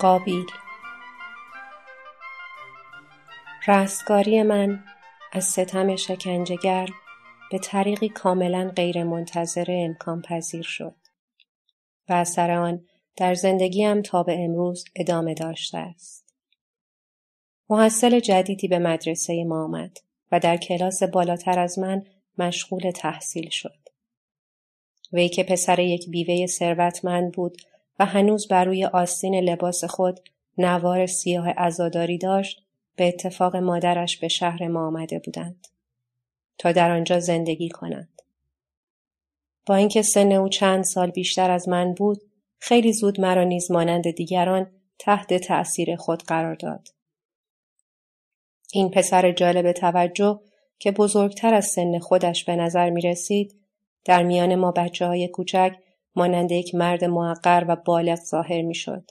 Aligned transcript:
قابیل 0.00 0.46
رستگاری 3.68 4.42
من 4.42 4.84
از 5.32 5.44
ستم 5.44 5.96
شکنجهگر 5.96 6.88
به 7.50 7.58
طریقی 7.58 8.08
کاملا 8.08 8.72
غیرمنتظره 8.76 9.84
امکان 9.88 10.22
پذیر 10.22 10.62
شد 10.62 10.94
و 12.08 12.12
اثر 12.12 12.50
آن 12.50 12.86
در 13.16 13.34
زندگیم 13.34 14.02
تا 14.02 14.22
به 14.22 14.44
امروز 14.44 14.84
ادامه 14.96 15.34
داشته 15.34 15.78
است. 15.78 16.34
محصل 17.70 18.20
جدیدی 18.20 18.68
به 18.68 18.78
مدرسه 18.78 19.44
ما 19.44 19.64
آمد 19.64 19.98
و 20.32 20.40
در 20.40 20.56
کلاس 20.56 21.02
بالاتر 21.02 21.58
از 21.58 21.78
من 21.78 22.04
مشغول 22.38 22.90
تحصیل 22.90 23.50
شد. 23.50 23.78
وی 25.12 25.28
که 25.28 25.44
پسر 25.44 25.78
یک 25.78 26.10
بیوه 26.10 26.46
ثروتمند 26.46 27.32
بود 27.32 27.56
و 28.00 28.06
هنوز 28.06 28.48
بر 28.48 28.64
روی 28.64 28.84
آستین 28.84 29.34
لباس 29.34 29.84
خود 29.84 30.20
نوار 30.58 31.06
سیاه 31.06 31.48
ازاداری 31.56 32.18
داشت 32.18 32.62
به 32.96 33.08
اتفاق 33.08 33.56
مادرش 33.56 34.16
به 34.16 34.28
شهر 34.28 34.68
ما 34.68 34.86
آمده 34.86 35.18
بودند 35.18 35.68
تا 36.58 36.72
در 36.72 36.90
آنجا 36.90 37.20
زندگی 37.20 37.68
کنند. 37.68 38.22
با 39.66 39.74
اینکه 39.74 40.02
سن 40.02 40.32
او 40.32 40.48
چند 40.48 40.84
سال 40.84 41.10
بیشتر 41.10 41.50
از 41.50 41.68
من 41.68 41.94
بود 41.94 42.22
خیلی 42.58 42.92
زود 42.92 43.20
مرا 43.20 43.44
نیز 43.44 43.70
مانند 43.70 44.10
دیگران 44.10 44.70
تحت 44.98 45.34
تأثیر 45.34 45.96
خود 45.96 46.22
قرار 46.22 46.54
داد. 46.54 46.88
این 48.72 48.90
پسر 48.90 49.32
جالب 49.32 49.72
توجه 49.72 50.40
که 50.78 50.92
بزرگتر 50.92 51.54
از 51.54 51.66
سن 51.66 51.98
خودش 51.98 52.44
به 52.44 52.56
نظر 52.56 52.90
می 52.90 53.00
رسید 53.00 53.54
در 54.04 54.22
میان 54.22 54.54
ما 54.54 54.72
بچه 54.72 55.06
های 55.06 55.28
کوچک 55.28 55.76
مانند 56.16 56.52
یک 56.52 56.74
مرد 56.74 57.04
معقر 57.04 57.64
و 57.68 57.76
بالغ 57.76 58.18
ظاهر 58.18 58.62
می 58.62 58.74
شد. 58.74 59.10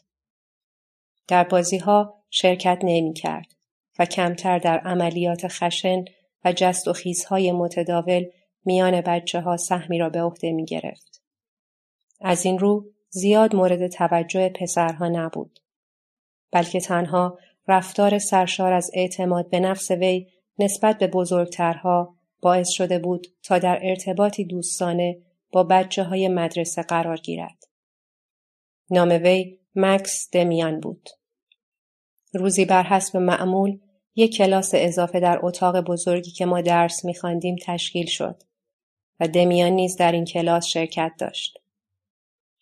در 1.27 1.43
بازی 1.43 1.77
ها 1.77 2.23
شرکت 2.29 2.79
نمی 2.83 3.13
کرد 3.13 3.55
و 3.99 4.05
کمتر 4.05 4.59
در 4.59 4.79
عملیات 4.79 5.47
خشن 5.47 6.05
و 6.45 6.53
جست 6.55 6.87
و 6.87 6.93
خیزهای 6.93 7.51
متداول 7.51 8.25
میان 8.65 9.01
بچه 9.01 9.41
ها 9.41 9.57
سهمی 9.57 9.97
را 9.97 10.09
به 10.09 10.21
عهده 10.21 10.51
می 10.51 10.65
گرفت. 10.65 11.21
از 12.21 12.45
این 12.45 12.59
رو 12.59 12.85
زیاد 13.09 13.55
مورد 13.55 13.87
توجه 13.87 14.49
پسرها 14.49 15.07
نبود. 15.07 15.59
بلکه 16.51 16.79
تنها 16.79 17.39
رفتار 17.67 18.19
سرشار 18.19 18.73
از 18.73 18.91
اعتماد 18.93 19.49
به 19.49 19.59
نفس 19.59 19.91
وی 19.91 20.27
نسبت 20.59 20.97
به 20.97 21.07
بزرگترها 21.07 22.15
باعث 22.41 22.69
شده 22.69 22.99
بود 22.99 23.27
تا 23.43 23.59
در 23.59 23.79
ارتباطی 23.81 24.45
دوستانه 24.45 25.17
با 25.51 25.63
بچه 25.63 26.03
های 26.03 26.27
مدرسه 26.27 26.83
قرار 26.83 27.17
گیرد. 27.17 27.63
نام 28.89 29.09
وی 29.09 29.59
مکس 29.75 30.29
دمیان 30.31 30.79
بود. 30.79 31.09
روزی 32.33 32.65
بر 32.65 32.83
حسب 32.83 33.17
معمول 33.17 33.79
یک 34.15 34.37
کلاس 34.37 34.71
اضافه 34.73 35.19
در 35.19 35.39
اتاق 35.43 35.81
بزرگی 35.81 36.31
که 36.31 36.45
ما 36.45 36.61
درس 36.61 37.05
میخواندیم 37.05 37.55
تشکیل 37.63 38.05
شد 38.05 38.43
و 39.19 39.27
دمیان 39.27 39.71
نیز 39.71 39.95
در 39.95 40.11
این 40.11 40.25
کلاس 40.25 40.65
شرکت 40.65 41.11
داشت. 41.19 41.57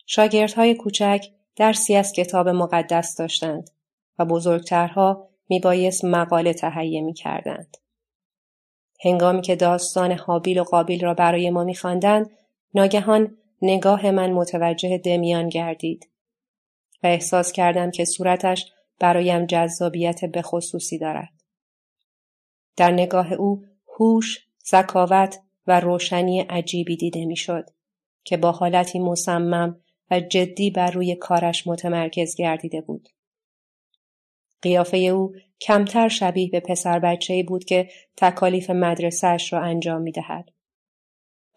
شاگردهای 0.06 0.74
کوچک 0.74 1.26
درسی 1.56 1.96
از 1.96 2.12
کتاب 2.12 2.48
مقدس 2.48 3.16
داشتند 3.16 3.70
و 4.18 4.24
بزرگترها 4.24 5.28
میبایست 5.48 6.04
مقاله 6.04 6.52
تهیه 6.52 7.00
می‌کردند. 7.00 7.76
هنگامی 9.04 9.42
که 9.42 9.56
داستان 9.56 10.12
حابیل 10.12 10.60
و 10.60 10.64
قابیل 10.64 11.04
را 11.04 11.14
برای 11.14 11.50
ما 11.50 11.64
میخواندند 11.64 12.30
ناگهان 12.74 13.36
نگاه 13.62 14.10
من 14.10 14.32
متوجه 14.32 14.98
دمیان 14.98 15.48
گردید 15.48 16.08
و 17.02 17.06
احساس 17.06 17.52
کردم 17.52 17.90
که 17.90 18.04
صورتش 18.04 18.72
برایم 19.00 19.46
جذابیت 19.46 20.24
به 20.24 20.42
خصوصی 20.42 20.98
دارد. 20.98 21.32
در 22.76 22.90
نگاه 22.90 23.32
او 23.32 23.64
هوش، 23.98 24.46
ذکاوت 24.70 25.38
و 25.66 25.80
روشنی 25.80 26.40
عجیبی 26.40 26.96
دیده 26.96 27.26
می‌شد 27.26 27.70
که 28.24 28.36
با 28.36 28.52
حالتی 28.52 28.98
مصمم 28.98 29.80
و 30.10 30.20
جدی 30.20 30.70
بر 30.70 30.90
روی 30.90 31.14
کارش 31.14 31.66
متمرکز 31.66 32.34
گردیده 32.36 32.80
بود. 32.80 33.08
قیافه 34.62 34.96
او 34.96 35.34
کمتر 35.60 36.08
شبیه 36.08 36.50
به 36.50 36.60
پسر 36.60 36.98
بچه 36.98 37.42
بود 37.42 37.64
که 37.64 37.88
تکالیف 38.16 38.70
مدرسهش 38.70 39.52
را 39.52 39.62
انجام 39.62 40.02
می 40.02 40.12
دهد. 40.12 40.50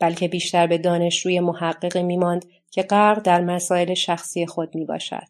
بلکه 0.01 0.27
بیشتر 0.27 0.67
به 0.67 0.77
دانشجوی 0.77 1.39
محقق 1.39 1.97
می 1.97 2.17
ماند 2.17 2.45
که 2.71 2.83
غرق 2.83 3.21
در 3.21 3.41
مسائل 3.41 3.93
شخصی 3.93 4.45
خود 4.45 4.75
می 4.75 4.85
باشد. 4.85 5.27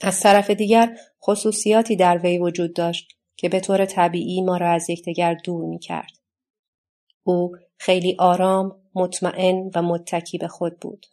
از 0.00 0.20
طرف 0.20 0.50
دیگر 0.50 0.96
خصوصیاتی 1.22 1.96
در 1.96 2.18
وی 2.18 2.38
وجود 2.38 2.74
داشت 2.74 3.16
که 3.36 3.48
به 3.48 3.60
طور 3.60 3.84
طبیعی 3.84 4.42
ما 4.42 4.56
را 4.56 4.70
از 4.70 4.90
یکدیگر 4.90 5.34
دور 5.34 5.64
می 5.64 5.78
کرد. 5.78 6.12
او 7.24 7.56
خیلی 7.78 8.16
آرام، 8.18 8.80
مطمئن 8.94 9.70
و 9.74 9.82
متکی 9.82 10.38
به 10.38 10.48
خود 10.48 10.80
بود. 10.80 11.06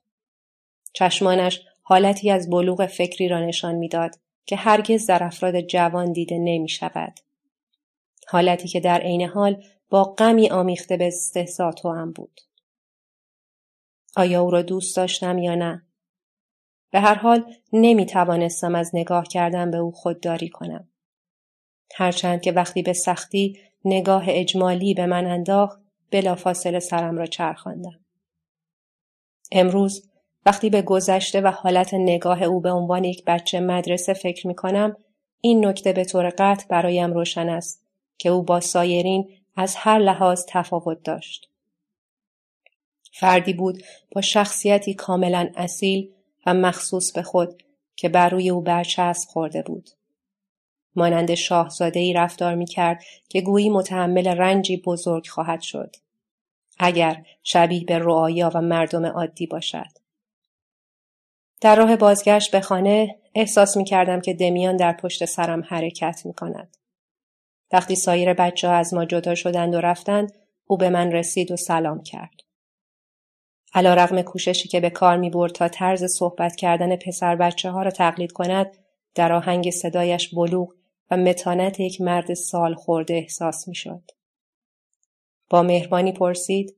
چشمانش 0.94 1.62
حالتی 1.82 2.32
از 2.32 2.50
بلوغ 2.50 2.86
فکری 2.86 3.28
را 3.28 3.46
نشان 3.46 3.76
می‌داد 3.76 4.16
که 4.46 4.56
هرگز 4.56 5.06
در 5.06 5.24
افراد 5.24 5.62
جوان 5.62 6.12
دیده 6.12 6.38
نمی 6.38 6.70
شود. 6.70 7.20
حالتی 8.28 8.68
که 8.68 8.80
در 8.80 9.02
عین 9.02 9.22
حال 9.22 9.64
با 9.90 10.04
غمی 10.04 10.50
آمیخته 10.50 10.98
به 10.98 11.08
استحضا 11.08 11.72
هم 11.84 12.12
بود. 12.12 12.42
آیا 14.16 14.42
او 14.42 14.52
را 14.52 14.62
دوست 14.62 14.96
داشتم 14.96 15.38
یا 15.38 15.56
نه؟ 15.56 15.86
به 16.92 17.00
هر 17.00 17.16
حال 17.16 17.54
نمی 17.74 18.06
توانستم 18.06 18.76
از 18.76 18.92
نگاه 18.94 19.24
کردن 19.24 19.72
به 19.72 19.78
او 19.78 19.92
خودداری 19.92 20.50
کنم. 20.50 20.90
هرچند 21.96 22.42
که 22.42 22.52
وقتی 22.52 22.82
به 22.82 22.94
سختی 22.94 23.60
نگاه 23.86 24.24
اجمالی 24.28 24.94
به 24.94 25.06
من 25.06 25.26
انداخت 25.26 25.80
بلافاصله 26.12 26.80
سرم 26.80 27.18
را 27.18 27.26
چرخاندم. 27.26 28.00
امروز 29.52 30.10
وقتی 30.46 30.70
به 30.70 30.82
گذشته 30.82 31.42
و 31.42 31.48
حالت 31.48 31.94
نگاه 31.94 32.44
او 32.44 32.62
به 32.62 32.72
عنوان 32.72 33.04
یک 33.04 33.24
بچه 33.26 33.60
مدرسه 33.60 34.14
فکر 34.14 34.48
می 34.48 34.56
کنم 34.56 34.96
این 35.42 35.66
نکته 35.66 35.94
به 35.94 36.06
طور 36.06 36.30
قطع 36.38 36.68
برایم 36.70 37.14
روشن 37.14 37.50
است 37.50 37.86
که 38.18 38.30
او 38.30 38.44
با 38.44 38.60
سایرین 38.60 39.39
از 39.60 39.76
هر 39.76 40.00
لحاظ 40.00 40.46
تفاوت 40.48 41.04
داشت. 41.04 41.50
فردی 43.12 43.54
بود 43.54 43.84
با 44.12 44.22
شخصیتی 44.22 44.94
کاملا 44.94 45.50
اصیل 45.56 46.12
و 46.46 46.54
مخصوص 46.54 47.12
به 47.12 47.24
خود 47.24 47.64
که 47.96 48.10
بر 48.10 48.30
روی 48.30 48.50
او 48.50 48.62
برچسب 48.62 49.30
خورده 49.30 49.62
بود. 49.62 49.90
مانند 50.96 51.36
شاهزاده 51.36 52.00
ای 52.00 52.14
رفتار 52.14 52.56
می 52.56 52.66
کرد 52.66 53.04
که 53.30 53.42
گویی 53.42 53.70
متحمل 53.70 54.28
رنجی 54.28 54.78
بزرگ 54.78 55.28
خواهد 55.28 55.62
شد. 55.62 55.96
اگر 56.80 57.26
شبیه 57.44 57.86
به 57.86 58.00
رعایا 58.00 58.52
و 58.56 58.62
مردم 58.62 59.06
عادی 59.06 59.48
باشد. 59.48 59.92
در 61.62 61.76
راه 61.76 61.96
بازگشت 61.96 62.52
به 62.52 62.62
خانه 62.62 63.16
احساس 63.36 63.78
می 63.78 63.86
کردم 63.86 64.22
که 64.22 64.34
دمیان 64.34 64.78
در 64.78 64.94
پشت 64.94 65.26
سرم 65.26 65.64
حرکت 65.68 66.22
می 66.26 66.34
کند. 66.34 66.79
وقتی 67.72 67.96
سایر 67.96 68.34
بچه 68.34 68.68
ها 68.68 68.74
از 68.74 68.94
ما 68.94 69.06
جدا 69.06 69.36
شدند 69.36 69.76
و 69.76 69.82
رفتند 69.82 70.34
او 70.66 70.78
به 70.78 70.90
من 70.90 71.12
رسید 71.12 71.52
و 71.52 71.58
سلام 71.58 72.04
کرد. 72.04 72.42
علا 73.74 73.94
رغم 73.94 74.22
کوششی 74.22 74.70
که 74.70 74.80
به 74.80 74.90
کار 74.90 75.18
می 75.18 75.30
برد 75.30 75.52
تا 75.52 75.68
طرز 75.68 76.04
صحبت 76.04 76.56
کردن 76.56 76.96
پسر 76.96 77.36
بچه 77.36 77.70
ها 77.70 77.84
را 77.84 77.92
تقلید 77.92 78.32
کند 78.32 78.78
در 79.16 79.32
آهنگ 79.32 79.70
صدایش 79.70 80.36
بلوغ 80.36 80.74
و 81.12 81.18
متانت 81.18 81.80
یک 81.80 82.02
مرد 82.02 82.34
سال 82.34 82.74
خورده 82.76 83.14
احساس 83.14 83.68
می 83.68 83.76
شد. 83.76 84.12
با 85.50 85.64
مهربانی 85.64 86.12
پرسید 86.12 86.76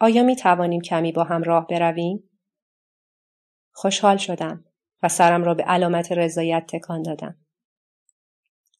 آیا 0.00 0.22
می 0.22 0.36
توانیم 0.36 0.80
کمی 0.80 1.12
با 1.12 1.24
هم 1.24 1.42
راه 1.42 1.66
برویم؟ 1.66 2.30
خوشحال 3.72 4.16
شدم 4.16 4.64
و 5.02 5.08
سرم 5.08 5.44
را 5.44 5.54
به 5.54 5.62
علامت 5.62 6.12
رضایت 6.12 6.66
تکان 6.68 7.02
دادم. 7.02 7.45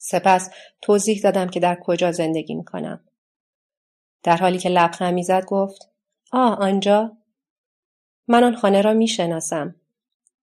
سپس 0.08 0.50
توضیح 0.82 1.20
دادم 1.23 1.49
که 1.49 1.61
در 1.61 1.79
کجا 1.82 2.12
زندگی 2.12 2.55
می 2.55 2.64
کنم. 2.64 3.05
در 4.23 4.37
حالی 4.37 4.58
که 4.58 4.69
لبخند 4.69 5.14
می‌زد 5.14 5.44
گفت 5.44 5.91
آه 6.32 6.58
آنجا 6.58 7.17
من 8.29 8.44
آن 8.44 8.56
خانه 8.56 8.82
را 8.82 8.93
می 8.93 9.08
شناسم. 9.08 9.75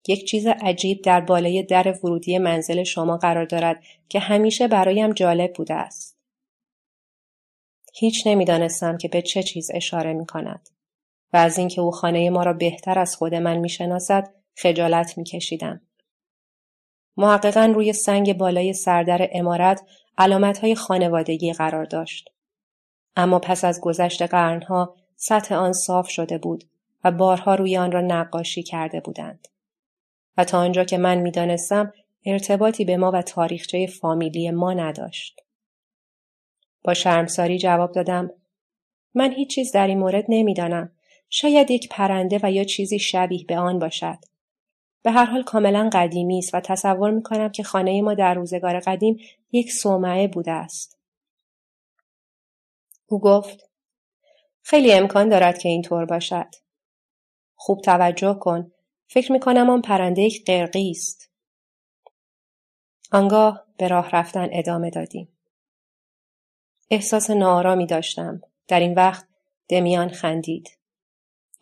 یک 0.08 0.28
چیز 0.28 0.48
عجیب 0.48 1.02
در 1.02 1.22
بالای 1.22 1.64
در 1.64 1.98
ورودی 2.04 2.38
منزل 2.38 2.84
شما 2.84 3.18
قرار 3.18 3.46
دارد 3.46 3.84
که 4.10 4.20
همیشه 4.20 4.68
برایم 4.68 5.14
جالب 5.14 5.54
بوده 5.54 5.74
است. 5.74 6.18
هیچ 7.94 8.28
نمی‌دانستم 8.28 8.98
که 8.98 9.08
به 9.08 9.22
چه 9.22 9.44
چیز 9.44 9.72
اشاره 9.74 10.14
می 10.14 10.26
کند 10.26 10.70
و 11.34 11.38
از 11.38 11.58
اینکه 11.58 11.82
او 11.82 11.92
خانه 11.92 12.30
ما 12.30 12.44
را 12.44 12.54
بهتر 12.54 13.00
از 13.00 13.16
خود 13.16 13.36
من 13.36 13.58
می 13.58 13.70
شناسد 13.70 14.34
خجالت 14.58 15.18
می 15.18 15.24
کشیدم. 15.24 15.82
محققا 17.18 17.66
روی 17.76 17.94
سنگ 17.94 18.38
بالای 18.38 18.74
سردر 18.74 19.30
امارت 19.32 19.82
علامت 20.18 20.58
های 20.58 20.76
خانوادگی 20.76 21.54
قرار 21.54 21.86
داشت. 21.86 22.30
اما 23.16 23.40
پس 23.40 23.66
از 23.66 23.82
گذشت 23.82 24.22
قرنها 24.22 24.96
سطح 25.16 25.56
آن 25.56 25.74
صاف 25.74 26.10
شده 26.10 26.38
بود 26.38 26.64
و 27.04 27.12
بارها 27.12 27.56
روی 27.56 27.78
آن 27.78 27.92
را 27.92 28.02
نقاشی 28.02 28.64
کرده 28.64 29.00
بودند. 29.00 29.48
و 30.38 30.44
تا 30.44 30.60
آنجا 30.60 30.84
که 30.84 30.98
من 30.98 31.16
می‌دانستم 31.16 31.94
ارتباطی 32.26 32.86
به 32.86 32.98
ما 32.98 33.12
و 33.12 33.22
تاریخچه 33.22 33.88
فامیلی 33.88 34.52
ما 34.52 34.74
نداشت. 34.74 35.42
با 36.84 36.94
شرمساری 36.94 37.58
جواب 37.58 37.92
دادم 37.92 38.32
من 39.14 39.32
هیچ 39.32 39.56
چیز 39.56 39.72
در 39.72 39.88
این 39.88 40.00
مورد 40.00 40.26
نمی‌دانم. 40.30 40.92
شاید 41.30 41.72
یک 41.72 41.90
پرنده 41.90 42.40
و 42.44 42.52
یا 42.52 42.64
چیزی 42.64 43.00
شبیه 43.00 43.46
به 43.46 43.58
آن 43.58 43.80
باشد. 43.80 44.18
به 45.04 45.12
هر 45.12 45.26
حال 45.26 45.44
کاملا 45.44 45.90
قدیمی 45.94 46.38
است 46.38 46.56
و 46.56 46.60
تصور 46.60 47.12
می 47.12 47.24
کنم 47.24 47.50
که 47.50 47.64
خانه 47.64 48.02
ما 48.02 48.14
در 48.14 48.34
روزگار 48.34 48.80
قدیم 48.80 49.18
یک 49.52 49.72
صومعه 49.72 50.28
بوده 50.28 50.52
است. 50.52 50.98
او 53.08 53.20
گفت 53.20 53.70
خیلی 54.62 54.94
امکان 54.94 55.30
دارد 55.30 55.58
که 55.58 55.70
اینطور 55.70 56.06
باشد. 56.06 56.56
خوب 57.56 57.82
توجه 57.82 58.34
کن. 58.34 58.72
فکر 59.08 59.32
می 59.32 59.40
کنم 59.40 59.70
آن 59.70 59.82
پرنده 59.82 60.22
یک 60.22 60.46
قرقی 60.46 60.92
است. 60.92 61.30
آنگاه 63.12 63.66
به 63.78 63.88
راه 63.88 64.10
رفتن 64.10 64.50
ادامه 64.52 64.90
دادیم. 64.90 65.28
احساس 66.92 67.30
ناآرامی 67.30 67.86
داشتم. 67.86 68.42
در 68.68 68.80
این 68.80 68.94
وقت 68.94 69.28
دمیان 69.68 70.10
خندید. 70.10 70.78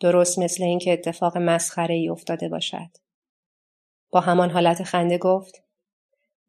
درست 0.00 0.38
مثل 0.38 0.64
اینکه 0.64 0.92
اتفاق 0.92 1.36
مسخره 1.36 1.94
ای 1.94 2.08
افتاده 2.08 2.48
باشد. 2.48 2.99
با 4.10 4.20
همان 4.20 4.50
حالت 4.50 4.82
خنده 4.82 5.18
گفت 5.18 5.62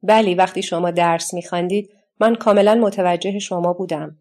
بلی 0.03 0.35
وقتی 0.35 0.63
شما 0.63 0.91
درس 0.91 1.33
میخواندید 1.33 1.89
من 2.19 2.35
کاملا 2.35 2.75
متوجه 2.75 3.39
شما 3.39 3.73
بودم. 3.73 4.17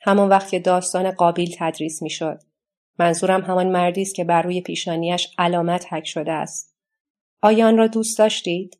همان 0.00 0.28
وقت 0.28 0.50
که 0.50 0.58
داستان 0.58 1.10
قابیل 1.10 1.56
تدریس 1.58 2.02
می‌شد. 2.02 2.40
منظورم 2.98 3.40
همان 3.40 3.68
مردی 3.68 4.02
است 4.02 4.14
که 4.14 4.24
بر 4.24 4.42
روی 4.42 4.60
پیشانیش 4.60 5.34
علامت 5.38 5.92
حک 5.92 6.06
شده 6.06 6.32
است. 6.32 6.74
آیا 7.42 7.66
آن 7.66 7.78
را 7.78 7.86
دوست 7.86 8.18
داشتید؟ 8.18 8.78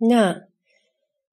نه. 0.00 0.48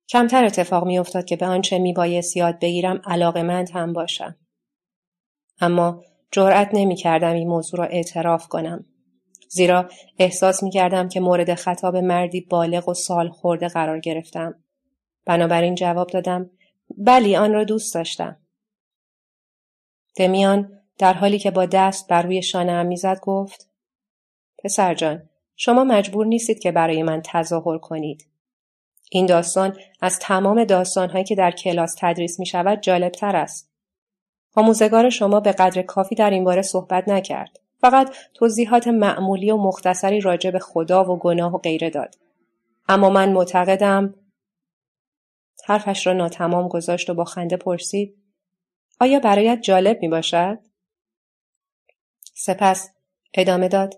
کمتر 0.09 0.45
اتفاق 0.45 0.85
میافتاد 0.85 1.25
که 1.25 1.35
به 1.35 1.45
آنچه 1.45 1.79
میبایست 1.79 2.37
یاد 2.37 2.59
بگیرم 2.59 3.01
علاقمند 3.05 3.69
هم 3.69 3.93
باشم. 3.93 4.35
اما 5.59 6.03
جرأت 6.31 6.69
نمی‌کردم 6.73 7.33
این 7.33 7.47
موضوع 7.47 7.79
را 7.79 7.85
اعتراف 7.85 8.47
کنم. 8.47 8.85
زیرا 9.47 9.89
احساس 10.19 10.63
می 10.63 10.71
کردم 10.71 11.09
که 11.09 11.19
مورد 11.19 11.53
خطاب 11.53 11.97
مردی 11.97 12.41
بالغ 12.41 12.89
و 12.89 12.93
سال 12.93 13.29
خورده 13.29 13.67
قرار 13.67 13.99
گرفتم. 13.99 14.55
بنابراین 15.25 15.75
جواب 15.75 16.07
دادم 16.09 16.49
بلی 16.97 17.35
آن 17.35 17.53
را 17.53 17.63
دوست 17.63 17.93
داشتم. 17.93 18.37
دمیان 20.15 20.71
در 20.97 21.13
حالی 21.13 21.39
که 21.39 21.51
با 21.51 21.65
دست 21.65 22.07
بر 22.07 22.21
روی 22.21 22.41
شانه 22.41 22.71
هم 22.71 22.85
می‌زد 22.85 23.19
گفت 23.19 23.69
پسر 24.63 24.93
جان 24.93 25.29
شما 25.55 25.83
مجبور 25.83 26.25
نیستید 26.25 26.59
که 26.59 26.71
برای 26.71 27.03
من 27.03 27.21
تظاهر 27.25 27.77
کنید. 27.77 28.27
این 29.11 29.25
داستان 29.25 29.77
از 30.01 30.19
تمام 30.19 30.63
داستانهایی 30.63 31.23
که 31.23 31.35
در 31.35 31.51
کلاس 31.51 31.95
تدریس 31.99 32.39
می 32.39 32.45
شود 32.45 32.81
جالب 32.81 33.11
تر 33.11 33.35
است. 33.35 33.71
آموزگار 34.55 35.09
شما 35.09 35.39
به 35.39 35.51
قدر 35.51 35.81
کافی 35.81 36.15
در 36.15 36.29
این 36.29 36.43
باره 36.43 36.61
صحبت 36.61 37.07
نکرد. 37.07 37.59
فقط 37.85 38.15
توضیحات 38.33 38.87
معمولی 38.87 39.51
و 39.51 39.57
مختصری 39.57 40.21
راجع 40.21 40.51
به 40.51 40.59
خدا 40.59 41.03
و 41.03 41.19
گناه 41.19 41.55
و 41.55 41.57
غیره 41.57 41.89
داد. 41.89 42.15
اما 42.89 43.09
من 43.09 43.33
معتقدم 43.33 44.15
حرفش 45.65 46.07
را 46.07 46.13
ناتمام 46.13 46.67
گذاشت 46.67 47.09
و 47.09 47.13
با 47.13 47.23
خنده 47.23 47.57
پرسید 47.57 48.15
آیا 48.99 49.19
برایت 49.19 49.61
جالب 49.61 49.97
می 50.01 50.07
باشد؟ 50.07 50.59
سپس 52.33 52.89
ادامه 53.33 53.67
داد 53.67 53.93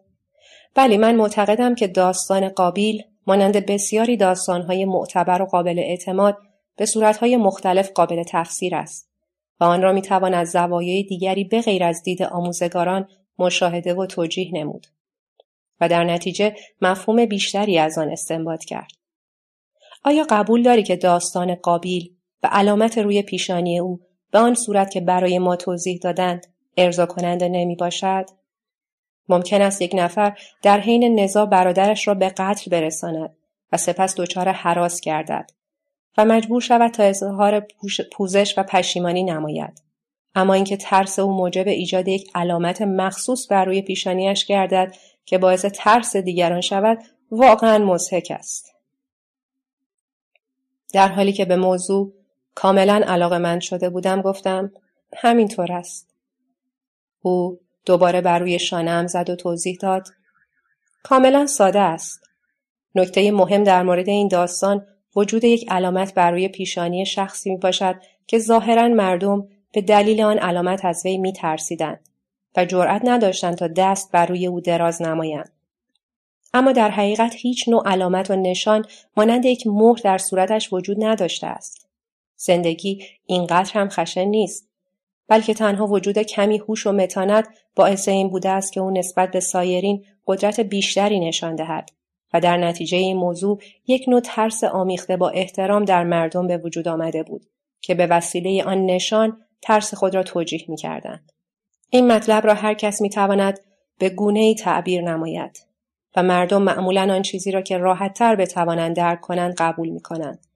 بلی 0.75 0.97
من 0.97 1.15
معتقدم 1.15 1.75
که 1.75 1.87
داستان 1.87 2.49
قابیل 2.49 3.03
مانند 3.27 3.65
بسیاری 3.65 4.17
داستانهای 4.17 4.85
معتبر 4.85 5.41
و 5.41 5.45
قابل 5.45 5.79
اعتماد 5.79 6.37
به 6.77 6.85
صورتهای 6.85 7.37
مختلف 7.37 7.91
قابل 7.91 8.23
تفسیر 8.27 8.75
است 8.75 9.09
و 9.59 9.63
آن 9.63 9.81
را 9.81 9.91
می 9.91 10.01
توان 10.01 10.33
از 10.33 10.51
زوایای 10.51 11.03
دیگری 11.03 11.43
به 11.43 11.61
غیر 11.61 11.83
از 11.83 12.03
دید 12.03 12.23
آموزگاران 12.23 13.07
مشاهده 13.39 13.93
و 13.93 14.05
توجیه 14.05 14.51
نمود 14.53 14.87
و 15.81 15.89
در 15.89 16.03
نتیجه 16.03 16.55
مفهوم 16.81 17.25
بیشتری 17.25 17.77
از 17.77 17.97
آن 17.97 18.09
استنباط 18.09 18.65
کرد. 18.65 18.91
آیا 20.03 20.25
قبول 20.29 20.63
داری 20.63 20.83
که 20.83 20.95
داستان 20.95 21.55
قابیل 21.55 22.13
و 22.43 22.49
علامت 22.51 22.97
روی 22.97 23.21
پیشانی 23.21 23.79
او 23.79 23.99
به 24.31 24.39
آن 24.39 24.55
صورت 24.55 24.91
که 24.91 25.01
برای 25.01 25.39
ما 25.39 25.55
توضیح 25.55 25.99
دادند 26.03 26.47
ارضا 26.77 27.05
کننده 27.05 27.49
نمی 27.49 27.75
باشد؟ 27.75 28.25
ممکن 29.29 29.61
است 29.61 29.81
یک 29.81 29.91
نفر 29.95 30.37
در 30.61 30.79
حین 30.79 31.19
نزا 31.19 31.45
برادرش 31.45 32.07
را 32.07 32.13
به 32.13 32.29
قتل 32.29 32.71
برساند 32.71 33.35
و 33.71 33.77
سپس 33.77 34.15
دچار 34.15 34.49
حراس 34.49 35.01
گردد 35.01 35.51
و 36.17 36.25
مجبور 36.25 36.61
شود 36.61 36.91
تا 36.91 37.03
اظهار 37.03 37.67
پوزش 38.11 38.57
و 38.57 38.63
پشیمانی 38.63 39.23
نماید. 39.23 39.86
اما 40.37 40.53
اینکه 40.53 40.77
ترس 40.77 41.19
او 41.19 41.31
موجب 41.31 41.67
ایجاد 41.67 42.07
یک 42.07 42.31
علامت 42.35 42.81
مخصوص 42.81 43.51
بر 43.51 43.65
روی 43.65 43.81
پیشانیش 43.81 44.45
گردد 44.45 44.95
که 45.25 45.37
باعث 45.37 45.65
ترس 45.65 46.15
دیگران 46.15 46.61
شود 46.61 46.97
واقعا 47.31 47.77
مضحک 47.77 48.33
است. 48.35 48.75
در 50.93 51.07
حالی 51.07 51.33
که 51.33 51.45
به 51.45 51.55
موضوع 51.55 52.13
کاملا 52.55 53.01
علاقه 53.07 53.37
من 53.37 53.59
شده 53.59 53.89
بودم 53.89 54.21
گفتم 54.21 54.71
همینطور 55.17 55.71
است. 55.71 56.07
او 57.21 57.59
دوباره 57.85 58.21
بر 58.21 58.39
روی 58.39 58.59
شانم 58.59 59.07
زد 59.07 59.29
و 59.29 59.35
توضیح 59.35 59.77
داد. 59.81 60.07
کاملا 61.03 61.45
ساده 61.45 61.79
است. 61.79 62.29
نکته 62.95 63.31
مهم 63.31 63.63
در 63.63 63.83
مورد 63.83 64.09
این 64.09 64.27
داستان 64.27 64.85
وجود 65.15 65.43
یک 65.43 65.71
علامت 65.71 66.13
بر 66.13 66.31
روی 66.31 66.47
پیشانی 66.47 67.05
شخصی 67.05 67.49
می 67.49 67.57
باشد 67.57 67.95
که 68.27 68.39
ظاهرا 68.39 68.87
مردم 68.87 69.47
به 69.77 69.81
دلیل 69.81 70.21
آن 70.21 70.37
علامت 70.37 70.85
از 70.85 71.01
وی 71.05 71.17
می 71.17 71.33
ترسیدند 71.33 71.99
و 72.57 72.65
جرأت 72.65 73.01
نداشتند 73.05 73.55
تا 73.55 73.67
دست 73.67 74.11
بر 74.11 74.25
روی 74.25 74.47
او 74.47 74.61
دراز 74.61 75.01
نمایند. 75.01 75.51
اما 76.53 76.71
در 76.71 76.89
حقیقت 76.89 77.33
هیچ 77.35 77.69
نوع 77.69 77.83
علامت 77.85 78.31
و 78.31 78.35
نشان 78.35 78.85
مانند 79.17 79.45
یک 79.45 79.67
مهر 79.67 79.99
در 80.03 80.17
صورتش 80.17 80.73
وجود 80.73 80.97
نداشته 81.03 81.47
است. 81.47 81.89
زندگی 82.35 83.03
اینقدر 83.25 83.71
هم 83.73 83.89
خشن 83.89 84.23
نیست 84.23 84.69
بلکه 85.27 85.53
تنها 85.53 85.87
وجود 85.87 86.19
کمی 86.19 86.57
هوش 86.57 86.87
و 86.87 86.91
متانت 86.91 87.47
باعث 87.75 88.07
این 88.07 88.29
بوده 88.29 88.49
است 88.49 88.73
که 88.73 88.79
او 88.79 88.91
نسبت 88.91 89.31
به 89.31 89.39
سایرین 89.39 90.05
قدرت 90.27 90.59
بیشتری 90.59 91.19
نشان 91.19 91.55
دهد 91.55 91.89
و 92.33 92.39
در 92.39 92.57
نتیجه 92.57 92.97
این 92.97 93.17
موضوع 93.17 93.59
یک 93.87 94.05
نوع 94.07 94.19
ترس 94.19 94.63
آمیخته 94.63 95.17
با 95.17 95.29
احترام 95.29 95.85
در 95.85 96.03
مردم 96.03 96.47
به 96.47 96.57
وجود 96.57 96.87
آمده 96.87 97.23
بود 97.23 97.45
که 97.81 97.95
به 97.95 98.07
وسیله 98.07 98.63
آن 98.63 98.85
نشان 98.85 99.37
ترس 99.61 99.93
خود 99.93 100.15
را 100.15 100.23
توجیه 100.23 100.65
می 100.67 100.77
کردند. 100.77 101.31
این 101.89 102.11
مطلب 102.11 102.47
را 102.47 102.53
هر 102.53 102.73
کس 102.73 103.01
می 103.01 103.09
تواند 103.09 103.59
به 103.99 104.09
گونه 104.09 104.39
ای 104.39 104.55
تعبیر 104.55 105.01
نماید 105.01 105.67
و 106.15 106.23
مردم 106.23 106.61
معمولا 106.61 107.13
آن 107.13 107.21
چیزی 107.21 107.51
را 107.51 107.61
که 107.61 107.77
راحت 107.77 108.13
تر 108.13 108.35
بتوانند 108.35 108.95
درک 108.95 109.21
کنند 109.21 109.55
قبول 109.57 109.89
می 109.89 110.01
کنند. 110.01 110.47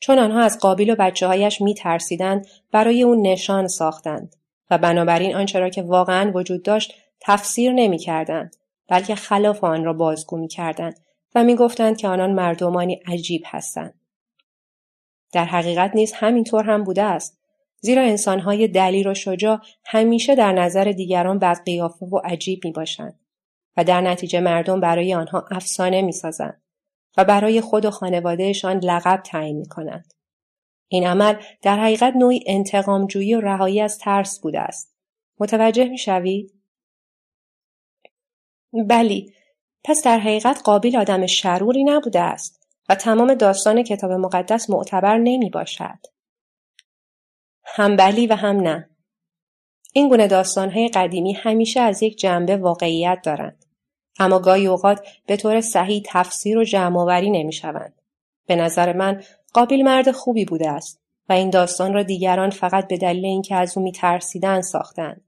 چون 0.00 0.18
آنها 0.18 0.40
از 0.40 0.58
قابل 0.58 0.90
و 0.90 0.96
بچه 0.98 1.26
هایش 1.26 1.60
می 1.60 1.74
ترسیدند 1.74 2.46
برای 2.72 3.02
اون 3.02 3.26
نشان 3.26 3.68
ساختند 3.68 4.36
و 4.70 4.78
بنابراین 4.78 5.36
آنچه 5.36 5.58
را 5.58 5.68
که 5.68 5.82
واقعا 5.82 6.32
وجود 6.34 6.62
داشت 6.62 6.94
تفسیر 7.20 7.72
نمی 7.72 7.98
کردند 7.98 8.56
بلکه 8.88 9.14
خلاف 9.14 9.64
آن 9.64 9.84
را 9.84 9.92
بازگو 9.92 10.36
می 10.36 10.48
کردند 10.48 11.00
و 11.34 11.44
می 11.44 11.56
گفتند 11.56 11.96
که 11.96 12.08
آنان 12.08 12.32
مردمانی 12.32 13.00
عجیب 13.06 13.42
هستند. 13.46 14.00
در 15.32 15.44
حقیقت 15.44 15.90
نیز 15.94 16.12
همینطور 16.12 16.64
هم 16.64 16.84
بوده 16.84 17.02
است 17.02 17.38
زیرا 17.80 18.02
انسانهای 18.02 18.68
دلیر 18.68 19.08
و 19.08 19.14
شجاع 19.14 19.58
همیشه 19.84 20.34
در 20.34 20.52
نظر 20.52 20.84
دیگران 20.84 21.38
بد 21.38 21.64
قیافه 21.64 22.06
و 22.06 22.18
عجیب 22.24 22.60
می 22.64 22.72
باشند 22.72 23.20
و 23.76 23.84
در 23.84 24.00
نتیجه 24.00 24.40
مردم 24.40 24.80
برای 24.80 25.14
آنها 25.14 25.44
افسانه 25.50 26.02
می 26.02 26.12
سازند 26.12 26.62
و 27.16 27.24
برای 27.24 27.60
خود 27.60 27.84
و 27.84 27.90
خانوادهشان 27.90 28.78
لقب 28.78 29.22
تعیین 29.22 29.56
می 29.56 29.68
کنند. 29.68 30.14
این 30.88 31.06
عمل 31.06 31.34
در 31.62 31.78
حقیقت 31.80 32.16
نوعی 32.16 32.44
انتقامجویی 32.46 33.34
و 33.34 33.40
رهایی 33.40 33.80
از 33.80 33.98
ترس 33.98 34.40
بوده 34.40 34.60
است. 34.60 34.96
متوجه 35.38 35.84
می 35.84 35.98
شوید؟ 35.98 36.52
بلی، 38.88 39.32
پس 39.84 40.02
در 40.04 40.18
حقیقت 40.18 40.62
قابل 40.64 40.96
آدم 40.96 41.26
شروری 41.26 41.84
نبوده 41.84 42.20
است 42.20 42.68
و 42.88 42.94
تمام 42.94 43.34
داستان 43.34 43.82
کتاب 43.82 44.12
مقدس 44.12 44.70
معتبر 44.70 45.18
نمی 45.18 45.50
باشد. 45.50 46.15
هم 47.76 47.96
بلی 47.96 48.26
و 48.26 48.34
هم 48.34 48.56
نه. 48.56 48.90
این 49.92 50.08
گونه 50.08 50.26
داستانهای 50.26 50.88
قدیمی 50.88 51.32
همیشه 51.32 51.80
از 51.80 52.02
یک 52.02 52.18
جنبه 52.18 52.56
واقعیت 52.56 53.18
دارند. 53.22 53.64
اما 54.18 54.38
گاهی 54.38 54.66
اوقات 54.66 55.06
به 55.26 55.36
طور 55.36 55.60
صحیح 55.60 56.02
تفسیر 56.06 56.58
و 56.58 56.64
جمعآوری 56.64 57.30
نمی‌شوند. 57.30 58.02
به 58.46 58.56
نظر 58.56 58.92
من 58.92 59.22
قابل 59.52 59.82
مرد 59.82 60.10
خوبی 60.10 60.44
بوده 60.44 60.70
است 60.70 61.00
و 61.28 61.32
این 61.32 61.50
داستان 61.50 61.92
را 61.94 62.02
دیگران 62.02 62.50
فقط 62.50 62.88
به 62.88 62.96
دلیل 62.96 63.24
اینکه 63.24 63.54
از 63.54 63.78
او 63.78 63.84
میترسیدند 63.84 64.62
ساختند. 64.62 65.24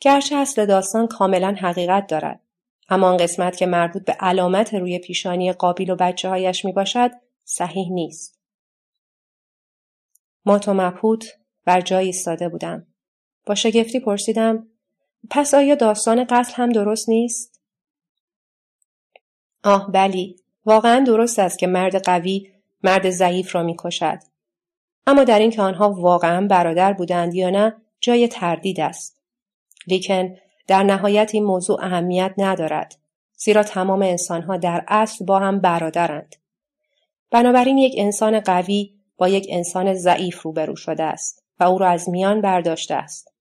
گرچه 0.00 0.36
اصل 0.36 0.66
داستان 0.66 1.06
کاملا 1.06 1.56
حقیقت 1.60 2.06
دارد 2.06 2.40
اما 2.88 3.08
آن 3.08 3.16
قسمت 3.16 3.56
که 3.56 3.66
مربوط 3.66 4.04
به 4.04 4.12
علامت 4.12 4.74
روی 4.74 4.98
پیشانی 4.98 5.52
قابیل 5.52 5.90
و 5.90 5.96
بچه 5.96 6.28
هایش 6.28 6.64
می 6.64 6.72
باشد 6.72 7.10
صحیح 7.44 7.92
نیست. 7.92 8.40
مات 10.44 10.68
و 10.68 10.74
مبهوت 10.74 11.38
بر 11.68 11.80
جای 11.80 12.06
ایستاده 12.06 12.48
بودم. 12.48 12.86
با 13.46 13.54
شگفتی 13.54 14.00
پرسیدم 14.00 14.66
پس 15.30 15.54
آیا 15.54 15.74
داستان 15.74 16.24
قتل 16.24 16.52
هم 16.54 16.68
درست 16.68 17.08
نیست؟ 17.08 17.60
آه 19.64 19.92
بلی 19.92 20.36
واقعا 20.64 21.04
درست 21.06 21.38
است 21.38 21.58
که 21.58 21.66
مرد 21.66 22.04
قوی 22.04 22.52
مرد 22.84 23.10
ضعیف 23.10 23.54
را 23.54 23.62
می‌کشد 23.62 24.18
اما 25.06 25.24
در 25.24 25.38
اینکه 25.38 25.62
آنها 25.62 25.92
واقعا 25.92 26.46
برادر 26.46 26.92
بودند 26.92 27.34
یا 27.34 27.50
نه 27.50 27.76
جای 28.00 28.28
تردید 28.28 28.80
است 28.80 29.22
لیکن 29.86 30.36
در 30.66 30.82
نهایت 30.82 31.30
این 31.34 31.44
موضوع 31.44 31.84
اهمیت 31.84 32.34
ندارد 32.38 32.98
زیرا 33.36 33.62
تمام 33.62 34.02
انسانها 34.02 34.56
در 34.56 34.84
اصل 34.88 35.24
با 35.24 35.38
هم 35.38 35.60
برادرند 35.60 36.36
بنابراین 37.30 37.78
یک 37.78 37.94
انسان 37.96 38.40
قوی 38.40 38.94
با 39.16 39.28
یک 39.28 39.46
انسان 39.50 39.94
ضعیف 39.94 40.42
روبرو 40.42 40.76
شده 40.76 41.04
است 41.04 41.37
و 41.60 41.64
او 41.64 41.78
را 41.78 41.88
از 41.88 42.08
میان 42.08 42.40
برداشته 42.40 42.94
است 42.94 43.32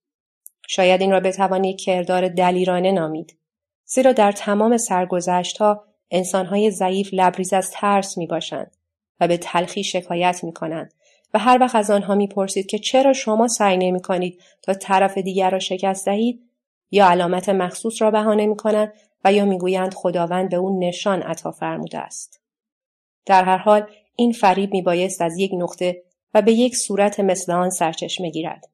شاید 0.68 1.02
این 1.02 1.12
را 1.12 1.20
بتوانی 1.20 1.76
کردار 1.76 2.28
دلیرانه 2.28 2.92
نامید 2.92 3.38
زیرا 3.86 4.12
در 4.12 4.32
تمام 4.32 4.78
سرگذشتها 4.78 5.84
انسانهای 6.12 6.72
ضعیف 6.72 7.10
لبریز 7.14 7.54
از 7.54 7.72
ترس 7.72 8.18
می 8.18 8.28
باشند 8.28 8.78
و 9.20 9.28
به 9.28 9.38
تلخی 9.38 9.84
شکایت 9.84 10.44
می 10.44 10.54
کنند 10.54 10.94
و 11.34 11.40
هر 11.40 11.58
وقت 11.62 11.76
از 11.76 11.92
آنها 11.92 12.16
می‌پرسید 12.16 12.66
که 12.66 12.80
چرا 12.80 13.14
شما 13.14 13.48
سعی 13.48 13.78
نمی 13.78 14.02
کنید 14.02 14.42
تا 14.62 14.74
طرف 14.74 15.18
دیگر 15.18 15.50
را 15.50 15.60
شکست 15.60 16.06
دهید 16.06 16.50
یا 16.92 17.10
علامت 17.10 17.50
مخصوص 17.50 18.02
را 18.02 18.12
بهانه 18.12 18.46
می 18.46 18.56
کنند 18.56 18.94
و 19.26 19.34
یا 19.34 19.46
می‌گویند 19.46 19.94
خداوند 19.94 20.50
به 20.50 20.58
او 20.58 20.80
نشان 20.80 21.22
عطا 21.22 21.52
فرموده 21.52 22.00
است. 22.00 22.42
در 23.26 23.44
هر 23.44 23.58
حال 23.58 23.90
این 24.16 24.32
فریب 24.32 24.74
می 24.74 24.82
بایست 24.82 25.22
از 25.22 25.38
یک 25.38 25.52
نقطه 25.54 26.04
و 26.34 26.42
به 26.42 26.54
یک 26.54 26.76
صورت 26.76 27.20
مثل 27.20 27.52
آن 27.52 27.70
سرچشمه 27.70 28.30
گیرد. 28.30 28.70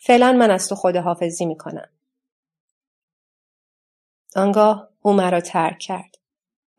فعلا 0.00 0.32
من 0.32 0.50
از 0.50 0.68
تو 0.68 0.74
خداحافظی 0.74 1.46
می 1.46 1.56
کنم. 1.56 1.88
آنگاه 4.36 4.88
او 5.02 5.12
مرا 5.12 5.40
ترک 5.40 5.78
کرد 5.78 6.18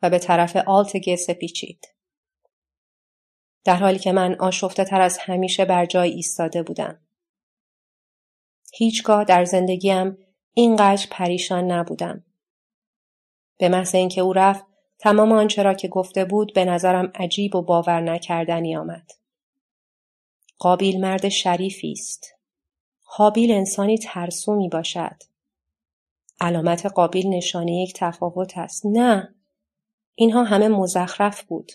و 0.01 0.09
به 0.09 0.19
طرف 0.19 0.55
آلت 0.55 0.97
گسه 0.97 1.33
پیچید. 1.33 1.87
در 3.63 3.75
حالی 3.75 3.99
که 3.99 4.11
من 4.11 4.35
آشفته 4.35 4.83
تر 4.83 5.01
از 5.01 5.17
همیشه 5.17 5.65
بر 5.65 5.85
جای 5.85 6.11
ایستاده 6.11 6.63
بودم. 6.63 6.99
هیچگاه 8.73 9.23
در 9.23 9.45
زندگیم 9.45 10.17
اینقدر 10.53 11.07
پریشان 11.11 11.71
نبودم. 11.71 12.23
به 13.57 13.69
محض 13.69 13.95
اینکه 13.95 14.21
او 14.21 14.33
رفت 14.33 14.65
تمام 14.99 15.31
آنچه 15.31 15.63
را 15.63 15.73
که 15.73 15.87
گفته 15.87 16.25
بود 16.25 16.53
به 16.53 16.65
نظرم 16.65 17.11
عجیب 17.15 17.55
و 17.55 17.61
باور 17.61 18.01
نکردنی 18.01 18.75
آمد. 18.75 19.11
قابیل 20.63 21.01
مرد 21.01 21.29
شریفی 21.29 21.91
است. 21.91 22.33
حابیل 23.01 23.51
انسانی 23.51 23.97
ترسو 23.97 24.55
می 24.55 24.69
باشد. 24.69 25.15
علامت 26.41 26.85
قابیل 26.85 27.27
نشانه 27.27 27.71
یک 27.71 27.93
تفاوت 27.95 28.57
است. 28.57 28.85
نه. 28.85 29.35
اینها 30.15 30.43
همه 30.43 30.67
مزخرف 30.67 31.43
بود. 31.43 31.71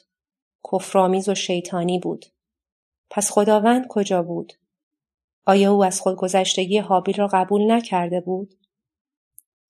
کفرآمیز 0.73 1.29
و 1.29 1.35
شیطانی 1.35 1.99
بود. 1.99 2.27
پس 3.11 3.31
خداوند 3.31 3.87
کجا 3.89 4.23
بود؟ 4.23 4.53
آیا 5.47 5.73
او 5.73 5.85
از 5.85 6.01
خودگذشتگی 6.01 6.79
حابیل 6.79 7.17
را 7.17 7.29
قبول 7.33 7.73
نکرده 7.73 8.21
بود؟ 8.21 8.55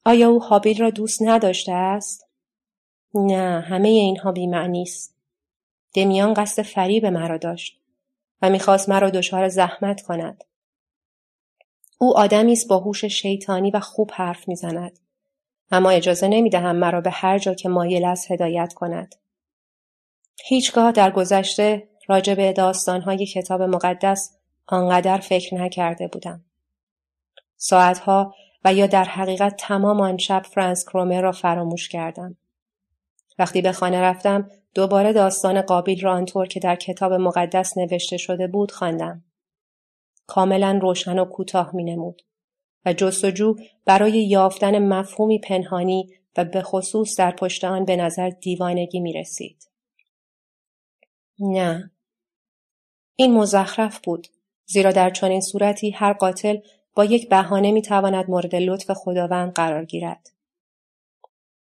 آیا 0.05 0.29
او 0.29 0.43
حابیل 0.43 0.81
را 0.81 0.91
دوست 0.91 1.23
نداشته 1.23 1.73
است؟ 1.73 2.29
نه 3.15 3.61
همه 3.61 3.89
اینها 3.89 4.33
بیمعنی 4.33 4.83
است. 4.83 5.17
دمیان 5.95 6.35
قصد 6.35 6.63
فریب 6.63 7.07
مرا 7.07 7.39
داشت 7.39 7.78
و 8.43 8.51
می‌خواست 8.51 8.89
مرا 8.89 9.11
دچار 9.11 9.49
زحمت 9.49 10.03
کند. 10.03 10.45
او 11.99 12.19
آدمی 12.19 12.53
است 12.53 12.69
با 12.69 12.79
هوش 12.79 13.05
شیطانی 13.05 13.71
و 13.71 13.81
خوب 13.81 14.11
حرف 14.15 14.49
می‌زند 14.49 14.99
اما 15.71 15.91
اجازه 15.91 16.29
نمی‌دهم 16.29 16.77
مرا 16.77 17.01
به 17.01 17.11
هر 17.11 17.39
جا 17.39 17.55
که 17.55 17.69
مایل 17.69 18.05
است 18.05 18.31
هدایت 18.31 18.73
کند 18.75 19.15
هیچگاه 20.45 20.93
در 20.93 21.11
گذشته 21.11 21.89
راجع 22.09 22.35
به 22.35 22.53
داستانهای 22.53 23.27
کتاب 23.27 23.63
مقدس 23.63 24.37
آنقدر 24.67 25.19
فکر 25.19 25.55
نکرده 25.55 26.09
بودم. 26.09 26.45
ساعتها 27.57 28.35
و 28.65 28.75
یا 28.75 28.87
در 28.87 29.05
حقیقت 29.05 29.57
تمام 29.59 30.01
آن 30.01 30.19
شب 30.19 30.43
فرانس 30.43 30.85
کرومر 30.85 31.21
را 31.21 31.33
فراموش 31.33 31.89
کردم. 31.89 32.37
وقتی 33.39 33.63
به 33.63 33.73
خانه 33.73 34.01
رفتم 34.01 34.51
دوباره 34.75 35.13
داستان 35.13 35.63
قابیل 35.63 36.01
را 36.01 36.13
آنطور 36.13 36.47
که 36.47 36.61
در 36.61 36.77
کتاب 36.77 37.13
مقدس 37.13 37.79
نوشته 37.79 38.17
شده 38.17 38.47
بود 38.47 38.73
خواندم. 38.73 39.25
کاملا 40.27 40.79
روشن 40.83 41.19
و 41.19 41.25
کوتاه 41.25 41.77
می 41.77 41.85
نمود 41.85 42.23
و 42.87 42.93
جستجو 42.93 43.57
برای 43.85 44.29
یافتن 44.29 44.79
مفهومی 44.79 45.39
پنهانی 45.39 46.15
و 46.37 46.45
به 46.45 46.63
خصوص 46.63 47.19
در 47.19 47.31
پشت 47.31 47.65
آن 47.65 47.85
به 47.85 47.97
نظر 47.97 48.31
دیوانگی 48.31 49.01
می 49.01 49.13
رسید. 49.13 49.71
نه. 51.39 51.91
این 53.17 53.35
مزخرف 53.35 54.01
بود. 54.05 54.29
زیرا 54.67 54.93
در 54.93 55.11
چنین 55.11 55.41
صورتی 55.41 55.91
هر 55.91 56.13
قاتل 56.13 56.59
با 56.95 57.05
یک 57.05 57.29
بهانه 57.29 57.73
می 57.73 57.83
تواند 57.83 58.31
مورد 58.31 58.55
لطف 58.55 58.91
خداوند 58.91 59.53
قرار 59.53 59.85
گیرد. 59.85 60.31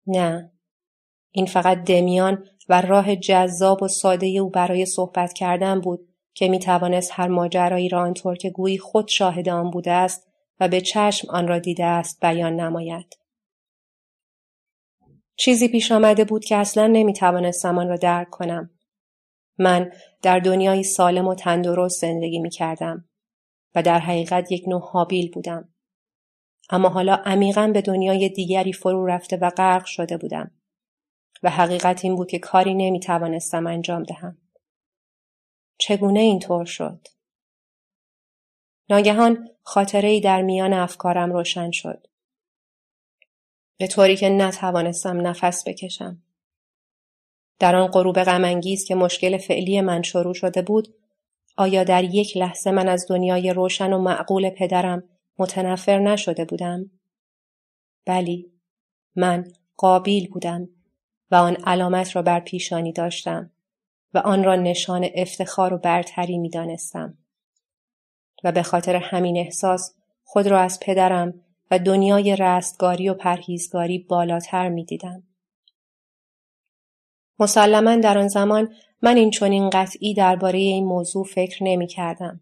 نه. 0.06 0.57
این 1.38 1.46
فقط 1.46 1.84
دمیان 1.84 2.46
و 2.68 2.80
راه 2.80 3.16
جذاب 3.16 3.82
و 3.82 3.88
ساده 3.88 4.26
او 4.26 4.50
برای 4.50 4.86
صحبت 4.86 5.32
کردن 5.32 5.80
بود 5.80 6.08
که 6.34 6.48
می 6.48 6.58
توانست 6.58 7.10
هر 7.14 7.28
ماجرایی 7.28 7.88
را 7.88 8.00
آنطور 8.00 8.36
که 8.36 8.50
گویی 8.50 8.78
خود 8.78 9.08
شاهد 9.08 9.48
آن 9.48 9.70
بوده 9.70 9.90
است 9.92 10.28
و 10.60 10.68
به 10.68 10.80
چشم 10.80 11.30
آن 11.30 11.48
را 11.48 11.58
دیده 11.58 11.84
است 11.84 12.20
بیان 12.20 12.60
نماید. 12.60 13.18
چیزی 15.36 15.68
پیش 15.68 15.92
آمده 15.92 16.24
بود 16.24 16.44
که 16.44 16.56
اصلا 16.56 16.86
نمی 16.86 17.12
توانستم 17.12 17.78
آن 17.78 17.88
را 17.88 17.96
درک 17.96 18.30
کنم. 18.30 18.70
من 19.58 19.92
در 20.22 20.38
دنیای 20.38 20.82
سالم 20.82 21.28
و 21.28 21.34
تندرست 21.34 22.00
زندگی 22.00 22.38
می 22.38 22.50
کردم 22.50 23.08
و 23.74 23.82
در 23.82 23.98
حقیقت 23.98 24.52
یک 24.52 24.68
نوع 24.68 24.82
حابیل 24.92 25.30
بودم. 25.30 25.68
اما 26.70 26.88
حالا 26.88 27.14
عمیقا 27.14 27.70
به 27.74 27.82
دنیای 27.82 28.28
دیگری 28.28 28.72
فرو 28.72 29.06
رفته 29.06 29.36
و 29.36 29.50
غرق 29.50 29.84
شده 29.84 30.16
بودم 30.16 30.57
و 31.42 31.50
حقیقت 31.50 32.04
این 32.04 32.16
بود 32.16 32.30
که 32.30 32.38
کاری 32.38 32.74
نمی 32.74 33.00
توانستم 33.00 33.66
انجام 33.66 34.02
دهم. 34.02 34.38
چگونه 35.78 36.20
اینطور 36.20 36.64
شد؟ 36.64 37.08
ناگهان 38.90 39.48
خاطره 39.62 40.08
ای 40.08 40.20
در 40.20 40.42
میان 40.42 40.72
افکارم 40.72 41.32
روشن 41.32 41.70
شد. 41.70 42.06
به 43.78 43.86
طوری 43.86 44.16
که 44.16 44.28
نتوانستم 44.28 45.26
نفس 45.26 45.68
بکشم. 45.68 46.22
در 47.58 47.76
آن 47.76 47.86
غروب 47.86 48.22
غمانگیز 48.22 48.84
که 48.84 48.94
مشکل 48.94 49.38
فعلی 49.38 49.80
من 49.80 50.02
شروع 50.02 50.34
شده 50.34 50.62
بود 50.62 50.94
آیا 51.56 51.84
در 51.84 52.04
یک 52.04 52.36
لحظه 52.36 52.70
من 52.70 52.88
از 52.88 53.06
دنیای 53.08 53.52
روشن 53.52 53.92
و 53.92 53.98
معقول 53.98 54.50
پدرم 54.50 55.02
متنفر 55.38 55.98
نشده 55.98 56.44
بودم؟ 56.44 56.90
بلی 58.06 58.52
من 59.16 59.52
قابیل 59.76 60.28
بودم 60.28 60.68
و 61.30 61.34
آن 61.34 61.56
علامت 61.66 62.16
را 62.16 62.22
بر 62.22 62.40
پیشانی 62.40 62.92
داشتم 62.92 63.50
و 64.14 64.18
آن 64.18 64.44
را 64.44 64.56
نشان 64.56 65.08
افتخار 65.14 65.74
و 65.74 65.78
برتری 65.78 66.38
می 66.38 66.50
دانستم. 66.50 67.18
و 68.44 68.52
به 68.52 68.62
خاطر 68.62 68.96
همین 68.96 69.36
احساس 69.36 69.94
خود 70.24 70.46
را 70.46 70.60
از 70.60 70.80
پدرم 70.80 71.34
و 71.70 71.78
دنیای 71.78 72.36
رستگاری 72.36 73.08
و 73.08 73.14
پرهیزگاری 73.14 73.98
بالاتر 73.98 74.68
می 74.68 74.84
دیدم. 74.84 75.22
مسلما 77.38 77.96
در 77.96 78.18
آن 78.18 78.28
زمان 78.28 78.74
من 79.02 79.16
این 79.16 79.30
چنین 79.30 79.70
قطعی 79.70 80.14
درباره 80.14 80.58
این 80.58 80.84
موضوع 80.84 81.24
فکر 81.24 81.64
نمی 81.64 81.86
کردم. 81.86 82.40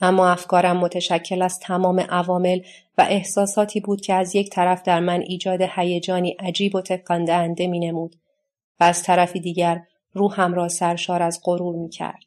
اما 0.00 0.28
افکارم 0.28 0.76
متشکل 0.76 1.42
از 1.42 1.58
تمام 1.58 2.00
عوامل 2.00 2.60
و 2.98 3.06
احساساتی 3.08 3.80
بود 3.80 4.00
که 4.00 4.14
از 4.14 4.34
یک 4.34 4.50
طرف 4.50 4.82
در 4.82 5.00
من 5.00 5.20
ایجاد 5.20 5.60
هیجانی 5.76 6.30
عجیب 6.30 6.74
و 6.74 6.80
تکان 6.80 7.54
می 7.58 7.78
نمود 7.78 8.16
و 8.80 8.84
از 8.84 9.02
طرفی 9.02 9.40
دیگر 9.40 9.82
روحم 10.12 10.54
را 10.54 10.68
سرشار 10.68 11.22
از 11.22 11.40
غرور 11.44 11.76
می 11.76 11.88
کرد. 11.88 12.24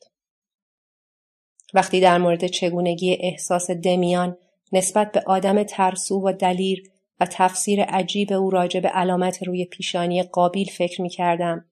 وقتی 1.74 2.02
در 2.02 2.18
مورد 2.18 2.48
چگونگی 2.48 3.18
احساس 3.20 3.72
دمیان 3.72 4.38
نسبت 4.74 5.12
به 5.12 5.24
آدم 5.28 5.64
ترسو 5.64 6.28
و 6.28 6.34
دلیر 6.34 6.84
و 7.20 7.26
تفسیر 7.26 7.84
عجیب 7.84 8.34
او 8.34 8.50
راجع 8.50 8.80
به 8.80 8.90
علامت 8.90 9.44
روی 9.44 9.66
پیشانی 9.66 10.24
قابیل 10.24 10.68
فکر 10.68 11.02
می 11.02 11.10
کردم 11.10 11.66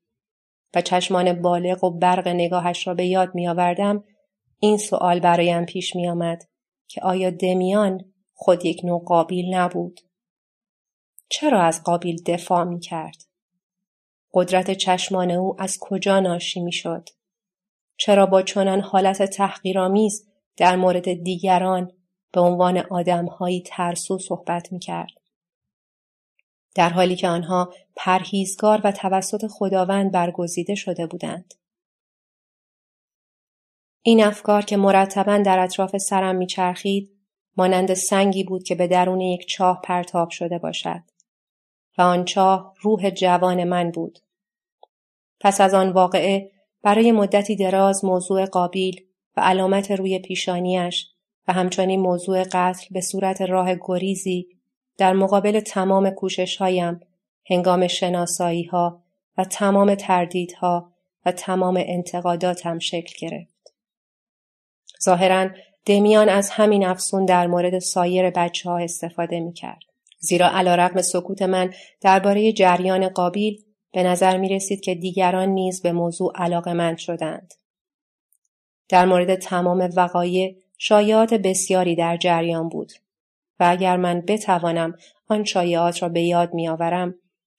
و 0.75 0.81
چشمان 0.81 1.41
بالغ 1.41 1.83
و 1.83 1.89
برق 1.89 2.27
نگاهش 2.27 2.87
را 2.87 2.93
به 2.93 3.05
یاد 3.05 3.35
می 3.35 3.47
آوردم 3.47 4.03
این 4.59 4.77
سوال 4.77 5.19
برایم 5.19 5.65
پیش 5.65 5.95
می 5.95 6.09
آمد 6.09 6.43
که 6.87 7.01
آیا 7.01 7.29
دمیان 7.29 8.13
خود 8.33 8.65
یک 8.65 8.81
نوع 8.83 9.03
قابیل 9.05 9.55
نبود؟ 9.55 9.99
چرا 11.29 11.61
از 11.61 11.83
قابیل 11.83 12.23
دفاع 12.23 12.63
می 12.63 12.79
کرد؟ 12.79 13.23
قدرت 14.33 14.71
چشمان 14.71 15.31
او 15.31 15.61
از 15.61 15.77
کجا 15.81 16.19
ناشی 16.19 16.59
می 16.59 16.71
شد؟ 16.71 17.09
چرا 17.97 18.25
با 18.25 18.41
چنان 18.41 18.79
حالت 18.79 19.23
تحقیرآمیز 19.23 20.27
در 20.57 20.75
مورد 20.75 21.13
دیگران 21.13 21.91
به 22.31 22.41
عنوان 22.41 22.77
آدمهایی 22.77 23.63
ترسو 23.67 24.19
صحبت 24.19 24.71
می 24.71 24.79
کرد؟ 24.79 25.11
در 26.75 26.89
حالی 26.89 27.15
که 27.15 27.27
آنها 27.27 27.73
پرهیزگار 27.95 28.81
و 28.83 28.91
توسط 28.91 29.47
خداوند 29.47 30.11
برگزیده 30.11 30.75
شده 30.75 31.07
بودند. 31.07 31.53
این 34.07 34.23
افکار 34.23 34.61
که 34.61 34.77
مرتبا 34.77 35.37
در 35.37 35.59
اطراف 35.59 35.97
سرم 35.97 36.35
میچرخید 36.35 37.11
مانند 37.57 37.93
سنگی 37.93 38.43
بود 38.43 38.63
که 38.63 38.75
به 38.75 38.87
درون 38.87 39.21
یک 39.21 39.47
چاه 39.47 39.81
پرتاب 39.83 40.29
شده 40.29 40.57
باشد 40.57 41.01
و 41.97 42.01
آن 42.01 42.25
چاه 42.25 42.73
روح 42.81 43.09
جوان 43.09 43.63
من 43.63 43.91
بود 43.91 44.19
پس 45.39 45.61
از 45.61 45.73
آن 45.73 45.89
واقعه 45.89 46.51
برای 46.83 47.11
مدتی 47.11 47.55
دراز 47.55 48.05
موضوع 48.05 48.45
قابیل 48.45 49.01
و 49.37 49.41
علامت 49.41 49.91
روی 49.91 50.19
پیشانیش 50.19 51.07
و 51.47 51.53
همچنین 51.53 51.99
موضوع 51.99 52.43
قتل 52.43 52.85
به 52.91 53.01
صورت 53.01 53.41
راه 53.41 53.75
گریزی 53.81 54.47
در 54.97 55.13
مقابل 55.13 55.59
تمام 55.59 56.09
کوشش 56.09 56.57
هایم 56.57 56.99
هنگام 57.49 57.87
شناسایی 57.87 58.63
ها 58.63 59.03
و 59.37 59.43
تمام 59.43 59.95
تردیدها 59.95 60.91
و 61.25 61.31
تمام 61.31 61.83
انتقاداتم 61.85 62.79
شکل 62.79 63.27
گرفت. 63.27 63.56
ظاهرا 65.03 65.49
دمیان 65.85 66.29
از 66.29 66.49
همین 66.49 66.85
افسون 66.85 67.25
در 67.25 67.47
مورد 67.47 67.79
سایر 67.79 68.29
بچه 68.29 68.69
ها 68.69 68.77
استفاده 68.77 69.39
می 69.39 69.53
کرد. 69.53 69.79
زیرا 70.19 70.49
علا 70.49 70.75
رقم 70.75 71.01
سکوت 71.01 71.41
من 71.41 71.73
درباره 72.01 72.51
جریان 72.51 73.09
قابیل 73.09 73.63
به 73.93 74.03
نظر 74.03 74.37
می 74.37 74.49
رسید 74.49 74.81
که 74.81 74.95
دیگران 74.95 75.49
نیز 75.49 75.81
به 75.81 75.91
موضوع 75.91 76.33
علاقه 76.35 76.73
من 76.73 76.95
شدند. 76.95 77.53
در 78.89 79.05
مورد 79.05 79.35
تمام 79.35 79.89
وقایع 79.95 80.55
شایعات 80.77 81.33
بسیاری 81.33 81.95
در 81.95 82.17
جریان 82.17 82.69
بود 82.69 82.91
و 83.59 83.67
اگر 83.69 83.97
من 83.97 84.21
بتوانم 84.21 84.95
آن 85.27 85.43
شایعات 85.43 86.03
را 86.03 86.09
به 86.09 86.21
یاد 86.21 86.53
میآورم 86.53 87.15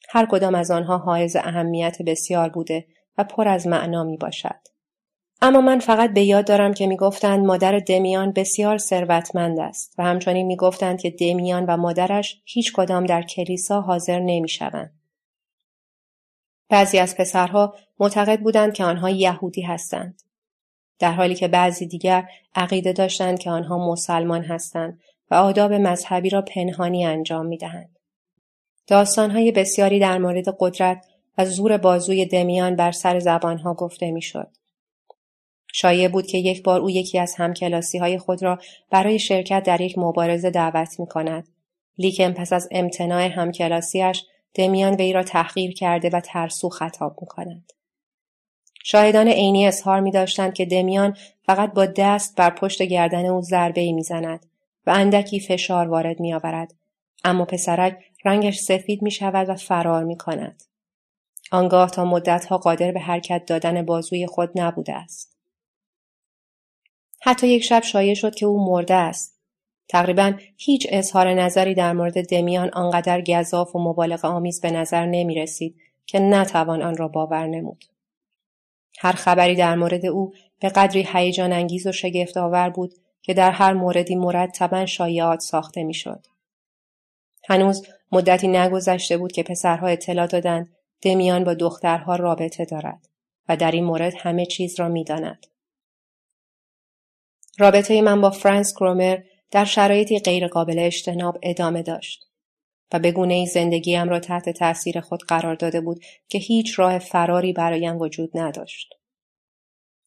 هر 0.08 0.26
کدام 0.26 0.54
از 0.54 0.70
آنها 0.70 0.98
حائز 0.98 1.36
اهمیت 1.36 2.02
بسیار 2.02 2.48
بوده 2.48 2.86
و 3.18 3.24
پر 3.24 3.48
از 3.48 3.66
معنا 3.66 4.04
می 4.04 4.16
باشد. 4.16 4.60
اما 5.40 5.60
من 5.60 5.78
فقط 5.78 6.12
به 6.12 6.22
یاد 6.22 6.46
دارم 6.46 6.74
که 6.74 6.86
می‌گفتند 6.86 7.46
مادر 7.46 7.78
دمیان 7.78 8.32
بسیار 8.32 8.78
ثروتمند 8.78 9.60
است 9.60 9.94
و 9.98 10.04
همچنین 10.04 10.46
می‌گفتند 10.46 11.00
که 11.00 11.10
دمیان 11.10 11.64
و 11.64 11.76
مادرش 11.76 12.40
هیچ 12.44 12.72
کدام 12.72 13.06
در 13.06 13.22
کلیسا 13.22 13.80
حاضر 13.80 14.18
نمی‌شوند. 14.18 14.92
بعضی 16.68 16.98
از 16.98 17.16
پسرها 17.16 17.74
معتقد 18.00 18.40
بودند 18.40 18.72
که 18.72 18.84
آنها 18.84 19.10
یهودی 19.10 19.62
هستند. 19.62 20.22
در 20.98 21.12
حالی 21.12 21.34
که 21.34 21.48
بعضی 21.48 21.86
دیگر 21.86 22.28
عقیده 22.54 22.92
داشتند 22.92 23.38
که 23.38 23.50
آنها 23.50 23.90
مسلمان 23.90 24.44
هستند 24.44 25.00
و 25.30 25.34
آداب 25.34 25.72
مذهبی 25.72 26.30
را 26.30 26.42
پنهانی 26.42 27.06
انجام 27.06 27.46
می 27.46 27.56
دهند. 27.56 27.98
داستانهای 28.86 29.52
بسیاری 29.52 29.98
در 29.98 30.18
مورد 30.18 30.44
قدرت 30.60 31.06
و 31.38 31.44
زور 31.44 31.76
بازوی 31.76 32.26
دمیان 32.26 32.76
بر 32.76 32.92
سر 32.92 33.18
زبانها 33.18 33.74
گفته 33.74 34.10
می 34.10 34.22
شد. 34.22 34.57
شایع 35.72 36.08
بود 36.08 36.26
که 36.26 36.38
یک 36.38 36.62
بار 36.62 36.80
او 36.80 36.90
یکی 36.90 37.18
از 37.18 37.34
همکلاسی 37.34 37.98
های 37.98 38.18
خود 38.18 38.42
را 38.42 38.58
برای 38.90 39.18
شرکت 39.18 39.62
در 39.62 39.80
یک 39.80 39.98
مبارزه 39.98 40.50
دعوت 40.50 41.00
می 41.00 41.06
کند. 41.06 41.48
لیکن 41.98 42.32
پس 42.32 42.52
از 42.52 42.68
امتناع 42.70 43.22
همکلاسیش 43.22 44.24
دمیان 44.54 44.94
وی 44.94 45.12
را 45.12 45.22
تحقیر 45.22 45.74
کرده 45.74 46.10
و 46.10 46.20
ترسو 46.20 46.68
خطاب 46.68 47.16
می 47.20 47.26
کند. 47.26 47.72
شاهدان 48.84 49.28
عینی 49.28 49.66
اظهار 49.66 50.00
می 50.00 50.10
داشتند 50.10 50.54
که 50.54 50.64
دمیان 50.64 51.16
فقط 51.42 51.72
با 51.72 51.86
دست 51.86 52.36
بر 52.36 52.50
پشت 52.50 52.82
گردن 52.82 53.26
او 53.26 53.42
ضربه 53.42 53.92
می 53.92 54.02
زند 54.02 54.46
و 54.86 54.90
اندکی 54.90 55.40
فشار 55.40 55.88
وارد 55.88 56.20
می 56.20 56.34
آورد. 56.34 56.74
اما 57.24 57.44
پسرک 57.44 57.98
رنگش 58.24 58.58
سفید 58.58 59.02
می 59.02 59.10
شود 59.10 59.48
و 59.48 59.54
فرار 59.54 60.04
می 60.04 60.16
کند. 60.16 60.62
آنگاه 61.50 61.90
تا 61.90 62.04
مدتها 62.04 62.58
قادر 62.58 62.92
به 62.92 63.00
حرکت 63.00 63.44
دادن 63.46 63.82
بازوی 63.82 64.26
خود 64.26 64.50
نبوده 64.54 64.94
است. 64.94 65.37
حتی 67.28 67.48
یک 67.48 67.64
شب 67.64 67.82
شایع 67.82 68.14
شد 68.14 68.34
که 68.34 68.46
او 68.46 68.64
مرده 68.64 68.94
است. 68.94 69.38
تقریبا 69.88 70.32
هیچ 70.56 70.86
اظهار 70.90 71.34
نظری 71.34 71.74
در 71.74 71.92
مورد 71.92 72.26
دمیان 72.28 72.70
آنقدر 72.72 73.20
گذاف 73.20 73.76
و 73.76 73.78
مبالغ 73.78 74.24
آمیز 74.24 74.60
به 74.60 74.70
نظر 74.70 75.06
نمی 75.06 75.34
رسید 75.34 75.76
که 76.06 76.18
نتوان 76.18 76.82
آن 76.82 76.96
را 76.96 77.08
باور 77.08 77.46
نمود. 77.46 77.84
هر 78.98 79.12
خبری 79.12 79.54
در 79.54 79.74
مورد 79.74 80.06
او 80.06 80.32
به 80.60 80.68
قدری 80.68 81.08
هیجان 81.12 81.52
انگیز 81.52 81.86
و 81.86 81.92
شگفت 81.92 82.36
آور 82.36 82.70
بود 82.70 82.94
که 83.22 83.34
در 83.34 83.50
هر 83.50 83.72
موردی 83.72 84.16
مرتبا 84.16 84.86
شایعات 84.86 85.40
ساخته 85.40 85.84
می‌شد. 85.84 86.26
هنوز 87.48 87.86
مدتی 88.12 88.48
نگذشته 88.48 89.16
بود 89.16 89.32
که 89.32 89.42
پسرها 89.42 89.86
اطلاع 89.86 90.26
دادند 90.26 90.68
دمیان 91.02 91.44
با 91.44 91.54
دخترها 91.54 92.16
رابطه 92.16 92.64
دارد 92.64 93.08
و 93.48 93.56
در 93.56 93.70
این 93.70 93.84
مورد 93.84 94.12
همه 94.18 94.46
چیز 94.46 94.80
را 94.80 94.88
می‌داند. 94.88 95.46
رابطه 97.58 98.02
من 98.02 98.20
با 98.20 98.30
فرانس 98.30 98.74
کرومر 98.74 99.18
در 99.50 99.64
شرایطی 99.64 100.18
غیرقابل 100.18 100.78
اجتناب 100.78 101.38
ادامه 101.42 101.82
داشت 101.82 102.24
و 102.92 102.98
به 102.98 103.12
گونه 103.12 103.34
ای 103.34 103.46
زندگیم 103.46 104.08
را 104.08 104.20
تحت 104.20 104.48
تاثیر 104.48 105.00
خود 105.00 105.22
قرار 105.28 105.54
داده 105.54 105.80
بود 105.80 106.00
که 106.28 106.38
هیچ 106.38 106.78
راه 106.78 106.98
فراری 106.98 107.52
برایم 107.52 107.98
وجود 107.98 108.30
نداشت. 108.34 108.94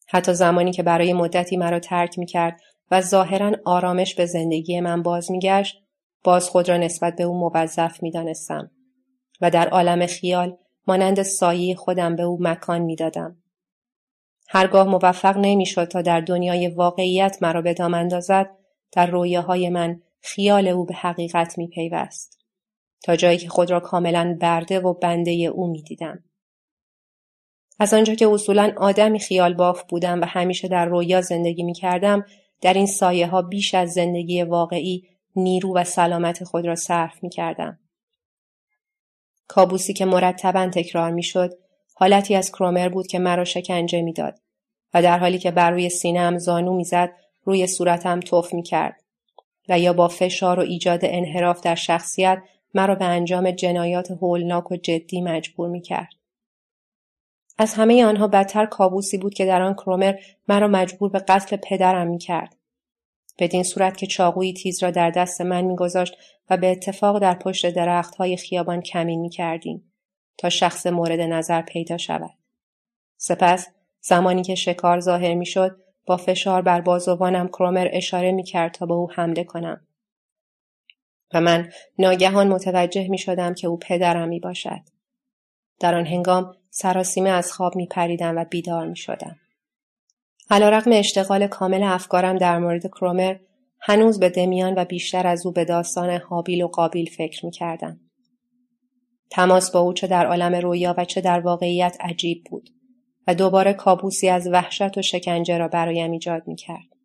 حتی 0.08 0.34
زمانی 0.34 0.72
که 0.72 0.82
برای 0.82 1.12
مدتی 1.12 1.56
مرا 1.56 1.80
ترک 1.80 2.18
می 2.18 2.26
کرد 2.26 2.60
و 2.90 3.00
ظاهرا 3.00 3.52
آرامش 3.64 4.14
به 4.14 4.26
زندگی 4.26 4.80
من 4.80 5.02
باز 5.02 5.30
میگشت 5.30 5.82
باز 6.24 6.48
خود 6.48 6.68
را 6.68 6.76
نسبت 6.76 7.16
به 7.16 7.24
او 7.24 7.38
موظف 7.38 8.02
می‌دانستم 8.02 8.70
و 9.40 9.50
در 9.50 9.68
عالم 9.68 10.06
خیال 10.06 10.56
مانند 10.86 11.22
سایه 11.22 11.74
خودم 11.74 12.16
به 12.16 12.22
او 12.22 12.38
مکان 12.40 12.82
می‌دادم 12.82 13.41
هرگاه 14.54 14.88
موفق 14.88 15.38
نمی‌شد 15.38 15.84
تا 15.84 16.02
در 16.02 16.20
دنیای 16.20 16.68
واقعیت 16.68 17.38
مرا 17.40 17.62
به 17.62 17.74
دام 17.74 17.94
اندازد 17.94 18.50
در 18.92 19.06
رویاهای 19.06 19.68
من 19.70 20.02
خیال 20.20 20.68
او 20.68 20.84
به 20.84 20.94
حقیقت 20.94 21.58
میپیوست. 21.58 22.38
تا 23.02 23.16
جایی 23.16 23.38
که 23.38 23.48
خود 23.48 23.70
را 23.70 23.80
کاملا 23.80 24.36
برده 24.40 24.80
و 24.80 24.94
بنده 24.94 25.30
او 25.30 25.66
می‌دیدم. 25.66 26.24
از 27.80 27.94
آنجا 27.94 28.14
که 28.14 28.28
اصولا 28.28 28.72
آدمی 28.76 29.20
خیال 29.20 29.54
باف 29.54 29.82
بودم 29.88 30.20
و 30.20 30.24
همیشه 30.24 30.68
در 30.68 30.86
رویا 30.86 31.20
زندگی 31.20 31.62
می 31.62 31.74
کردم 31.74 32.24
در 32.60 32.74
این 32.74 32.86
سایه 32.86 33.26
ها 33.26 33.42
بیش 33.42 33.74
از 33.74 33.92
زندگی 33.92 34.42
واقعی 34.42 35.08
نیرو 35.36 35.76
و 35.76 35.84
سلامت 35.84 36.44
خود 36.44 36.66
را 36.66 36.74
صرف 36.74 37.22
می 37.22 37.30
کردم. 37.30 37.78
کابوسی 39.48 39.92
که 39.92 40.04
مرتبا 40.04 40.66
تکرار 40.66 41.10
می 41.10 41.22
شد 41.22 41.58
حالتی 41.94 42.34
از 42.34 42.52
کرومر 42.52 42.88
بود 42.88 43.06
که 43.06 43.18
مرا 43.18 43.44
شکنجه 43.44 44.02
می‌داد. 44.02 44.41
و 44.94 45.02
در 45.02 45.18
حالی 45.18 45.38
که 45.38 45.50
بر 45.50 45.70
روی 45.70 45.88
سینهام 45.88 46.38
زانو 46.38 46.76
می‌زد 46.76 47.12
روی 47.44 47.66
صورتم 47.66 48.20
توف 48.20 48.54
می 48.54 48.62
کرد 48.62 49.02
و 49.68 49.78
یا 49.78 49.92
با 49.92 50.08
فشار 50.08 50.58
و 50.58 50.62
ایجاد 50.62 51.00
انحراف 51.02 51.60
در 51.60 51.74
شخصیت 51.74 52.42
مرا 52.74 52.94
به 52.94 53.04
انجام 53.04 53.50
جنایات 53.50 54.10
هولناک 54.10 54.72
و 54.72 54.76
جدی 54.76 55.20
مجبور 55.20 55.68
می 55.68 55.80
کرد. 55.80 56.08
از 57.58 57.74
همه 57.74 58.04
آنها 58.04 58.28
بدتر 58.28 58.66
کابوسی 58.66 59.18
بود 59.18 59.34
که 59.34 59.46
در 59.46 59.62
آن 59.62 59.74
کرومر 59.74 60.14
مرا 60.48 60.68
مجبور 60.68 61.10
به 61.10 61.18
قتل 61.18 61.56
پدرم 61.56 62.06
می 62.06 62.18
کرد. 62.18 62.56
بدین 63.38 63.62
صورت 63.62 63.96
که 63.96 64.06
چاقوی 64.06 64.52
تیز 64.52 64.82
را 64.82 64.90
در 64.90 65.10
دست 65.10 65.40
من 65.40 65.60
میگذاشت 65.64 66.16
و 66.50 66.56
به 66.56 66.70
اتفاق 66.70 67.18
در 67.18 67.34
پشت 67.34 67.70
درخت 67.70 68.14
های 68.14 68.36
خیابان 68.36 68.80
کمین 68.80 69.20
می 69.20 69.30
کردیم 69.30 69.92
تا 70.38 70.48
شخص 70.48 70.86
مورد 70.86 71.20
نظر 71.20 71.62
پیدا 71.62 71.96
شود. 71.96 72.34
سپس 73.16 73.68
زمانی 74.02 74.42
که 74.42 74.54
شکار 74.54 75.00
ظاهر 75.00 75.34
می 75.34 75.46
شد 75.46 75.76
با 76.06 76.16
فشار 76.16 76.62
بر 76.62 76.80
بازوانم 76.80 77.48
کرومر 77.48 77.88
اشاره 77.92 78.32
می 78.32 78.42
کرد 78.42 78.74
تا 78.74 78.86
به 78.86 78.94
او 78.94 79.12
حمله 79.12 79.44
کنم. 79.44 79.86
و 81.34 81.40
من 81.40 81.70
ناگهان 81.98 82.48
متوجه 82.48 83.08
می 83.08 83.18
شدم 83.18 83.54
که 83.54 83.66
او 83.66 83.78
پدرم 83.78 84.28
می 84.28 84.40
باشد. 84.40 84.80
در 85.80 85.94
آن 85.94 86.06
هنگام 86.06 86.54
سراسیمه 86.70 87.30
از 87.30 87.52
خواب 87.52 87.76
می 87.76 87.86
پریدم 87.86 88.36
و 88.36 88.44
بیدار 88.44 88.86
می 88.86 88.96
شدم. 88.96 89.36
علا 90.50 90.68
رقم 90.68 90.92
اشتغال 90.92 91.46
کامل 91.46 91.82
افکارم 91.82 92.38
در 92.38 92.58
مورد 92.58 92.86
کرومر 92.86 93.36
هنوز 93.80 94.20
به 94.20 94.28
دمیان 94.28 94.74
و 94.76 94.84
بیشتر 94.84 95.26
از 95.26 95.46
او 95.46 95.52
به 95.52 95.64
داستان 95.64 96.10
حابیل 96.10 96.62
و 96.62 96.68
قابیل 96.68 97.10
فکر 97.10 97.46
می 97.46 97.52
کردم. 97.52 98.00
تماس 99.30 99.70
با 99.70 99.80
او 99.80 99.92
چه 99.92 100.06
در 100.06 100.26
عالم 100.26 100.54
رویا 100.54 100.94
و 100.98 101.04
چه 101.04 101.20
در 101.20 101.40
واقعیت 101.40 101.96
عجیب 102.00 102.44
بود 102.50 102.70
و 103.26 103.34
دوباره 103.34 103.72
کابوسی 103.72 104.28
از 104.28 104.46
وحشت 104.46 104.98
و 104.98 105.02
شکنجه 105.02 105.58
را 105.58 105.68
برایم 105.68 106.10
ایجاد 106.10 106.48
می 106.48 106.56
کرد. 106.56 106.96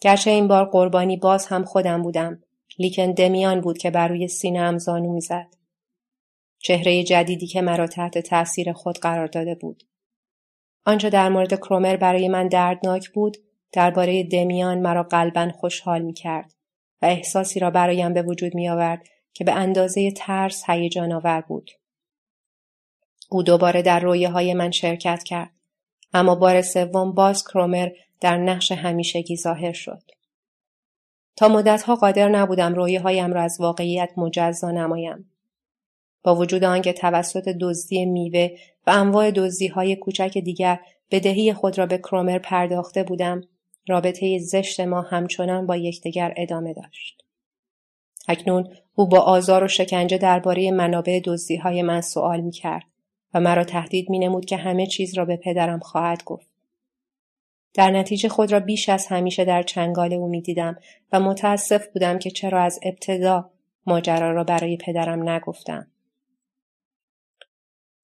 گرچه 0.00 0.30
این 0.30 0.48
بار 0.48 0.64
قربانی 0.64 1.16
باز 1.16 1.46
هم 1.46 1.64
خودم 1.64 2.02
بودم 2.02 2.42
لیکن 2.78 3.12
دمیان 3.12 3.60
بود 3.60 3.78
که 3.78 3.90
بر 3.90 4.08
روی 4.08 4.28
سینه 4.28 4.78
زانو 4.78 5.12
می‌زد 5.12 5.46
چهره 6.58 7.04
جدیدی 7.04 7.46
که 7.46 7.62
مرا 7.62 7.86
تحت 7.86 8.18
تاثیر 8.18 8.72
خود 8.72 8.98
قرار 8.98 9.26
داده 9.26 9.54
بود. 9.54 9.82
آنچه 10.84 11.10
در 11.10 11.28
مورد 11.28 11.54
کرومر 11.54 11.96
برای 11.96 12.28
من 12.28 12.48
دردناک 12.48 13.10
بود 13.10 13.36
درباره 13.72 14.22
دمیان 14.22 14.78
مرا 14.78 15.02
قلبا 15.02 15.48
خوشحال 15.48 16.02
می 16.02 16.12
کرد 16.12 16.54
و 17.02 17.06
احساسی 17.06 17.60
را 17.60 17.70
برایم 17.70 18.14
به 18.14 18.22
وجود 18.22 18.54
می 18.54 18.68
آورد 18.68 19.06
که 19.32 19.44
به 19.44 19.52
اندازه 19.52 20.10
ترس 20.10 20.70
هیجان 20.70 21.12
آور 21.12 21.40
بود. 21.40 21.70
او 23.30 23.42
دوباره 23.42 23.82
در 23.82 24.00
رویه 24.00 24.30
های 24.30 24.54
من 24.54 24.70
شرکت 24.70 25.22
کرد 25.22 25.50
اما 26.12 26.34
بار 26.34 26.62
سوم 26.62 27.12
باز 27.12 27.44
کرومر 27.44 27.88
در 28.20 28.36
نقش 28.36 28.72
همیشگی 28.72 29.36
ظاهر 29.36 29.72
شد. 29.72 30.02
تا 31.36 31.48
مدتها 31.48 31.96
قادر 31.96 32.28
نبودم 32.28 32.74
رویه 32.74 33.00
هایم 33.00 33.32
را 33.32 33.42
از 33.42 33.56
واقعیت 33.60 34.10
مجزا 34.16 34.70
نمایم. 34.70 35.30
با 36.22 36.36
وجود 36.36 36.64
آنکه 36.64 36.92
توسط 36.92 37.48
دزدی 37.48 38.06
میوه 38.06 38.48
و 38.86 38.90
انواع 38.90 39.30
دزدی 39.30 39.66
های 39.66 39.96
کوچک 39.96 40.38
دیگر 40.38 40.80
بدهی 41.10 41.52
خود 41.52 41.78
را 41.78 41.86
به 41.86 41.98
کرومر 41.98 42.38
پرداخته 42.38 43.02
بودم 43.02 43.40
رابطه 43.88 44.38
زشت 44.38 44.80
ما 44.80 45.02
همچنان 45.02 45.66
با 45.66 45.76
یکدیگر 45.76 46.34
ادامه 46.36 46.74
داشت 46.74 47.22
اکنون 48.28 48.68
او 48.94 49.08
با 49.08 49.20
آزار 49.20 49.64
و 49.64 49.68
شکنجه 49.68 50.18
درباره 50.18 50.70
منابع 50.70 51.20
دزدی 51.24 51.56
های 51.56 51.82
من 51.82 52.00
سوال 52.00 52.40
می 52.40 52.50
کرد 52.50 52.89
و 53.34 53.40
مرا 53.40 53.64
تهدید 53.64 54.10
می 54.10 54.18
نمود 54.18 54.44
که 54.44 54.56
همه 54.56 54.86
چیز 54.86 55.18
را 55.18 55.24
به 55.24 55.36
پدرم 55.36 55.78
خواهد 55.78 56.24
گفت. 56.24 56.50
در 57.74 57.90
نتیجه 57.90 58.28
خود 58.28 58.52
را 58.52 58.60
بیش 58.60 58.88
از 58.88 59.06
همیشه 59.06 59.44
در 59.44 59.62
چنگال 59.62 60.12
او 60.12 60.28
می 60.28 60.42
دیدم 60.42 60.76
و 61.12 61.20
متاسف 61.20 61.86
بودم 61.86 62.18
که 62.18 62.30
چرا 62.30 62.62
از 62.62 62.80
ابتدا 62.82 63.50
ماجرا 63.86 64.32
را 64.32 64.44
برای 64.44 64.76
پدرم 64.76 65.28
نگفتم. 65.28 65.86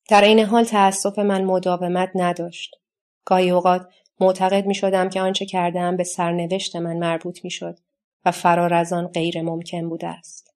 در 0.08 0.24
این 0.24 0.40
حال 0.40 0.64
تأسف 0.64 1.18
من 1.18 1.44
مداومت 1.44 2.10
نداشت. 2.14 2.76
گاهی 3.24 3.50
اوقات 3.50 3.88
معتقد 4.20 4.66
می 4.66 4.74
شدم 4.74 5.08
که 5.08 5.20
آنچه 5.20 5.46
کردم 5.46 5.96
به 5.96 6.04
سرنوشت 6.04 6.76
من 6.76 6.96
مربوط 6.96 7.44
می 7.44 7.50
شد 7.50 7.78
و 8.24 8.30
فرار 8.30 8.74
از 8.74 8.92
آن 8.92 9.06
غیر 9.06 9.42
ممکن 9.42 9.88
بوده 9.88 10.06
است. 10.06 10.55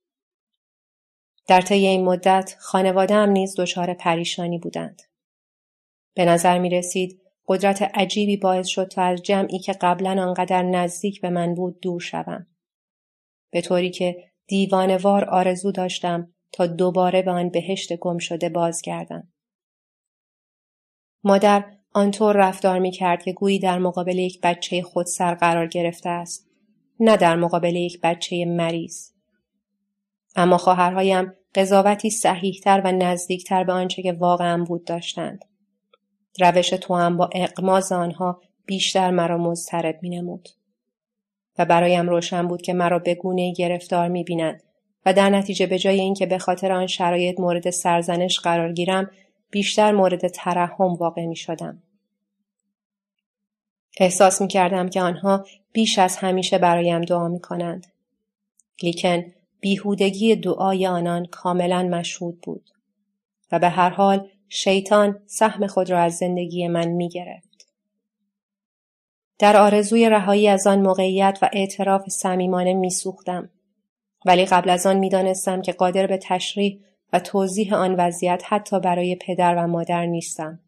در 1.50 1.60
طی 1.60 1.86
این 1.86 2.04
مدت 2.04 2.56
خانواده 2.58 3.14
هم 3.14 3.28
نیز 3.30 3.60
دچار 3.60 3.94
پریشانی 3.94 4.58
بودند. 4.58 5.02
به 6.14 6.24
نظر 6.24 6.58
می 6.58 6.70
رسید 6.70 7.20
قدرت 7.48 7.82
عجیبی 7.82 8.36
باعث 8.36 8.66
شد 8.66 8.88
تا 8.88 9.02
از 9.02 9.22
جمعی 9.22 9.58
که 9.58 9.72
قبلا 9.72 10.22
آنقدر 10.22 10.62
نزدیک 10.62 11.20
به 11.20 11.30
من 11.30 11.54
بود 11.54 11.80
دور 11.80 12.00
شوم. 12.00 12.46
به 13.50 13.60
طوری 13.60 13.90
که 13.90 14.24
دیوانوار 14.46 15.24
آرزو 15.24 15.72
داشتم 15.72 16.34
تا 16.52 16.66
دوباره 16.66 17.22
به 17.22 17.30
آن 17.30 17.48
بهشت 17.48 17.96
گم 17.96 18.18
شده 18.18 18.48
بازگردم. 18.48 19.32
مادر 21.24 21.64
آنطور 21.92 22.36
رفتار 22.36 22.78
می 22.78 22.90
کرد 22.90 23.22
که 23.22 23.32
گویی 23.32 23.58
در 23.58 23.78
مقابل 23.78 24.18
یک 24.18 24.40
بچه 24.40 24.82
خودسر 24.82 25.34
قرار 25.34 25.66
گرفته 25.66 26.08
است 26.08 26.50
نه 27.00 27.16
در 27.16 27.36
مقابل 27.36 27.76
یک 27.76 28.00
بچه 28.02 28.44
مریض 28.44 29.10
اما 30.36 30.58
خواهرهایم 30.58 31.32
قضاوتی 31.54 32.10
صحیحتر 32.10 32.82
و 32.84 32.92
نزدیکتر 32.92 33.64
به 33.64 33.72
آنچه 33.72 34.02
که 34.02 34.12
واقعا 34.12 34.64
بود 34.64 34.84
داشتند 34.84 35.44
روش 36.40 36.68
تو 36.70 36.94
هم 36.94 37.16
با 37.16 37.30
اقماز 37.32 37.92
آنها 37.92 38.40
بیشتر 38.66 39.10
مرا 39.10 39.38
مضطرب 39.38 39.98
می 40.02 40.10
نمود. 40.10 40.48
و 41.58 41.64
برایم 41.64 42.08
روشن 42.08 42.48
بود 42.48 42.62
که 42.62 42.72
مرا 42.72 42.98
به 42.98 43.14
گونه 43.14 43.52
گرفتار 43.52 44.08
می 44.08 44.24
بینند 44.24 44.62
و 45.06 45.12
در 45.12 45.30
نتیجه 45.30 45.66
به 45.66 45.78
جای 45.78 46.00
اینکه 46.00 46.26
به 46.26 46.38
خاطر 46.38 46.72
آن 46.72 46.86
شرایط 46.86 47.40
مورد 47.40 47.70
سرزنش 47.70 48.40
قرار 48.40 48.72
گیرم 48.72 49.10
بیشتر 49.50 49.92
مورد 49.92 50.28
ترحم 50.28 50.94
واقع 50.94 51.26
می 51.26 51.36
شدم. 51.36 51.82
احساس 54.00 54.40
می 54.40 54.48
کردم 54.48 54.88
که 54.88 55.00
آنها 55.00 55.46
بیش 55.72 55.98
از 55.98 56.16
همیشه 56.16 56.58
برایم 56.58 57.00
دعا 57.00 57.28
می 57.28 57.40
کنند. 57.40 57.86
لیکن 58.82 59.24
بیهودگی 59.61 60.37
دعای 60.37 60.87
آنان 60.87 61.27
کاملا 61.27 61.83
مشهود 61.83 62.40
بود 62.40 62.70
و 63.53 63.59
به 63.59 63.68
هر 63.68 63.90
حال 63.90 64.29
شیطان 64.49 65.23
سهم 65.27 65.66
خود 65.66 65.90
را 65.90 66.01
از 66.01 66.16
زندگی 66.16 66.68
من 66.68 66.88
می 66.88 67.09
گرفت. 67.09 67.66
در 69.38 69.57
آرزوی 69.57 70.11
رهایی 70.11 70.49
از 70.49 70.66
آن 70.66 70.81
موقعیت 70.81 71.38
و 71.42 71.51
اعتراف 71.53 72.09
صمیمانه 72.09 72.75
می 72.75 72.90
سوختم. 72.90 73.51
ولی 74.25 74.44
قبل 74.44 74.70
از 74.70 74.87
آن 74.87 74.96
می 74.96 75.09
دانستم 75.09 75.62
که 75.62 75.73
قادر 75.73 76.07
به 76.07 76.18
تشریح 76.23 76.81
و 77.12 77.20
توضیح 77.20 77.75
آن 77.75 77.94
وضعیت 77.94 78.42
حتی 78.46 78.81
برای 78.81 79.16
پدر 79.16 79.55
و 79.55 79.66
مادر 79.66 80.07
نیستم. 80.07 80.61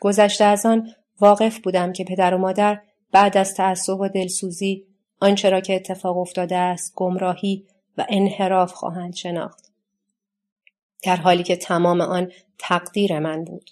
گذشته 0.00 0.44
از 0.44 0.66
آن 0.66 0.92
واقف 1.20 1.58
بودم 1.58 1.92
که 1.92 2.04
پدر 2.04 2.34
و 2.34 2.38
مادر 2.38 2.80
بعد 3.12 3.36
از 3.36 3.54
تعصب 3.54 4.00
و 4.00 4.08
دلسوزی 4.08 4.86
آنچه 5.20 5.50
را 5.50 5.60
که 5.60 5.74
اتفاق 5.74 6.18
افتاده 6.18 6.56
است 6.56 6.92
گمراهی 6.94 7.66
و 7.98 8.06
انحراف 8.08 8.72
خواهند 8.72 9.14
شناخت. 9.14 9.72
در 11.02 11.16
حالی 11.16 11.42
که 11.42 11.56
تمام 11.56 12.00
آن 12.00 12.32
تقدیر 12.58 13.18
من 13.18 13.44
بود. 13.44 13.70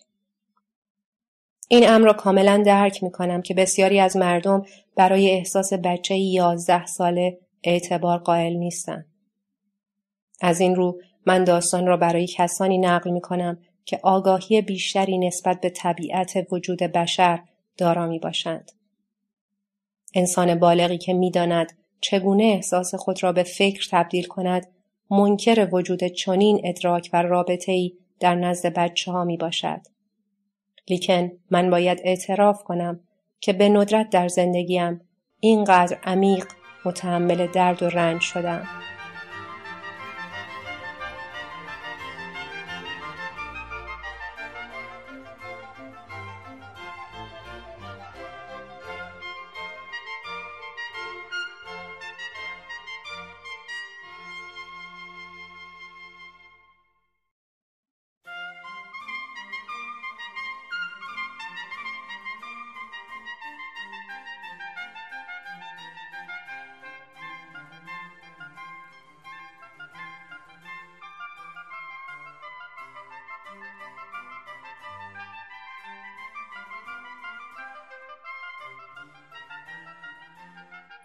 این 1.69 1.89
امر 1.89 2.07
را 2.07 2.13
کاملا 2.13 2.63
درک 2.67 3.03
می 3.03 3.11
کنم 3.11 3.43
که 3.43 3.55
بسیاری 3.55 4.01
از 4.01 4.17
مردم 4.17 4.67
برای 4.97 5.31
احساس 5.31 5.73
بچه 5.73 6.17
یازده 6.17 6.87
ساله 6.87 7.39
اعتبار 7.65 8.19
قائل 8.19 8.53
نیستند. 8.53 9.07
از 10.41 10.61
این 10.61 10.75
رو 10.75 11.01
من 11.27 11.45
داستان 11.45 11.87
را 11.87 11.97
برای 11.97 12.27
کسانی 12.27 12.79
نقل 12.79 13.11
می 13.11 13.21
کنم 13.21 13.59
که 13.85 14.01
آگاهی 14.03 14.63
بیشتری 14.63 15.19
نسبت 15.19 15.61
به 15.61 15.71
طبیعت 15.71 16.47
وجود 16.53 16.79
بشر 16.79 17.43
دارا 17.77 18.07
می 18.07 18.19
باشند. 18.19 18.73
انسان 20.15 20.55
بالغی 20.55 20.99
که 20.99 21.13
می‌داند 21.13 21.73
چگونه 22.01 22.45
احساس 22.45 22.95
خود 22.95 23.23
را 23.23 23.33
به 23.33 23.43
فکر 23.43 23.89
تبدیل 23.91 24.27
کند 24.27 24.67
منکر 25.11 25.69
وجود 25.73 26.05
چنین 26.05 26.61
ادراک 26.65 27.11
و 27.13 27.23
رابطه 27.23 27.73
ای 27.73 27.93
در 28.21 28.35
نزد 28.35 28.67
بچه 28.67 29.13
ها 29.13 29.25
می 29.25 29.37
باشد. 29.37 29.81
لیکن 30.89 31.33
من 31.51 31.71
باید 31.71 32.01
اعتراف 32.05 32.63
کنم 32.63 33.01
که 33.41 33.53
به 33.53 33.69
ندرت 33.69 34.11
در 34.11 34.29
زندگیم 34.29 35.01
اینقدر 35.41 35.99
عمیق 36.05 36.47
متحمل 36.85 37.47
درد 37.47 37.83
و 37.83 37.89
رنج 37.89 38.21
شدم. 38.21 38.84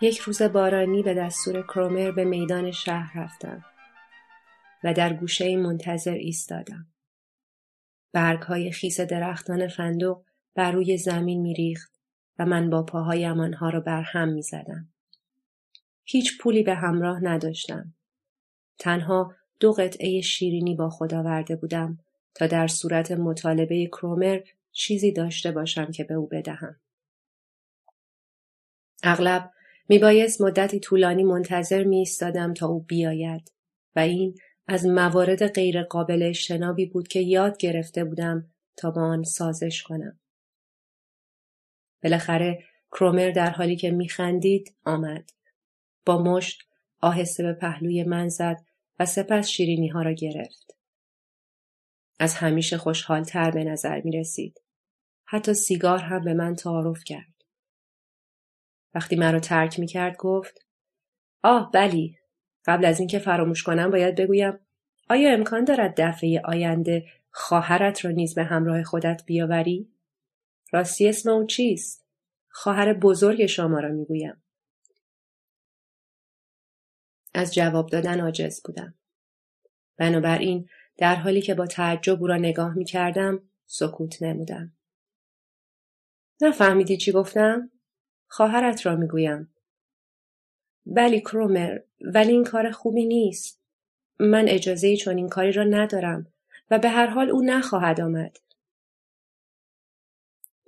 یک 0.01 0.17
روز 0.17 0.41
بارانی 0.41 1.03
به 1.03 1.13
دستور 1.13 1.61
کرومر 1.61 2.11
به 2.11 2.25
میدان 2.25 2.71
شهر 2.71 3.23
رفتم 3.23 3.65
و 4.83 4.93
در 4.93 5.13
گوشه 5.13 5.57
منتظر 5.57 6.13
ایستادم. 6.13 6.87
برگ 8.11 8.41
های 8.41 8.71
خیس 8.71 9.01
درختان 9.01 9.67
فندق 9.67 10.17
بر 10.55 10.71
روی 10.71 10.97
زمین 10.97 11.41
میریخت 11.41 11.93
و 12.39 12.45
من 12.45 12.69
با 12.69 12.83
پاهایم 12.83 13.39
آنها 13.39 13.69
را 13.69 13.79
بر 13.79 14.01
هم 14.01 14.29
می 14.29 14.41
زدم. 14.41 14.89
هیچ 16.03 16.41
پولی 16.41 16.63
به 16.63 16.75
همراه 16.75 17.23
نداشتم. 17.23 17.93
تنها 18.77 19.35
دو 19.59 19.71
قطعه 19.71 20.21
شیرینی 20.21 20.75
با 20.75 20.89
خود 20.89 21.13
آورده 21.13 21.55
بودم 21.55 21.99
تا 22.35 22.47
در 22.47 22.67
صورت 22.67 23.11
مطالبه 23.11 23.87
کرومر 23.87 24.39
چیزی 24.71 25.11
داشته 25.11 25.51
باشم 25.51 25.91
که 25.91 26.03
به 26.03 26.13
او 26.13 26.27
بدهم. 26.27 26.79
اغلب 29.03 29.51
میبایست 29.89 30.41
مدتی 30.41 30.79
طولانی 30.79 31.23
منتظر 31.23 31.83
می 31.83 31.97
ایستادم 31.97 32.53
تا 32.53 32.67
او 32.67 32.79
بیاید 32.79 33.51
و 33.95 33.99
این 33.99 34.35
از 34.67 34.85
موارد 34.85 35.47
غیرقابل 35.47 36.23
اجتنابی 36.23 36.85
بود 36.85 37.07
که 37.07 37.19
یاد 37.19 37.57
گرفته 37.57 38.03
بودم 38.03 38.51
تا 38.77 38.91
با 38.91 39.01
آن 39.01 39.23
سازش 39.23 39.83
کنم. 39.83 40.19
بالاخره 42.03 42.63
کرومر 42.91 43.31
در 43.31 43.49
حالی 43.49 43.75
که 43.75 43.91
میخندید 43.91 44.75
آمد. 44.85 45.29
با 46.05 46.23
مشت 46.23 46.61
آهسته 47.01 47.43
به 47.43 47.53
پهلوی 47.53 48.03
من 48.03 48.29
زد 48.29 48.57
و 48.99 49.05
سپس 49.05 49.47
شیرینی 49.47 49.87
ها 49.87 50.01
را 50.01 50.13
گرفت. 50.13 50.77
از 52.19 52.35
همیشه 52.35 52.77
خوشحالتر 52.77 53.51
به 53.51 53.63
نظر 53.63 54.01
می 54.01 54.11
رسید. 54.11 54.61
حتی 55.25 55.53
سیگار 55.53 55.99
هم 55.99 56.23
به 56.23 56.33
من 56.33 56.55
تعارف 56.55 57.03
کرد. 57.03 57.38
وقتی 58.93 59.15
مرا 59.15 59.39
ترک 59.39 59.79
می 59.79 59.87
کرد 59.87 60.17
گفت 60.17 60.65
آه 61.43 61.71
بلی 61.71 62.17
قبل 62.65 62.85
از 62.85 62.99
اینکه 62.99 63.19
فراموش 63.19 63.63
کنم 63.63 63.91
باید 63.91 64.15
بگویم 64.15 64.59
آیا 65.09 65.33
امکان 65.33 65.63
دارد 65.63 66.01
دفعه 66.01 66.41
آینده 66.45 67.05
خواهرت 67.31 68.05
را 68.05 68.11
نیز 68.11 68.35
به 68.35 68.43
همراه 68.43 68.83
خودت 68.83 69.23
بیاوری؟ 69.25 69.91
راستی 70.71 71.09
اسم 71.09 71.29
اون 71.29 71.47
چیست؟ 71.47 72.05
خواهر 72.49 72.93
بزرگ 72.93 73.45
شما 73.45 73.79
را 73.79 73.89
می‌گویم. 73.89 74.43
از 77.33 77.53
جواب 77.53 77.89
دادن 77.89 78.19
عاجز 78.19 78.61
بودم. 78.65 78.93
بنابراین 79.97 80.69
در 80.97 81.15
حالی 81.15 81.41
که 81.41 81.53
با 81.53 81.67
تعجب 81.67 82.21
او 82.21 82.27
را 82.27 82.37
نگاه 82.37 82.73
می 82.73 82.85
کردم 82.85 83.49
سکوت 83.65 84.21
نمودم. 84.23 84.73
نفهمیدی 86.41 86.97
چی 86.97 87.11
گفتم؟ 87.11 87.71
خواهرت 88.29 88.85
را 88.85 88.95
می‌گویم. 88.95 89.53
بلی 90.85 91.19
کرومر 91.19 91.79
ولی 92.01 92.31
این 92.31 92.43
کار 92.43 92.71
خوبی 92.71 93.05
نیست. 93.05 93.61
من 94.19 94.47
اجازه 94.47 94.97
چون 94.97 95.17
این 95.17 95.29
کاری 95.29 95.51
را 95.51 95.63
ندارم 95.63 96.27
و 96.71 96.79
به 96.79 96.89
هر 96.89 97.07
حال 97.07 97.29
او 97.29 97.41
نخواهد 97.41 98.01
آمد. 98.01 98.37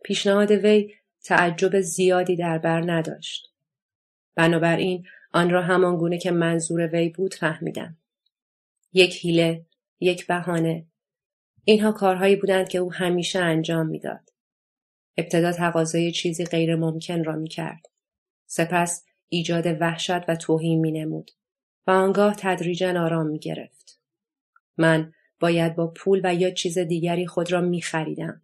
پیشنهاد 0.04 0.52
وی 0.52 0.93
تعجب 1.24 1.82
زیادی 1.82 2.36
در 2.36 2.58
بر 2.58 2.91
نداشت. 2.91 3.54
بنابراین 4.36 5.06
آن 5.34 5.50
را 5.50 5.62
همان 5.62 5.97
گونه 5.97 6.17
که 6.17 6.32
منظور 6.32 6.88
وی 6.88 7.10
بود 7.10 7.34
فهمیدم. 7.34 7.97
یک 8.93 9.15
حیله، 9.15 9.65
یک 10.00 10.28
بهانه. 10.28 10.86
اینها 11.65 11.91
کارهایی 11.91 12.36
بودند 12.36 12.69
که 12.69 12.78
او 12.78 12.93
همیشه 12.93 13.39
انجام 13.39 13.88
می‌داد. 13.88 14.31
ابتدا 15.17 15.52
تقاضای 15.52 16.12
چیزی 16.12 16.45
غیر 16.45 16.76
ممکن 16.76 17.24
را 17.24 17.36
می 17.36 17.50
کرد. 17.50 17.86
سپس 18.45 19.06
ایجاد 19.30 19.82
وحشت 19.82 20.30
و 20.30 20.36
توهین 20.36 20.80
می 20.80 20.91
نمود 20.91 21.32
و 21.88 21.91
آنگاه 21.91 22.36
تدریجا 22.38 23.04
آرام 23.04 23.28
می 23.28 23.39
گرفت. 23.39 24.00
من 24.78 25.13
باید 25.39 25.76
با 25.76 25.88
پول 25.88 26.21
و 26.24 26.36
یا 26.36 26.52
چیز 26.52 26.78
دیگری 26.78 27.28
خود 27.28 27.52
را 27.52 27.62
می 27.62 27.82
خریدم. 27.82 28.41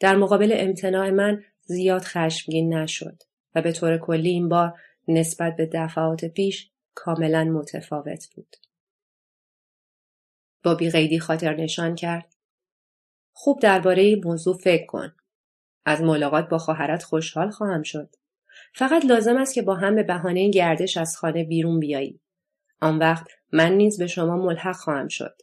در 0.00 0.16
مقابل 0.16 0.54
امتناع 0.56 1.10
من 1.10 1.44
زیاد 1.64 2.02
خشمگین 2.02 2.74
نشد 2.74 3.22
و 3.54 3.62
به 3.62 3.72
طور 3.72 3.98
کلی 3.98 4.28
این 4.28 4.48
بار 4.48 4.80
نسبت 5.08 5.56
به 5.56 5.70
دفعات 5.72 6.24
پیش 6.24 6.70
کاملا 6.94 7.44
متفاوت 7.44 8.28
بود. 8.34 8.56
با 10.62 10.74
بیقیدی 10.74 11.18
خاطر 11.18 11.56
نشان 11.56 11.94
کرد. 11.94 12.34
خوب 13.32 13.60
درباره 13.60 14.02
این 14.02 14.20
موضوع 14.24 14.58
فکر 14.58 14.86
کن. 14.86 15.12
از 15.84 16.02
ملاقات 16.02 16.48
با 16.48 16.58
خواهرت 16.58 17.02
خوشحال 17.02 17.50
خواهم 17.50 17.82
شد. 17.82 18.08
فقط 18.74 19.04
لازم 19.04 19.36
است 19.36 19.54
که 19.54 19.62
با 19.62 19.74
هم 19.74 19.94
به 19.94 20.02
بهانه 20.02 20.50
گردش 20.50 20.96
از 20.96 21.16
خانه 21.16 21.44
بیرون 21.44 21.80
بیایی. 21.80 22.20
آن 22.80 22.98
وقت 22.98 23.26
من 23.52 23.72
نیز 23.72 23.98
به 23.98 24.06
شما 24.06 24.36
ملحق 24.36 24.76
خواهم 24.76 25.08
شد. 25.08 25.42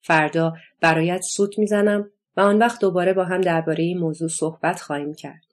فردا 0.00 0.54
برایت 0.80 1.20
سوت 1.20 1.58
می‌زنم 1.58 2.10
و 2.36 2.40
آن 2.40 2.58
وقت 2.58 2.80
دوباره 2.80 3.12
با 3.12 3.24
هم 3.24 3.40
درباره 3.40 3.84
این 3.84 3.98
موضوع 3.98 4.28
صحبت 4.28 4.80
خواهیم 4.80 5.14
کرد. 5.14 5.46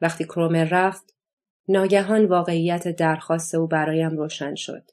وقتی 0.00 0.24
کرومر 0.24 0.64
رفت، 0.64 1.14
ناگهان 1.68 2.24
واقعیت 2.24 2.88
درخواست 2.88 3.54
او 3.54 3.66
برایم 3.66 4.16
روشن 4.16 4.54
شد. 4.54 4.90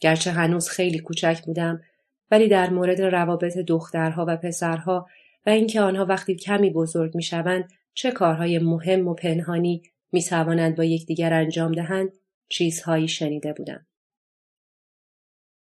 گرچه 0.00 0.30
هنوز 0.30 0.68
خیلی 0.68 0.98
کوچک 0.98 1.42
بودم 1.44 1.82
ولی 2.30 2.48
در 2.48 2.70
مورد 2.70 3.00
روابط 3.02 3.58
دخترها 3.58 4.24
و 4.28 4.36
پسرها 4.36 5.08
و 5.46 5.50
اینکه 5.50 5.80
آنها 5.80 6.04
وقتی 6.04 6.34
کمی 6.34 6.70
بزرگ 6.70 7.14
می‌شوند 7.14 7.72
چه 7.94 8.10
کارهای 8.10 8.58
مهم 8.58 9.08
و 9.08 9.14
پنهانی 9.14 9.82
می 10.12 10.22
توانند 10.22 10.76
با 10.76 10.84
یکدیگر 10.84 11.32
انجام 11.32 11.72
دهند 11.72 12.12
چیزهایی 12.48 13.08
شنیده 13.08 13.52
بودم. 13.52 13.86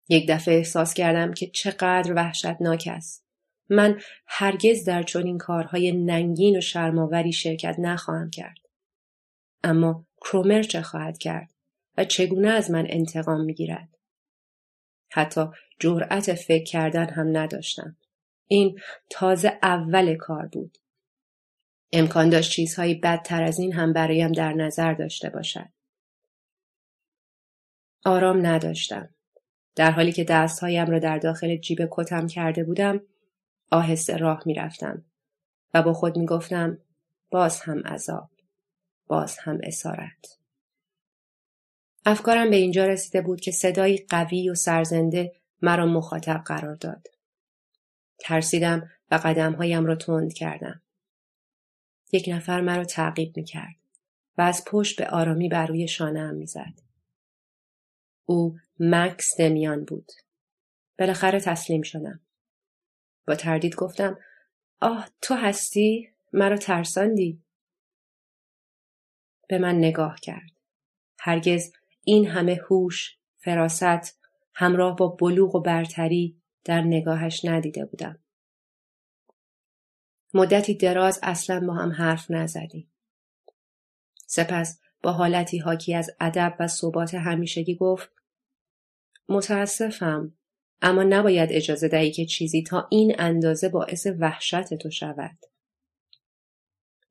یک 0.09 0.29
دفعه 0.29 0.55
احساس 0.55 0.93
کردم 0.93 1.33
که 1.33 1.47
چقدر 1.47 2.13
وحشتناک 2.13 2.89
است. 2.91 3.25
من 3.69 4.01
هرگز 4.27 4.85
در 4.85 5.03
چنین 5.03 5.37
کارهای 5.37 5.91
ننگین 5.91 6.57
و 6.57 6.61
شرماوری 6.61 7.33
شرکت 7.33 7.75
نخواهم 7.79 8.29
کرد. 8.29 8.57
اما 9.63 10.05
کرومر 10.21 10.63
چه 10.63 10.81
خواهد 10.81 11.17
کرد 11.17 11.53
و 11.97 12.05
چگونه 12.05 12.49
از 12.49 12.71
من 12.71 12.85
انتقام 12.89 13.41
می‌گیرد؟ 13.45 13.97
حتی 15.11 15.45
جرأت 15.79 16.33
فکر 16.33 16.63
کردن 16.63 17.09
هم 17.09 17.37
نداشتم. 17.37 17.97
این 18.51 18.79
تازه 19.09 19.59
اول 19.63 20.15
کار 20.15 20.45
بود. 20.45 20.77
امکان 21.91 22.29
داشت 22.29 22.51
چیزهایی 22.51 22.95
بدتر 22.95 23.43
از 23.43 23.59
این 23.59 23.73
هم 23.73 23.93
برایم 23.93 24.31
در 24.31 24.53
نظر 24.53 24.93
داشته 24.93 25.29
باشد. 25.29 25.69
آرام 28.05 28.45
نداشتم. 28.45 29.09
در 29.75 29.91
حالی 29.91 30.11
که 30.11 30.23
دستهایم 30.23 30.91
را 30.91 30.99
در 30.99 31.17
داخل 31.17 31.57
جیب 31.57 31.87
کتم 31.91 32.27
کرده 32.27 32.63
بودم، 32.63 33.01
آهسته 33.71 34.17
راه 34.17 34.43
می‌رفتم 34.45 35.05
و 35.73 35.81
با 35.81 35.93
خود 35.93 36.17
می‌گفتم 36.17 36.77
باز 37.29 37.61
هم 37.61 37.79
عذاب، 37.79 38.29
باز 39.07 39.37
هم 39.37 39.59
اسارت. 39.63 40.37
افکارم 42.05 42.49
به 42.49 42.55
اینجا 42.55 42.85
رسیده 42.85 43.21
بود 43.21 43.41
که 43.41 43.51
صدایی 43.51 43.97
قوی 44.09 44.49
و 44.49 44.55
سرزنده 44.55 45.35
مرا 45.61 45.85
مخاطب 45.85 46.43
قرار 46.45 46.75
داد. 46.75 47.07
ترسیدم 48.21 48.89
و 49.11 49.15
قدمهایم 49.15 49.85
را 49.85 49.95
تند 49.95 50.33
کردم. 50.33 50.81
یک 52.11 52.25
نفر 52.27 52.61
مرا 52.61 52.85
تعقیب 52.85 53.37
می 53.37 53.43
کرد 53.43 53.75
و 54.37 54.41
از 54.41 54.63
پشت 54.67 54.97
به 54.97 55.07
آرامی 55.07 55.49
بر 55.49 55.65
روی 55.65 55.87
شانه 55.87 56.31
می 56.31 56.45
زد. 56.45 56.73
او 58.25 58.59
مکس 58.79 59.27
دمیان 59.37 59.85
بود. 59.85 60.11
بالاخره 60.99 61.39
تسلیم 61.39 61.81
شدم. 61.81 62.19
با 63.27 63.35
تردید 63.35 63.75
گفتم 63.75 64.19
آه 64.81 65.09
تو 65.21 65.35
هستی؟ 65.35 66.09
مرا 66.33 66.57
ترساندی؟ 66.57 67.43
به 69.47 69.57
من 69.57 69.75
نگاه 69.75 70.19
کرد. 70.19 70.51
هرگز 71.19 71.73
این 72.03 72.27
همه 72.27 72.61
هوش، 72.69 73.17
فراست، 73.37 74.19
همراه 74.53 74.95
با 74.95 75.07
بلوغ 75.07 75.55
و 75.55 75.61
برتری 75.61 76.40
در 76.63 76.81
نگاهش 76.81 77.45
ندیده 77.45 77.85
بودم. 77.85 78.19
مدتی 80.33 80.73
دراز 80.73 81.19
اصلا 81.23 81.59
با 81.67 81.73
هم 81.73 81.91
حرف 81.91 82.31
نزدیم. 82.31 82.91
سپس 84.25 84.79
با 85.01 85.11
حالتی 85.11 85.57
حاکی 85.57 85.93
از 85.93 86.11
ادب 86.19 86.55
و 86.59 86.67
ثبات 86.67 87.13
همیشگی 87.13 87.75
گفت 87.75 88.09
متاسفم 89.29 90.33
اما 90.81 91.03
نباید 91.03 91.49
اجازه 91.51 91.87
دهی 91.87 92.11
که 92.11 92.25
چیزی 92.25 92.63
تا 92.63 92.87
این 92.91 93.15
اندازه 93.19 93.69
باعث 93.69 94.07
وحشت 94.19 94.73
تو 94.73 94.89
شود. 94.89 95.37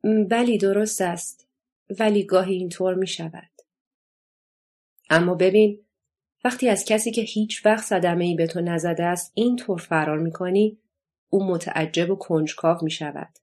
ولی 0.05 0.59
درست 0.59 1.01
است. 1.01 1.47
ولی 1.99 2.25
گاهی 2.25 2.55
اینطور 2.55 2.95
می 2.95 3.07
شود. 3.07 3.51
اما 5.11 5.35
ببین 5.35 5.87
وقتی 6.45 6.69
از 6.69 6.85
کسی 6.85 7.11
که 7.11 7.23
هیچ 7.23 7.67
وقت 7.67 7.85
صدمه 7.85 8.25
ای 8.25 8.35
به 8.35 8.47
تو 8.47 8.61
نزده 8.61 9.05
است 9.05 9.33
اینطور 9.35 9.79
فرار 9.79 10.19
می 10.19 10.33
کنی 10.33 10.79
او 11.29 11.45
متعجب 11.45 12.11
و 12.11 12.17
کنجکاو 12.17 12.79
می 12.83 12.91
شود 12.91 13.39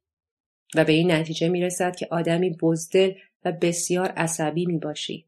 و 0.76 0.86
به 0.86 0.94
این 0.94 1.12
نتیجه 1.12 1.50
می 1.50 1.62
رسد 1.62 1.96
که 1.96 2.08
آدمی 2.12 2.50
بزدل 2.50 3.12
و 3.46 3.52
بسیار 3.52 4.10
عصبی 4.10 4.66
می 4.66 4.78
باشی. 4.78 5.28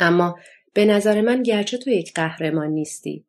اما 0.00 0.38
به 0.74 0.84
نظر 0.84 1.20
من 1.20 1.42
گرچه 1.42 1.78
تو 1.78 1.90
یک 1.90 2.14
قهرمان 2.14 2.70
نیستی 2.70 3.24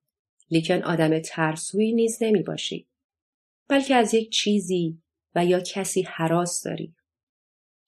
لیکن 0.52 0.84
آدم 0.84 1.20
ترسویی 1.20 1.94
نیز 1.94 2.18
نمی 2.22 2.44
باشی. 2.44 2.88
بلکه 3.68 3.96
از 3.96 4.13
یک 4.13 4.30
چیزی 4.30 5.02
و 5.36 5.46
یا 5.46 5.60
کسی 5.60 6.02
حراس 6.02 6.63
داری. 6.63 6.96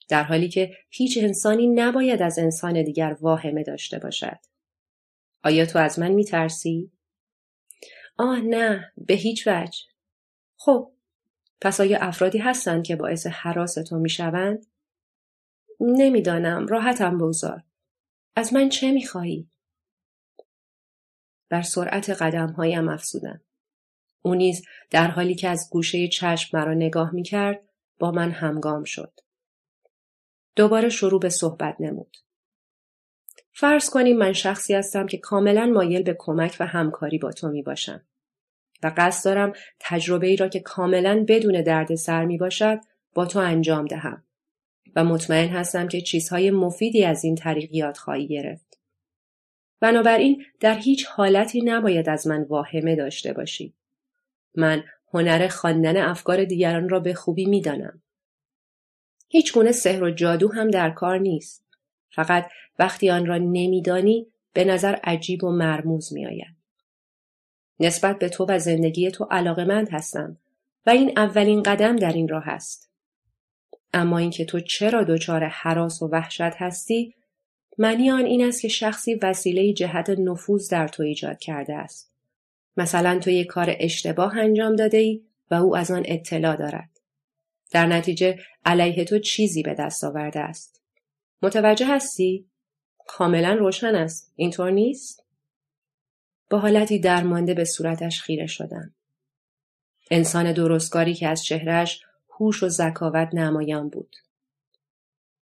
در 0.10 0.24
حالی 0.24 0.50
که 0.50 0.78
هیچ 0.90 1.18
انسانی 1.18 1.68
نباید 1.68 2.22
از 2.22 2.40
انسان 2.40 2.84
دیگر 2.84 3.18
واهمه 3.22 3.64
داشته 3.64 4.00
باشد. 4.00 4.51
آیا 5.44 5.66
تو 5.66 5.80
از 5.80 6.00
من 6.00 6.12
می 6.12 6.26
ترسی؟ 6.26 6.92
آه 8.18 8.40
نه 8.40 8.92
به 8.98 9.14
هیچ 9.14 9.48
وجه. 9.48 9.80
خب 10.58 10.92
پس 11.62 11.82
آیا 11.82 12.00
افرادی 12.00 12.38
هستند 12.38 12.84
که 12.84 12.96
باعث 12.96 13.28
حراس 13.28 13.74
تو 13.74 14.00
می 14.00 14.10
شوند؟ 14.10 14.66
نمی‌دانم 15.80 16.68
راحتم 16.68 17.18
بگذار. 17.18 17.64
از 18.36 18.54
من 18.54 18.70
چه 18.70 18.92
می 18.92 19.06
خواهی؟ 19.06 19.50
بر 21.50 21.62
سرعت 21.62 22.10
قدمهایم 22.10 22.90
افزودم. 22.90 23.42
او 24.22 24.36
نیز 24.36 24.66
در 24.90 25.08
حالی 25.08 25.36
که 25.36 25.50
از 25.50 25.70
گوشه 25.72 26.08
چشم 26.08 26.58
مرا 26.58 26.74
نگاه 26.74 27.14
می 27.14 27.24
کرد 27.24 27.70
با 28.00 28.12
من 28.12 28.32
همگام 28.32 28.84
شد. 28.84 29.20
دوباره 30.56 30.90
شروع 30.90 31.20
به 31.20 31.30
صحبت 31.30 31.76
نمود. 31.80 32.18
فرض 33.52 33.90
کنیم 33.90 34.18
من 34.18 34.34
شخصی 34.34 34.74
هستم 34.74 35.08
که 35.08 35.18
کاملا 35.18 35.66
مایل 35.66 36.04
به 36.04 36.16
کمک 36.20 36.58
و 36.60 36.66
همکاری 36.66 37.18
با 37.18 37.32
تو 37.32 37.48
می 37.48 37.62
باشم. 37.62 38.02
و 38.84 38.92
قصد 38.98 39.26
دارم 39.26 39.54
تجربه 39.80 40.28
ای 40.28 40.36
را 40.36 40.48
که 40.48 40.60
کاملا 40.60 41.26
بدون 41.28 41.62
درد 41.62 41.96
سر 41.96 42.26
می 42.26 42.38
باشد 42.38 42.80
با 43.14 43.26
تو 43.26 43.40
انجام 43.40 43.86
دهم. 43.86 44.24
و 44.96 45.04
مطمئن 45.04 45.50
هستم 45.50 45.88
که 45.88 46.02
چیزهای 46.02 46.52
مفیدی 46.52 47.06
از 47.06 47.24
این 47.24 47.36
طریق 47.36 47.74
یاد 47.74 47.98
خواهی 47.98 48.28
گرفت. 48.28 48.80
بنابراین 49.80 50.46
در 50.60 50.78
هیچ 50.78 51.06
حالتی 51.06 51.62
نباید 51.62 52.10
از 52.10 52.28
من 52.28 52.44
واهمه 52.44 52.96
داشته 52.96 53.34
باشی. 53.34 53.74
من 54.56 54.84
هنر 55.14 55.48
خواندن 55.48 55.98
افکار 55.98 56.44
دیگران 56.44 56.90
را 56.90 57.00
به 57.00 57.14
خوبی 57.14 57.46
می‌دانم. 57.46 58.02
هیچ 59.30 59.54
گونه 59.54 59.72
سحر 59.72 60.04
و 60.04 60.12
جادو 60.12 60.52
هم 60.52 60.70
در 60.70 60.90
کار 60.90 61.18
نیست. 61.18 61.66
فقط 62.16 62.50
وقتی 62.80 63.10
آن 63.10 63.26
را 63.26 63.38
نمیدانی 63.38 64.28
به 64.54 64.64
نظر 64.64 64.96
عجیب 65.04 65.44
و 65.44 65.52
مرموز 65.52 66.14
می 66.14 66.26
آید. 66.26 66.56
نسبت 67.80 68.20
به 68.20 68.30
تو 68.30 68.46
و 68.50 68.60
زندگی 68.60 69.12
تو 69.12 69.28
علاقمند 69.32 69.90
هستم 69.92 70.38
و 70.86 70.90
این 70.90 71.20
اولین 71.20 71.64
قدم 71.64 71.96
در 71.96 72.14
این 72.14 72.28
راه 72.28 72.48
است. 72.48 72.92
اما 73.94 74.18
اینکه 74.18 74.46
تو 74.46 74.60
چرا 74.60 75.04
دچار 75.04 75.44
حراس 75.44 76.02
و 76.02 76.08
وحشت 76.08 76.42
هستی 76.42 77.16
معنی 77.78 78.12
آن 78.12 78.26
این 78.26 78.46
است 78.46 78.62
که 78.62 78.68
شخصی 78.68 79.16
وسیله 79.16 79.74
جهت 79.74 80.10
نفوذ 80.10 80.70
در 80.70 80.88
تو 80.88 81.04
ایجاد 81.04 81.40
کرده 81.40 81.76
است. 81.76 82.14
مثلا 82.78 83.20
تو 83.20 83.30
یک 83.30 83.48
کار 83.48 83.76
اشتباه 83.80 84.38
انجام 84.38 84.76
داده 84.76 84.98
ای 84.98 85.22
و 85.52 85.56
او 85.56 85.78
از 85.78 85.92
آن 85.92 86.04
اطلاع 86.06 86.56
دارد. 86.56 86.90
در 87.72 87.86
نتیجه 87.86 88.40
علیه 88.66 89.06
تو 89.06 89.20
چیزی 89.20 89.64
به 89.64 89.74
دست 89.74 90.04
آورده 90.04 90.40
است. 90.40 90.81
متوجه 91.42 91.96
هستی؟ 91.96 92.46
کاملا 93.08 93.54
روشن 93.54 93.96
است. 93.96 94.34
اینطور 94.36 94.72
نیست؟ 94.72 95.24
با 96.50 96.60
حالتی 96.60 97.00
درمانده 97.00 97.54
به 97.54 97.66
صورتش 97.66 98.22
خیره 98.22 98.48
شدم. 98.48 98.94
انسان 100.12 100.54
درستکاری 100.54 101.14
که 101.14 101.28
از 101.28 101.44
چهرش 101.44 102.02
هوش 102.30 102.64
و 102.64 102.70
ذکاوت 102.70 103.30
نمایان 103.34 103.90
بود. 103.90 104.16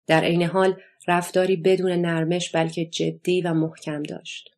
در 0.07 0.25
عین 0.25 0.43
حال 0.43 0.81
رفتاری 1.09 1.57
بدون 1.57 1.93
نرمش 1.93 2.51
بلکه 2.51 2.85
جدی 2.85 3.41
و 3.41 3.55
محکم 3.55 4.03
داشت. 4.03 4.57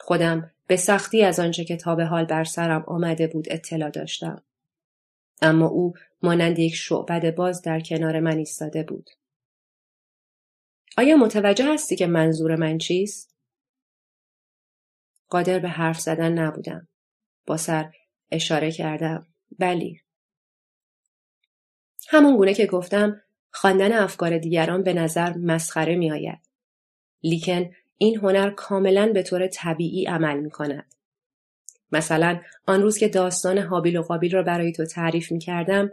خودم 0.00 0.50
به 0.66 0.76
سختی 0.76 1.22
از 1.22 1.40
آنچه 1.40 1.64
که 1.64 1.76
تا 1.76 1.94
به 1.94 2.04
حال 2.04 2.24
بر 2.24 2.44
سرم 2.44 2.84
آمده 2.86 3.26
بود 3.26 3.46
اطلاع 3.50 3.90
داشتم. 3.90 4.42
اما 5.42 5.66
او 5.66 5.94
مانند 6.22 6.58
یک 6.58 6.74
شعبد 6.74 7.34
باز 7.34 7.62
در 7.62 7.80
کنار 7.80 8.20
من 8.20 8.36
ایستاده 8.36 8.82
بود. 8.82 9.10
آیا 10.96 11.16
متوجه 11.16 11.74
هستی 11.74 11.96
که 11.96 12.06
منظور 12.06 12.56
من 12.56 12.78
چیست؟ 12.78 13.34
قادر 15.28 15.58
به 15.58 15.68
حرف 15.68 16.00
زدن 16.00 16.38
نبودم. 16.38 16.88
با 17.46 17.56
سر 17.56 17.92
اشاره 18.30 18.72
کردم. 18.72 19.26
بلی. 19.58 20.00
همون 22.08 22.36
گونه 22.36 22.54
که 22.54 22.66
گفتم 22.66 23.22
خواندن 23.50 23.92
افکار 23.92 24.38
دیگران 24.38 24.82
به 24.82 24.92
نظر 24.92 25.32
مسخره 25.36 25.96
می 25.96 26.12
آید. 26.12 26.40
لیکن 27.22 27.70
این 27.98 28.16
هنر 28.16 28.50
کاملا 28.50 29.12
به 29.12 29.22
طور 29.22 29.46
طبیعی 29.46 30.06
عمل 30.06 30.40
می 30.40 30.50
کند. 30.50 30.94
مثلا 31.92 32.40
آن 32.66 32.82
روز 32.82 32.98
که 32.98 33.08
داستان 33.08 33.58
حابیل 33.58 33.96
و 33.96 34.02
قابیل 34.02 34.32
را 34.32 34.42
برای 34.42 34.72
تو 34.72 34.86
تعریف 34.86 35.32
می 35.32 35.38
کردم 35.38 35.90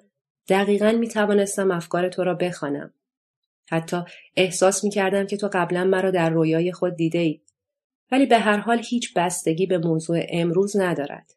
دقیقا 0.48 0.92
می 0.92 1.08
توانستم 1.08 1.72
افکار 1.72 2.10
تو 2.10 2.24
را 2.24 2.34
بخوانم. 2.34 2.94
حتی 3.71 3.97
احساس 4.36 4.84
می 4.84 4.89
کردم 4.89 5.25
که 5.25 5.38
تو 5.38 5.49
قبلا 5.53 5.84
مرا 5.84 6.12
در 6.12 6.29
رویای 6.29 6.71
خود 6.71 6.95
دیده 6.95 7.19
ای. 7.19 7.41
ولی 8.12 8.25
به 8.25 8.39
هر 8.39 8.57
حال 8.57 8.81
هیچ 8.86 9.13
بستگی 9.13 9.65
به 9.65 9.77
موضوع 9.77 10.19
امروز 10.29 10.77
ندارد. 10.77 11.31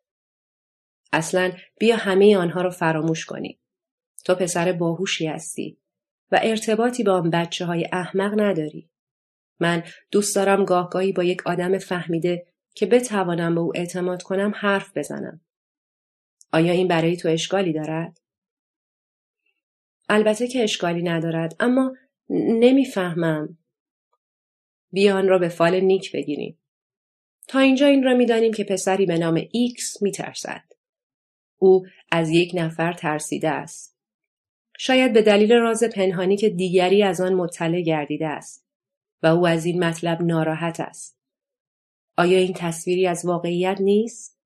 اصلا 1.13 1.53
بیا 1.81 1.97
همه 1.97 2.37
آنها 2.37 2.63
را 2.63 2.71
فراموش 2.71 3.25
کنیم. 3.25 3.59
تو 4.25 4.35
پسر 4.35 4.73
باهوشی 4.73 5.27
هستی 5.27 5.79
و 6.33 6.41
ارتباطی 6.43 7.03
با 7.03 7.13
آن 7.13 7.31
بچه 7.31 7.65
های 7.65 7.89
احمق 7.93 8.41
نداری. 8.41 8.91
من 9.61 9.83
دوست 10.11 10.37
دارم 10.37 10.65
گاهگاهی 10.65 11.13
با 11.13 11.25
یک 11.25 11.47
آدم 11.47 11.79
فهمیده 11.79 12.47
که 12.75 12.87
بتوانم 12.87 13.55
به 13.55 13.61
او 13.61 13.73
اعتماد 13.77 14.23
کنم 14.23 14.53
حرف 14.57 14.97
بزنم. 14.97 15.41
آیا 16.53 16.73
این 16.73 16.89
برای 16.89 17.17
تو 17.17 17.29
اشکالی 17.29 17.73
دارد؟ 17.73 18.21
البته 20.09 20.49
که 20.49 20.63
اشکالی 20.63 21.03
ندارد 21.03 21.57
اما 21.61 21.97
نمی‌فهمم. 22.31 23.59
بیان 24.93 25.29
را 25.29 25.39
به 25.39 25.49
فال 25.49 25.81
نیک 25.81 26.13
بگیریم. 26.13 26.59
تا 27.49 27.59
اینجا 27.59 27.87
این 27.87 28.05
را 28.05 28.15
می‌دانیم 28.15 28.53
که 28.53 28.65
پسری 28.65 29.07
به 29.07 29.19
نام 29.19 29.41
ایکس 29.51 30.03
میترسد. 30.03 30.65
او 31.59 31.87
از 32.13 32.31
یک 32.31 32.53
نفر 32.55 32.93
ترسیده 32.93 33.51
است. 33.51 33.97
شاید 34.79 35.13
به 35.13 35.23
دلیل 35.23 35.53
راز 35.53 35.85
پنهانی 35.85 36.37
که 36.37 36.49
دیگری 36.49 37.03
از 37.03 37.21
آن 37.21 37.35
مطلع 37.35 37.81
گردیده 37.81 38.27
است 38.27 38.67
و 39.23 39.27
او 39.27 39.47
از 39.47 39.65
این 39.65 39.85
مطلب 39.85 40.23
ناراحت 40.23 40.81
است. 40.81 41.19
آیا 42.17 42.39
این 42.39 42.53
تصویری 42.57 43.07
از 43.07 43.25
واقعیت 43.25 43.81
نیست؟ 43.81 44.39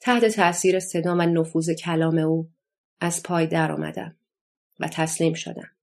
تحت 0.00 0.24
تأثیر 0.24 0.80
صدا 0.80 1.16
و 1.16 1.22
نفوذ 1.22 1.70
کلام 1.70 2.18
او 2.18 2.50
از 3.00 3.22
پای 3.22 3.46
در 3.46 3.72
آمدم 3.72 4.16
و 4.80 4.88
تسلیم 4.88 5.34
شدم. 5.34 5.75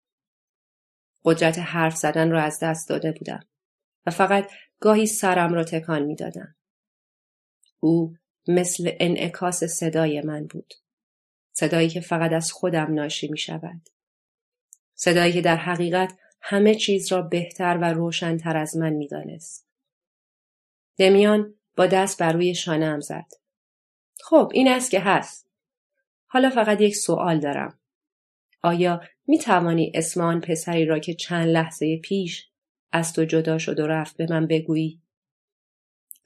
قدرت 1.26 1.60
حرف 1.60 1.96
زدن 1.96 2.32
را 2.32 2.42
از 2.42 2.60
دست 2.60 2.90
داده 2.90 3.12
بودم 3.12 3.48
و 4.06 4.12
فقط 4.12 4.52
گاهی 4.80 5.06
سرم 5.06 5.54
را 5.54 5.64
تکان 5.64 6.02
می 6.02 6.16
دادم. 6.16 6.56
او 7.80 8.16
مثل 8.48 8.92
انعکاس 9.00 9.64
صدای 9.64 10.22
من 10.22 10.48
بود. 10.48 10.74
صدایی 11.52 11.90
که 11.90 12.02
فقط 12.02 12.32
از 12.32 12.52
خودم 12.52 12.94
ناشی 12.94 13.28
می 13.28 13.38
شود. 13.38 13.90
صدایی 14.94 15.34
که 15.34 15.42
در 15.42 15.56
حقیقت 15.56 16.18
همه 16.42 16.76
چیز 16.76 17.12
را 17.12 17.22
بهتر 17.22 17.78
و 17.82 17.94
روشنتر 17.94 18.58
از 18.58 18.78
من 18.78 18.90
می 18.90 19.08
دانست. 19.08 19.68
دمیان 20.98 21.56
با 21.76 21.88
دست 21.88 22.20
بر 22.20 22.34
روی 22.34 22.56
شانه 22.56 23.00
زد. 23.00 23.28
خب 24.20 24.52
این 24.54 24.68
است 24.68 24.92
که 24.92 25.00
هست. 25.00 25.50
حالا 26.26 26.50
فقط 26.50 26.82
یک 26.82 26.96
سوال 26.96 27.40
دارم. 27.40 27.80
آیا 28.62 29.02
می 29.28 29.38
توانی 29.38 29.92
اسم 29.96 30.22
آن 30.22 30.42
پسری 30.42 30.86
را 30.86 31.00
که 31.00 31.14
چند 31.14 31.48
لحظه 31.48 31.98
پیش 31.98 32.50
از 32.92 33.14
تو 33.14 33.26
جدا 33.26 33.58
شد 33.58 33.80
و 33.80 33.88
رفت 33.88 34.18
به 34.18 34.28
من 34.30 34.48
بگویی؟ 34.48 35.02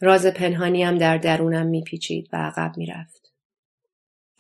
راز 0.01 0.25
پنهانیم 0.25 0.97
در 0.97 1.17
درونم 1.17 1.67
میپیچید 1.67 2.29
و 2.33 2.37
عقب 2.37 2.77
می‌رفت. 2.77 3.33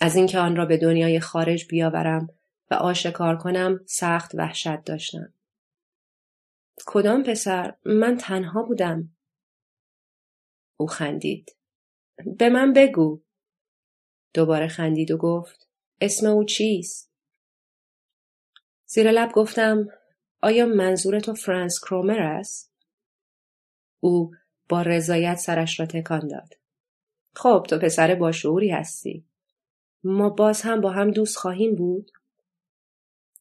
از 0.01 0.15
اینکه 0.15 0.39
آن 0.39 0.55
را 0.55 0.65
به 0.65 0.77
دنیای 0.77 1.19
خارج 1.19 1.67
بیاورم 1.67 2.29
و 2.71 2.73
آشکار 2.73 3.37
کنم 3.37 3.79
سخت 3.85 4.35
وحشت 4.35 4.83
داشتم. 4.83 5.33
کدام 6.85 7.23
پسر؟ 7.23 7.75
من 7.85 8.17
تنها 8.17 8.63
بودم. 8.63 9.09
او 10.77 10.87
خندید. 10.87 11.55
به 12.37 12.49
من 12.49 12.73
بگو. 12.73 13.21
دوباره 14.33 14.67
خندید 14.67 15.11
و 15.11 15.17
گفت 15.17 15.67
اسم 16.01 16.27
او 16.27 16.43
چیست؟ 16.43 17.06
زیر 18.87 19.11
لب 19.11 19.31
گفتم 19.31 19.87
آیا 20.41 20.65
منظور 20.65 21.19
تو 21.19 21.33
فرانس 21.33 21.79
کرومر 21.79 22.19
است؟ 22.19 22.71
او 23.99 24.31
با 24.69 24.81
رضایت 24.81 25.35
سرش 25.35 25.79
را 25.79 25.85
تکان 25.85 26.27
داد. 26.27 26.53
خب 27.33 27.65
تو 27.69 27.77
پسر 27.77 28.15
باشعوری 28.15 28.69
هستی. 28.69 29.23
ما 30.03 30.29
باز 30.29 30.61
هم 30.61 30.81
با 30.81 30.89
هم 30.89 31.11
دوست 31.11 31.37
خواهیم 31.37 31.75
بود؟ 31.75 32.11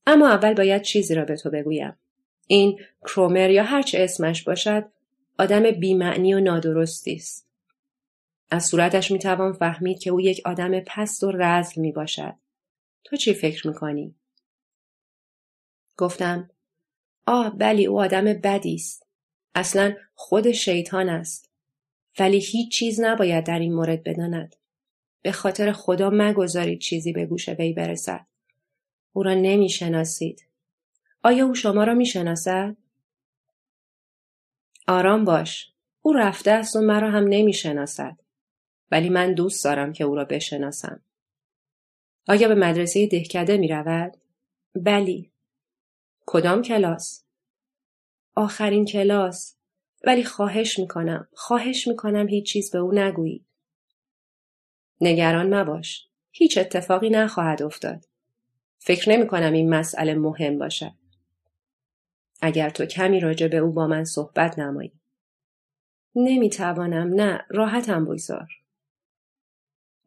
اما 0.07 0.29
اول 0.29 0.55
باید 0.55 0.83
چیزی 0.83 1.15
را 1.15 1.25
به 1.25 1.37
تو 1.37 1.51
بگویم. 1.51 1.97
این 2.47 2.79
کرومر 3.03 3.51
یا 3.51 3.65
هرچه 3.65 4.05
اسمش 4.05 4.43
باشد 4.43 4.85
آدم 5.39 5.71
بیمعنی 5.71 6.35
و 6.35 6.41
نادرستی 6.41 7.15
است. 7.15 7.47
از 8.51 8.65
صورتش 8.65 9.11
می‌توان 9.11 9.53
فهمید 9.53 9.99
که 9.99 10.11
او 10.11 10.21
یک 10.21 10.43
آدم 10.45 10.81
پست 10.81 11.25
و 11.25 11.31
رزل 11.31 11.81
می 11.81 11.93
باشد. 11.93 12.35
تو 13.05 13.17
چی 13.17 13.35
فکر 13.35 13.67
می‌کنی؟ 13.67 14.15
گفتم 15.97 16.51
آه 17.27 17.57
بلی 17.57 17.87
او 17.87 18.01
آدم 18.01 18.25
بدی 18.25 18.75
است. 18.75 19.07
اصلا 19.55 19.95
خود 20.15 20.53
شیطان 20.53 21.09
است. 21.09 21.51
ولی 22.19 22.39
هیچ 22.39 22.73
چیز 22.73 23.01
نباید 23.01 23.45
در 23.45 23.59
این 23.59 23.75
مورد 23.75 24.03
بداند. 24.03 24.57
به 25.23 25.33
خاطر 25.33 25.73
خدا 25.73 26.11
مگذارید 26.13 26.79
چیزی 26.81 27.13
به 27.13 27.27
گوش 27.27 27.49
وی 27.49 27.73
برسد. 27.73 28.27
او 29.13 29.23
را 29.23 29.35
نمی‌شناسید. 29.35 30.47
آیا 31.23 31.47
او 31.47 31.55
شما 31.55 31.85
را 31.85 31.95
می‌شناسد؟ 31.95 32.77
آرام 34.89 35.25
باش. 35.25 35.73
او 36.03 36.13
رفته 36.13 36.51
است 36.51 36.77
و 36.77 36.81
مرا 36.81 37.11
هم 37.11 37.25
نمی‌شناسد. 37.29 38.17
ولی 38.91 39.09
من 39.09 39.35
دوست 39.35 39.65
دارم 39.65 39.93
که 39.93 40.05
او 40.05 40.15
را 40.15 40.25
بشناسم. 40.25 41.01
آیا 42.29 42.49
به 42.49 42.55
مدرسه 42.55 43.07
دهکده 43.07 43.57
می 43.57 43.69
رود؟ 43.69 44.17
بلی. 44.75 45.31
کدام 46.27 46.63
کلاس؟ 46.63 47.25
آخرین 48.35 48.85
کلاس. 48.85 49.57
ولی 50.05 50.25
خواهش 50.25 50.79
می‌کنم 50.79 51.29
خواهش 51.33 51.89
می‌کنم 51.89 52.29
هیچ 52.29 52.53
چیز 52.53 52.71
به 52.71 52.79
او 52.79 52.93
نگویید. 52.95 53.47
نگران 55.01 55.55
مباش 55.55 56.09
هیچ 56.31 56.59
اتفاقی 56.59 57.11
نخواهد 57.11 57.63
افتاد. 57.63 58.05
فکر 58.79 59.11
نمی 59.11 59.27
کنم 59.27 59.53
این 59.53 59.75
مسئله 59.75 60.15
مهم 60.15 60.59
باشد. 60.59 60.93
اگر 62.41 62.71
تو 62.71 62.87
کمی 62.87 63.21
راجع 63.21 63.49
به 63.49 63.57
او 63.57 63.73
با 63.73 63.87
من 63.87 64.05
صحبت 64.05 64.59
نمایی. 64.59 64.93
نمی‌توانم 66.15 67.15
نه 67.15 67.45
راحتم 67.49 68.05
بگذار. 68.05 68.49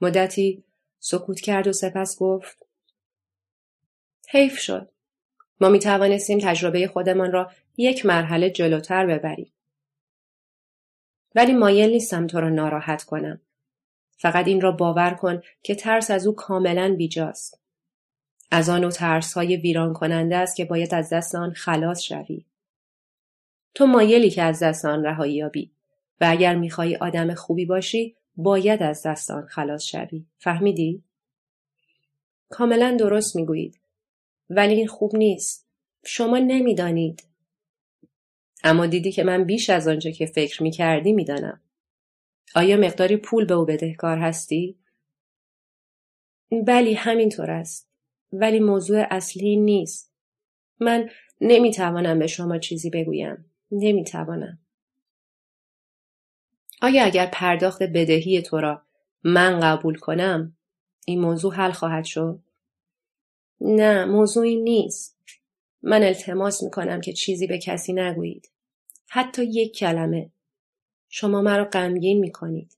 مدتی 0.01 0.63
سکوت 0.99 1.39
کرد 1.39 1.67
و 1.67 1.73
سپس 1.73 2.19
گفت 2.19 2.65
حیف 4.29 4.57
شد. 4.57 4.91
ما 5.61 5.69
می 5.69 5.79
توانستیم 5.79 6.39
تجربه 6.39 6.87
خودمان 6.87 7.31
را 7.31 7.51
یک 7.77 8.05
مرحله 8.05 8.49
جلوتر 8.49 9.05
ببریم. 9.05 9.51
ولی 11.35 11.53
مایل 11.53 11.89
نیستم 11.89 12.27
تو 12.27 12.39
را 12.39 12.49
ناراحت 12.49 13.03
کنم. 13.03 13.41
فقط 14.17 14.47
این 14.47 14.61
را 14.61 14.71
باور 14.71 15.11
کن 15.11 15.41
که 15.63 15.75
ترس 15.75 16.11
از 16.11 16.27
او 16.27 16.35
کاملا 16.35 16.95
بیجاست. 16.97 17.59
از 18.51 18.69
آن 18.69 18.83
و 18.83 18.91
ترس 18.91 19.33
های 19.33 19.57
ویران 19.57 19.93
کننده 19.93 20.37
است 20.37 20.55
که 20.55 20.65
باید 20.65 20.93
از 20.93 21.09
دست 21.13 21.35
آن 21.35 21.53
خلاص 21.53 22.01
شوی. 22.01 22.45
تو 23.75 23.87
مایلی 23.87 24.29
که 24.29 24.43
از 24.43 24.63
دست 24.63 24.85
آن 24.85 25.03
رهایی 25.03 25.33
یابی 25.35 25.71
و 26.21 26.25
اگر 26.29 26.55
می‌خواهی 26.55 26.95
آدم 26.95 27.33
خوبی 27.33 27.65
باشی 27.65 28.15
باید 28.35 28.83
از 28.83 29.03
دست 29.05 29.31
آن 29.31 29.45
خلاص 29.45 29.83
شوی. 29.83 30.25
فهمیدی؟ 30.37 31.03
کاملا 32.49 32.97
درست 32.99 33.35
می‌گویید. 33.35 33.78
ولی 34.49 34.73
این 34.73 34.87
خوب 34.87 35.15
نیست. 35.15 35.69
شما 36.05 36.37
نمی‌دانید. 36.37 37.23
اما 38.63 38.85
دیدی 38.85 39.11
که 39.11 39.23
من 39.23 39.43
بیش 39.43 39.69
از 39.69 39.87
آنچه 39.87 40.11
که 40.11 40.25
فکر 40.25 40.63
می 40.63 40.71
کردی 40.71 41.13
می 41.13 41.25
دانم. 41.25 41.61
آیا 42.55 42.77
مقداری 42.77 43.17
پول 43.17 43.45
به 43.45 43.53
او 43.53 43.65
بدهکار 43.65 44.17
هستی؟ 44.17 44.79
بلی 46.67 46.93
همینطور 46.93 47.51
است. 47.51 47.89
ولی 48.33 48.59
موضوع 48.59 49.05
اصلی 49.09 49.55
نیست. 49.55 50.13
من 50.79 51.09
نمی 51.41 51.71
توانم 51.71 52.19
به 52.19 52.27
شما 52.27 52.57
چیزی 52.57 52.89
بگویم. 52.89 53.51
نمی 53.71 54.03
توانم. 54.03 54.59
آیا 56.81 57.05
اگر 57.05 57.29
پرداخت 57.33 57.83
بدهی 57.83 58.41
تو 58.41 58.57
را 58.57 58.81
من 59.23 59.59
قبول 59.59 59.95
کنم 59.95 60.57
این 61.05 61.21
موضوع 61.21 61.53
حل 61.53 61.71
خواهد 61.71 62.05
شد؟ 62.05 62.39
نه 63.61 64.05
موضوعی 64.05 64.55
نیست. 64.55 65.17
من 65.81 66.03
التماس 66.03 66.63
می 66.63 66.71
کنم 66.71 67.01
که 67.01 67.13
چیزی 67.13 67.47
به 67.47 67.57
کسی 67.57 67.93
نگویید. 67.93 68.49
حتی 69.07 69.43
یک 69.43 69.77
کلمه. 69.77 70.31
شما 71.09 71.41
مرا 71.41 71.65
غمگین 71.65 72.19
می 72.19 72.31
کنید. 72.31 72.77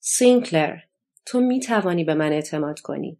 سینکلر 0.00 0.78
تو 1.26 1.40
می 1.40 1.60
توانی 1.60 2.04
به 2.04 2.14
من 2.14 2.32
اعتماد 2.32 2.80
کنی 2.80 3.18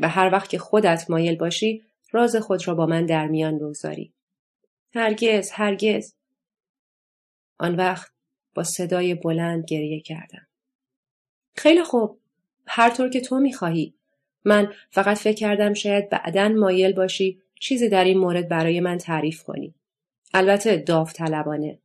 و 0.00 0.08
هر 0.08 0.30
وقت 0.32 0.48
که 0.48 0.58
خودت 0.58 1.10
مایل 1.10 1.36
باشی 1.36 1.84
راز 2.12 2.36
خود 2.36 2.68
را 2.68 2.74
با 2.74 2.86
من 2.86 3.06
در 3.06 3.28
میان 3.28 3.58
بگذاری. 3.58 4.12
هرگز 4.94 5.50
هرگز. 5.50 6.14
آن 7.58 7.76
وقت 7.76 8.12
با 8.54 8.64
صدای 8.64 9.14
بلند 9.14 9.64
گریه 9.68 10.00
کردم. 10.00 10.46
خیلی 11.56 11.84
خوب. 11.84 12.20
هر 12.66 12.90
طور 12.90 13.10
که 13.10 13.20
تو 13.20 13.50
خواهی. 13.58 13.94
من 14.44 14.72
فقط 14.90 15.16
فکر 15.16 15.36
کردم 15.36 15.74
شاید 15.74 16.10
بعدا 16.10 16.48
مایل 16.48 16.92
باشی 16.92 17.42
چیزی 17.60 17.88
در 17.88 18.04
این 18.04 18.18
مورد 18.18 18.48
برای 18.48 18.80
من 18.80 18.98
تعریف 18.98 19.42
کنی. 19.42 19.74
البته 20.34 20.76
داوطلبانه. 20.76 21.78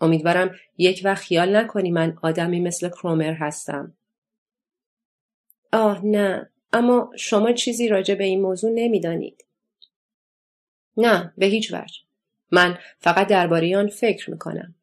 امیدوارم 0.00 0.54
یک 0.78 1.00
وقت 1.04 1.22
خیال 1.22 1.56
نکنی 1.56 1.90
من 1.90 2.18
آدمی 2.22 2.60
مثل 2.60 2.88
کرومر 2.88 3.32
هستم. 3.32 3.94
آه 5.72 6.04
نه 6.04 6.50
اما 6.72 7.10
شما 7.18 7.52
چیزی 7.52 7.88
راجع 7.88 8.14
به 8.14 8.24
این 8.24 8.42
موضوع 8.42 8.70
نمی‌دانید. 8.74 9.44
نه 10.96 11.32
به 11.38 11.46
هیچ 11.46 11.72
وجه. 11.72 11.94
من 12.50 12.78
فقط 12.98 13.26
درباره 13.26 13.76
آن 13.76 13.88
فکر 13.88 14.30
می‌کنم. 14.30 14.74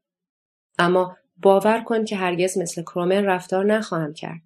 اما 0.80 1.18
باور 1.38 1.84
کن 1.84 2.06
که 2.06 2.16
هرگز 2.16 2.58
مثل 2.58 2.82
کرومر 2.82 3.22
رفتار 3.22 3.66
نخواهم 3.66 4.14
کرد. 4.14 4.42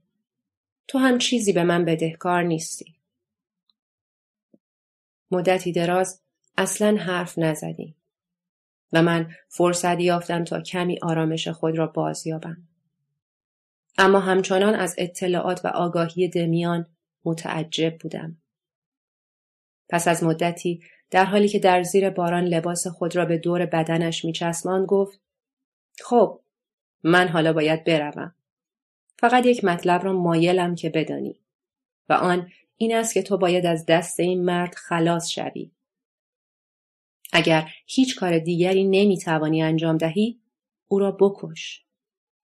تو 0.88 0.98
هم 0.98 1.18
چیزی 1.18 1.54
به 1.54 1.64
من 1.64 1.86
بدهکار 1.86 2.44
نیستی. 2.44 2.96
مدتی 5.32 5.72
دراز 5.72 6.22
اصلا 6.58 6.98
حرف 6.98 7.38
نزدیم 7.38 7.96
و 8.94 9.02
من 9.02 9.32
فرصتی 9.50 10.04
یافتم 10.04 10.44
تا 10.44 10.62
کمی 10.62 11.00
آرامش 11.02 11.48
خود 11.48 11.78
را 11.78 11.88
بازیابم. 11.88 12.58
اما 13.98 14.20
همچنان 14.20 14.76
از 14.76 14.96
اطلاعات 14.98 15.66
و 15.66 15.68
آگاهی 15.68 16.28
دمیان 16.28 16.86
متعجب 17.26 17.98
بودم. 17.98 18.38
پس 19.90 20.08
از 20.08 20.24
مدتی 20.24 20.84
در 21.12 21.26
حالی 21.26 21.48
که 21.48 21.60
در 21.60 21.84
زیر 21.84 22.10
باران 22.10 22.44
لباس 22.44 22.88
خود 22.88 23.16
را 23.16 23.26
به 23.26 23.38
دور 23.38 23.66
بدنش 23.66 24.26
میچسمان 24.26 24.86
گفت 24.86 25.20
خب 26.04 26.40
من 27.04 27.28
حالا 27.28 27.54
باید 27.54 27.84
بروم. 27.84 28.34
فقط 29.20 29.46
یک 29.46 29.64
مطلب 29.64 30.04
را 30.04 30.14
مایلم 30.14 30.76
که 30.76 30.90
بدانی 30.90 31.40
و 32.10 32.14
آن 32.14 32.52
این 32.78 32.96
است 32.96 33.14
که 33.14 33.22
تو 33.24 33.38
باید 33.38 33.66
از 33.66 33.86
دست 33.86 34.20
این 34.20 34.46
مرد 34.46 34.76
خلاص 34.76 35.30
شوی. 35.30 35.72
اگر 37.34 37.70
هیچ 37.86 38.20
کار 38.20 38.40
دیگری 38.40 38.84
نمی‌توانی 38.84 39.64
انجام 39.64 39.98
دهی 39.98 40.42
او 40.88 41.00
را 41.00 41.12
بکش. 41.12 41.86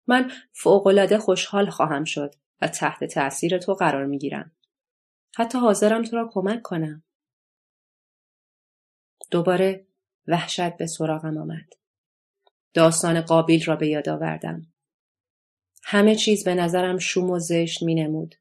من 0.07 0.33
فوقالعاده 0.53 1.19
خوشحال 1.19 1.71
خواهم 1.71 2.05
شد 2.05 2.35
و 2.61 2.69
تحت 2.69 3.05
تأثیر 3.05 3.59
تو 3.59 3.75
قرار 3.75 4.07
می‌گیرم. 4.07 4.53
حتی 5.37 5.59
حاضرم 5.59 6.03
تو 6.03 6.17
را 6.17 6.31
کمک 6.33 6.63
کنم. 6.63 7.03
دوباره 9.31 9.87
وحشت 10.27 10.77
به 10.77 10.87
سراغم 10.87 11.39
آمد. 11.39 11.73
داستان 12.75 13.21
قابیل 13.21 13.65
را 13.65 13.77
به 13.77 13.89
یاد 13.89 14.09
آوردم. 14.09 14.70
همه 15.83 16.17
چیز 16.17 16.45
به 16.45 16.55
نظرم 16.55 16.99
شوم 16.99 17.31
و 17.31 17.39
زشت 17.39 17.83
می 17.83 17.95
نمود. 17.95 18.35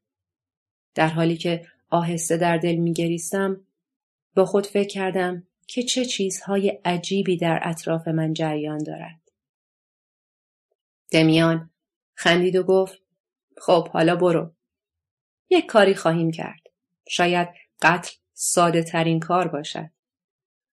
در 0.94 1.08
حالی 1.08 1.36
که 1.36 1.66
آهسته 1.90 2.36
در 2.36 2.56
دل 2.56 2.74
می 2.74 2.92
گریستم 2.92 3.66
با 4.34 4.44
خود 4.46 4.66
فکر 4.66 4.88
کردم 4.88 5.46
که 5.66 5.82
چه 5.82 6.04
چیزهای 6.04 6.68
عجیبی 6.84 7.36
در 7.36 7.60
اطراف 7.62 8.08
من 8.08 8.32
جریان 8.32 8.78
دارد. 8.78 9.20
دمیان 11.10 11.70
خندید 12.14 12.56
و 12.56 12.62
گفت 12.62 13.02
خب 13.56 13.88
حالا 13.88 14.16
برو. 14.16 14.52
یک 15.50 15.66
کاری 15.66 15.94
خواهیم 15.94 16.30
کرد. 16.30 16.60
شاید 17.08 17.48
قتل 17.82 18.12
ساده 18.32 18.82
ترین 18.82 19.20
کار 19.20 19.48
باشد. 19.48 19.90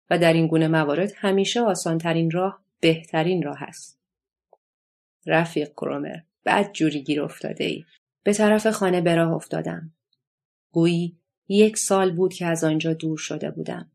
و 0.09 0.19
در 0.19 0.33
این 0.33 0.47
گونه 0.47 0.67
موارد 0.67 1.11
همیشه 1.15 1.61
آسان 1.61 1.97
ترین 1.97 2.31
راه 2.31 2.63
بهترین 2.79 3.43
راه 3.43 3.63
است. 3.63 3.99
رفیق 5.25 5.69
کرومر 5.69 6.19
بعد 6.43 6.73
جوری 6.73 7.03
گیر 7.03 7.21
افتاده 7.21 7.63
ای. 7.63 7.85
به 8.23 8.33
طرف 8.33 8.67
خانه 8.67 9.01
به 9.01 9.15
راه 9.15 9.33
افتادم. 9.33 9.93
گویی 10.71 11.17
یک 11.47 11.77
سال 11.77 12.11
بود 12.11 12.33
که 12.33 12.45
از 12.45 12.63
آنجا 12.63 12.93
دور 12.93 13.17
شده 13.17 13.51
بودم. 13.51 13.91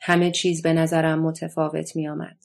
همه 0.00 0.30
چیز 0.30 0.62
به 0.62 0.72
نظرم 0.72 1.22
متفاوت 1.22 1.96
می 1.96 2.08
آمد. 2.08 2.36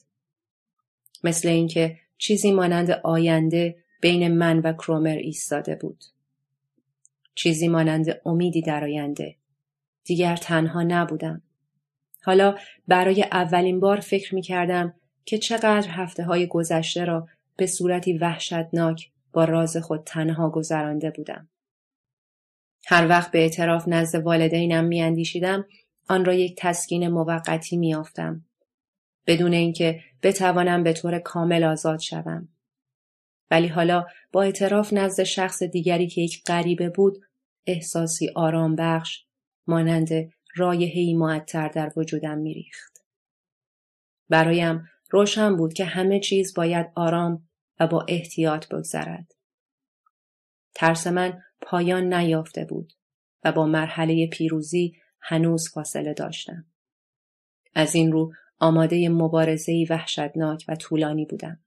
مثل 1.24 1.48
اینکه 1.48 1.98
چیزی 2.18 2.52
مانند 2.52 2.90
آینده 2.90 3.84
بین 4.00 4.28
من 4.28 4.58
و 4.58 4.72
کرومر 4.72 5.16
ایستاده 5.16 5.74
بود. 5.74 6.04
چیزی 7.34 7.68
مانند 7.68 8.20
امیدی 8.24 8.62
در 8.62 8.84
آینده. 8.84 9.36
دیگر 10.04 10.36
تنها 10.36 10.82
نبودم. 10.82 11.42
حالا 12.22 12.58
برای 12.88 13.22
اولین 13.22 13.80
بار 13.80 14.00
فکر 14.00 14.34
می 14.34 14.42
کردم 14.42 14.94
که 15.24 15.38
چقدر 15.38 15.88
هفته 15.88 16.24
های 16.24 16.46
گذشته 16.46 17.04
را 17.04 17.28
به 17.58 17.66
صورتی 17.66 18.18
وحشتناک 18.18 19.10
با 19.32 19.44
راز 19.44 19.76
خود 19.76 20.04
تنها 20.04 20.50
گذرانده 20.50 21.10
بودم. 21.10 21.48
هر 22.86 23.08
وقت 23.08 23.30
به 23.30 23.38
اعتراف 23.38 23.88
نزد 23.88 24.22
والدینم 24.22 24.84
میاندیشیدم 24.84 25.66
آن 26.08 26.24
را 26.24 26.34
یک 26.34 26.54
تسکین 26.58 27.08
موقتی 27.08 27.76
میافتم 27.76 28.44
بدون 29.26 29.52
اینکه 29.52 30.00
بتوانم 30.22 30.82
به 30.82 30.92
طور 30.92 31.18
کامل 31.18 31.64
آزاد 31.64 31.98
شوم. 31.98 32.48
ولی 33.50 33.68
حالا 33.68 34.06
با 34.32 34.42
اعتراف 34.42 34.92
نزد 34.92 35.22
شخص 35.22 35.62
دیگری 35.62 36.06
که 36.06 36.20
یک 36.20 36.42
غریبه 36.46 36.88
بود 36.88 37.24
احساسی 37.66 38.30
آرام 38.34 38.76
بخش 38.76 39.24
مانند 39.66 40.08
رایحه‌ای 40.56 41.14
معطر 41.14 41.68
در 41.68 41.92
وجودم 41.96 42.38
میریخت. 42.38 43.04
برایم 44.28 44.88
روشن 45.10 45.56
بود 45.56 45.72
که 45.72 45.84
همه 45.84 46.20
چیز 46.20 46.54
باید 46.54 46.86
آرام 46.94 47.47
و 47.80 47.86
با 47.86 48.04
احتیاط 48.08 48.68
بگذرد. 48.68 49.34
ترس 50.74 51.06
من 51.06 51.42
پایان 51.60 52.14
نیافته 52.14 52.64
بود 52.64 52.92
و 53.44 53.52
با 53.52 53.66
مرحله 53.66 54.26
پیروزی 54.26 54.96
هنوز 55.20 55.68
فاصله 55.68 56.14
داشتم. 56.14 56.66
از 57.74 57.94
این 57.94 58.12
رو 58.12 58.32
آماده 58.58 59.08
مبارزهی 59.08 59.84
وحشتناک 59.84 60.64
و 60.68 60.76
طولانی 60.76 61.24
بودم. 61.24 61.64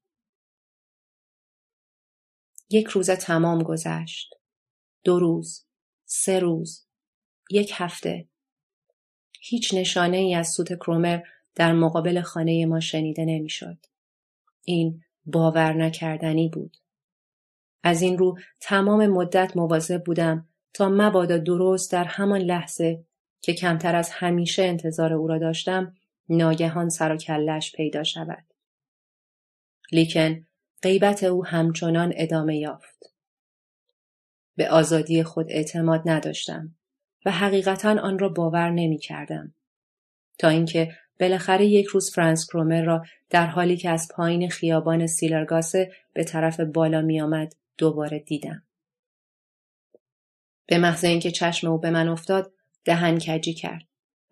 یک 2.70 2.88
روز 2.88 3.10
تمام 3.10 3.64
گذشت. 3.64 4.34
دو 5.04 5.20
روز. 5.20 5.66
سه 6.06 6.40
روز. 6.40 6.88
یک 7.52 7.72
هفته. 7.76 8.28
هیچ 9.40 9.74
نشانه 9.74 10.18
ای 10.18 10.36
از 10.36 10.50
سوت 10.50 10.74
کرومر 10.74 11.20
در 11.56 11.74
مقابل 11.74 12.22
خانه 12.22 12.66
ما 12.66 12.80
شنیده 12.80 13.26
نمی‌شد. 13.26 13.78
این 14.64 15.04
باور 15.26 15.74
نکردنی 15.74 16.50
بود. 16.50 16.78
از 17.84 18.02
این 18.02 18.18
رو 18.18 18.38
تمام 18.60 19.08
مدت 19.08 19.58
مواظب 19.58 20.04
بودم 20.04 20.48
تا 20.74 20.90
مبادا 20.90 21.38
درست 21.38 21.92
در 21.92 22.04
همان 22.04 22.42
لحظه 22.42 23.06
که 23.42 23.54
کمتر 23.54 23.96
از 23.96 24.10
همیشه 24.10 24.64
انتظار 24.64 25.14
او 25.14 25.28
را 25.28 25.38
داشتم 25.38 25.94
ناگهان 26.30 26.90
سر 26.90 27.12
و 27.12 27.18
کلش 27.18 27.72
پیدا 27.76 28.04
شود. 28.04 28.46
لیکن 29.92 30.48
غیبت 30.82 31.24
او 31.24 31.46
همچنان 31.46 32.14
ادامه 32.16 32.58
یافت. 32.58 33.04
به 34.56 34.70
آزادی 34.70 35.24
خود 35.24 35.46
اعتماد 35.50 36.02
نداشتم 36.06 36.76
و 37.26 37.32
حقیقتا 37.32 37.90
آن 38.02 38.20
را 38.20 38.30
باور 38.30 38.70
نمی 38.70 38.98
کردم. 38.98 39.54
تا 40.38 40.48
اینکه 40.48 40.96
بالاخره 41.22 41.66
یک 41.66 41.86
روز 41.86 42.12
فرانس 42.12 42.48
کرومر 42.48 42.82
را 42.82 43.06
در 43.30 43.48
حالی 43.48 43.78
که 43.78 43.90
از 43.90 44.08
پایین 44.16 44.50
خیابان 44.50 45.08
سیلرگاسه 45.08 45.92
به 46.14 46.24
طرف 46.24 46.60
بالا 46.60 47.02
می 47.02 47.22
آمد 47.22 47.56
دوباره 47.78 48.20
دیدم. 48.20 48.64
به 50.66 50.78
محض 50.78 51.04
اینکه 51.04 51.32
چشم 51.32 51.68
او 51.68 51.78
به 51.78 51.90
من 51.90 52.08
افتاد 52.08 52.54
دهن 52.86 53.20
کجی 53.20 53.54
کرد 53.54 53.84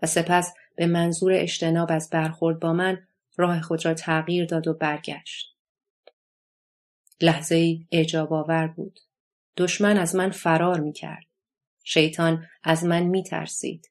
و 0.01 0.07
سپس 0.07 0.53
به 0.75 0.87
منظور 0.87 1.33
اجتناب 1.33 1.91
از 1.91 2.09
برخورد 2.09 2.59
با 2.59 2.73
من 2.73 3.07
راه 3.37 3.61
خود 3.61 3.85
را 3.85 3.93
تغییر 3.93 4.45
داد 4.45 4.67
و 4.67 4.73
برگشت. 4.73 5.55
لحظه 7.21 7.55
ای 7.55 7.87
اعجاب 7.91 8.33
آور 8.33 8.67
بود. 8.67 8.99
دشمن 9.57 9.97
از 9.97 10.15
من 10.15 10.29
فرار 10.29 10.79
می 10.79 10.93
کرد. 10.93 11.25
شیطان 11.83 12.47
از 12.63 12.85
من 12.85 13.03
می 13.03 13.23
ترسید. 13.23 13.89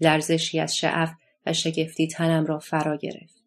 لرزشی 0.00 0.60
از 0.60 0.76
شعف 0.76 1.10
و 1.46 1.52
شگفتی 1.52 2.08
تنم 2.08 2.46
را 2.46 2.58
فرا 2.58 2.96
گرفت. 2.96 3.42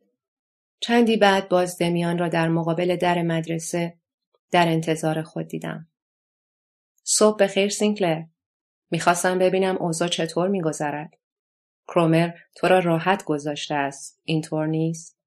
چندی 0.79 1.17
بعد 1.17 1.49
باز 1.49 1.77
دمیان 1.77 2.17
را 2.17 2.27
در 2.27 2.47
مقابل 2.47 2.95
در 2.95 3.21
مدرسه 3.21 3.97
در 4.51 4.67
انتظار 4.67 5.21
خود 5.21 5.47
دیدم. 5.47 5.87
صبح 7.03 7.37
بخیر 7.37 7.69
سینکلر. 7.69 8.23
می‌خواستم 8.91 9.39
ببینم 9.39 9.77
اوضاع 9.77 10.07
چطور 10.07 10.47
میگذرد. 10.47 11.17
کرومر 11.87 12.31
تو 12.55 12.67
را 12.67 12.79
راحت 12.79 13.23
گذاشته 13.23 13.75
است. 13.75 14.21
اینطور 14.23 14.67
نیست؟ 14.67 15.17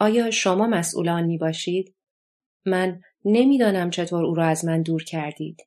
آیا 0.00 0.30
شما 0.30 0.66
مسئول 0.66 1.08
آن 1.08 1.24
می 1.24 1.38
باشید؟ 1.38 1.94
من 2.64 3.00
نمی‌دانم 3.24 3.90
چطور 3.90 4.24
او 4.24 4.34
را 4.34 4.46
از 4.46 4.64
من 4.64 4.82
دور 4.82 5.04
کردید. 5.04 5.66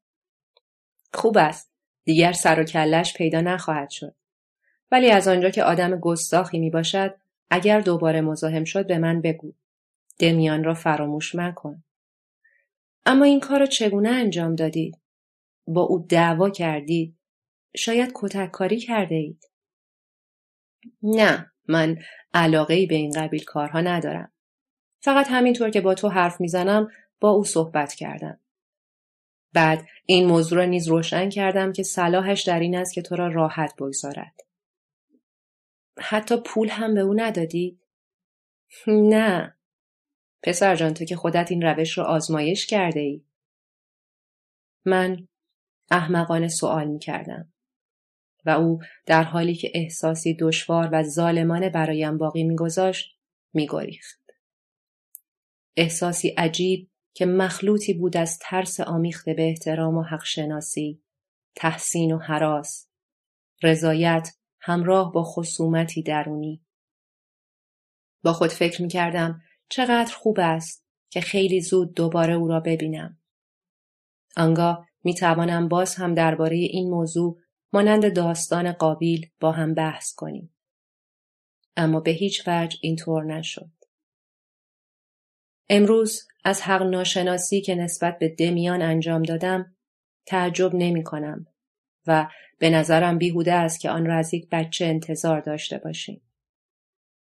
خوب 1.13 1.37
است. 1.37 1.71
دیگر 2.03 2.31
سر 2.31 2.59
و 2.59 2.63
کلش 2.63 3.13
پیدا 3.13 3.41
نخواهد 3.41 3.89
شد. 3.89 4.15
ولی 4.91 5.11
از 5.11 5.27
آنجا 5.27 5.49
که 5.49 5.63
آدم 5.63 5.99
گستاخی 5.99 6.59
می 6.59 6.69
باشد 6.69 7.15
اگر 7.49 7.79
دوباره 7.79 8.21
مزاحم 8.21 8.63
شد 8.63 8.87
به 8.87 8.97
من 8.97 9.21
بگو. 9.21 9.53
دمیان 10.19 10.63
را 10.63 10.73
فراموش 10.73 11.35
مکن. 11.35 11.83
اما 13.05 13.25
این 13.25 13.39
کار 13.39 13.65
چگونه 13.65 14.09
انجام 14.09 14.55
دادید؟ 14.55 14.97
با 15.67 15.81
او 15.81 16.05
دعوا 16.09 16.49
کردید؟ 16.49 17.17
شاید 17.75 18.11
کتک 18.15 18.51
کاری 18.51 18.79
کرده 18.79 19.15
اید؟ 19.15 19.43
نه 21.03 21.51
من 21.67 21.97
علاقه 22.33 22.73
ای 22.73 22.85
به 22.85 22.95
این 22.95 23.11
قبیل 23.11 23.43
کارها 23.43 23.81
ندارم. 23.81 24.31
فقط 24.99 25.27
همینطور 25.29 25.69
که 25.69 25.81
با 25.81 25.93
تو 25.93 26.09
حرف 26.09 26.41
می‌زنم 26.41 26.91
با 27.19 27.29
او 27.29 27.43
صحبت 27.43 27.93
کردم. 27.93 28.39
بعد 29.53 29.85
این 30.05 30.27
موضوع 30.27 30.57
را 30.57 30.65
نیز 30.65 30.87
روشن 30.87 31.29
کردم 31.29 31.71
که 31.71 31.83
صلاحش 31.83 32.43
در 32.43 32.59
این 32.59 32.75
است 32.75 32.93
که 32.93 33.01
تو 33.01 33.15
را 33.15 33.27
راحت 33.27 33.73
بگذارد. 33.79 34.46
حتی 35.99 36.37
پول 36.45 36.69
هم 36.69 36.93
به 36.93 37.01
او 37.01 37.13
ندادی؟ 37.13 37.79
نه. 38.87 39.55
پسر 40.43 40.75
جان 40.75 40.93
تو 40.93 41.05
که 41.05 41.15
خودت 41.15 41.51
این 41.51 41.61
روش 41.61 41.97
را 41.97 42.05
آزمایش 42.05 42.65
کرده 42.65 42.99
ای. 42.99 43.23
من 44.85 45.27
احمقانه 45.91 46.47
سوال 46.47 46.87
می 46.87 46.99
کردم. 46.99 47.53
و 48.45 48.49
او 48.49 48.79
در 49.05 49.23
حالی 49.23 49.55
که 49.55 49.71
احساسی 49.73 50.37
دشوار 50.39 50.89
و 50.91 51.03
ظالمانه 51.03 51.69
برایم 51.69 52.17
باقی 52.17 52.43
میگذاشت 52.43 53.17
میگریخت 53.53 54.19
احساسی 55.77 56.27
عجیب 56.27 56.89
که 57.13 57.25
مخلوطی 57.25 57.93
بود 57.93 58.17
از 58.17 58.39
ترس 58.41 58.79
آمیخته 58.79 59.33
به 59.33 59.49
احترام 59.49 59.97
و 59.97 60.03
حق 60.03 60.23
شناسی، 60.23 61.01
تحسین 61.55 62.11
و 62.11 62.17
حراس، 62.17 62.87
رضایت 63.63 64.29
همراه 64.67 65.11
با 65.11 65.23
خصومتی 65.23 66.03
درونی. 66.03 66.65
با 68.23 68.33
خود 68.33 68.49
فکر 68.49 68.81
می 68.81 68.87
کردم 68.87 69.41
چقدر 69.69 70.13
خوب 70.15 70.39
است 70.39 70.85
که 71.09 71.21
خیلی 71.21 71.61
زود 71.61 71.93
دوباره 71.93 72.33
او 72.33 72.47
را 72.47 72.59
ببینم. 72.59 73.19
آنگاه 74.37 74.87
می 75.03 75.13
توانم 75.13 75.67
باز 75.67 75.95
هم 75.95 76.13
درباره 76.13 76.55
این 76.55 76.89
موضوع 76.89 77.37
مانند 77.73 78.15
داستان 78.15 78.71
قابیل 78.71 79.29
با 79.39 79.51
هم 79.51 79.73
بحث 79.73 80.13
کنیم. 80.13 80.55
اما 81.77 81.99
به 81.99 82.11
هیچ 82.11 82.43
وجه 82.47 82.77
اینطور 82.81 83.23
نشد. 83.23 83.71
امروز 85.69 86.27
از 86.43 86.61
حق 86.61 86.81
ناشناسی 86.81 87.61
که 87.61 87.75
نسبت 87.75 88.19
به 88.19 88.29
دمیان 88.29 88.81
انجام 88.81 89.23
دادم 89.23 89.75
تعجب 90.25 90.75
نمی 90.75 91.03
کنم 91.03 91.47
و 92.07 92.27
به 92.59 92.69
نظرم 92.69 93.17
بیهوده 93.17 93.53
است 93.53 93.79
که 93.79 93.89
آن 93.89 94.05
را 94.05 94.15
از 94.15 94.33
یک 94.33 94.47
بچه 94.51 94.85
انتظار 94.85 95.39
داشته 95.39 95.77
باشیم. 95.77 96.21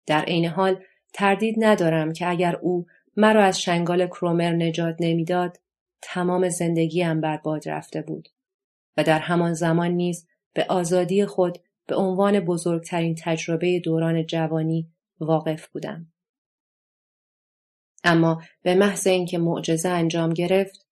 در 0.06 0.22
عین 0.22 0.46
حال 0.46 0.84
تردید 1.14 1.56
ندارم 1.60 2.14
که 2.14 2.30
اگر 2.30 2.56
او 2.56 2.86
مرا 3.18 3.44
از 3.44 3.62
شنگال 3.62 4.08
کرومر 4.08 4.52
نجات 4.52 4.96
نمی‌داد 5.00 5.60
تمام 6.02 6.50
زندگیم 6.50 7.22
برباد 7.22 7.70
رفته 7.70 8.02
بود 8.02 8.30
و 8.98 9.04
در 9.04 9.20
همان 9.20 9.54
زمان 9.54 9.92
نیز 9.92 10.28
به 10.54 10.66
آزادی 10.70 11.26
خود 11.26 11.58
به 11.88 11.96
عنوان 11.96 12.40
بزرگترین 12.40 13.16
تجربه 13.20 13.80
دوران 13.80 14.26
جوانی 14.26 14.92
واقف 15.20 15.68
بودم. 15.68 16.12
اما 18.04 18.42
به 18.62 18.76
محض 18.76 19.08
اینکه 19.08 19.38
معجزه 19.38 19.90
انجام 19.90 20.34
گرفت 20.34 20.88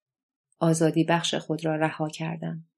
آزادی 0.58 1.04
بخش 1.04 1.34
خود 1.34 1.64
را 1.64 1.76
رها 1.76 2.08
کردم. 2.08 2.69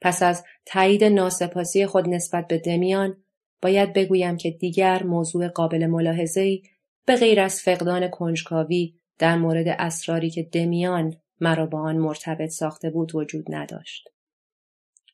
پس 0.00 0.22
از 0.22 0.44
تایید 0.66 1.04
ناسپاسی 1.04 1.86
خود 1.86 2.08
نسبت 2.08 2.48
به 2.48 2.58
دمیان 2.58 3.16
باید 3.62 3.92
بگویم 3.92 4.36
که 4.36 4.50
دیگر 4.50 5.02
موضوع 5.02 5.48
قابل 5.48 5.86
ملاحظه‌ای 5.86 6.62
به 7.06 7.16
غیر 7.16 7.40
از 7.40 7.60
فقدان 7.60 8.08
کنجکاوی 8.08 8.94
در 9.18 9.36
مورد 9.36 9.68
اسراری 9.68 10.30
که 10.30 10.42
دمیان 10.42 11.16
مرا 11.40 11.66
با 11.66 11.80
آن 11.80 11.96
مرتبط 11.96 12.48
ساخته 12.48 12.90
بود 12.90 13.14
وجود 13.14 13.54
نداشت. 13.54 14.08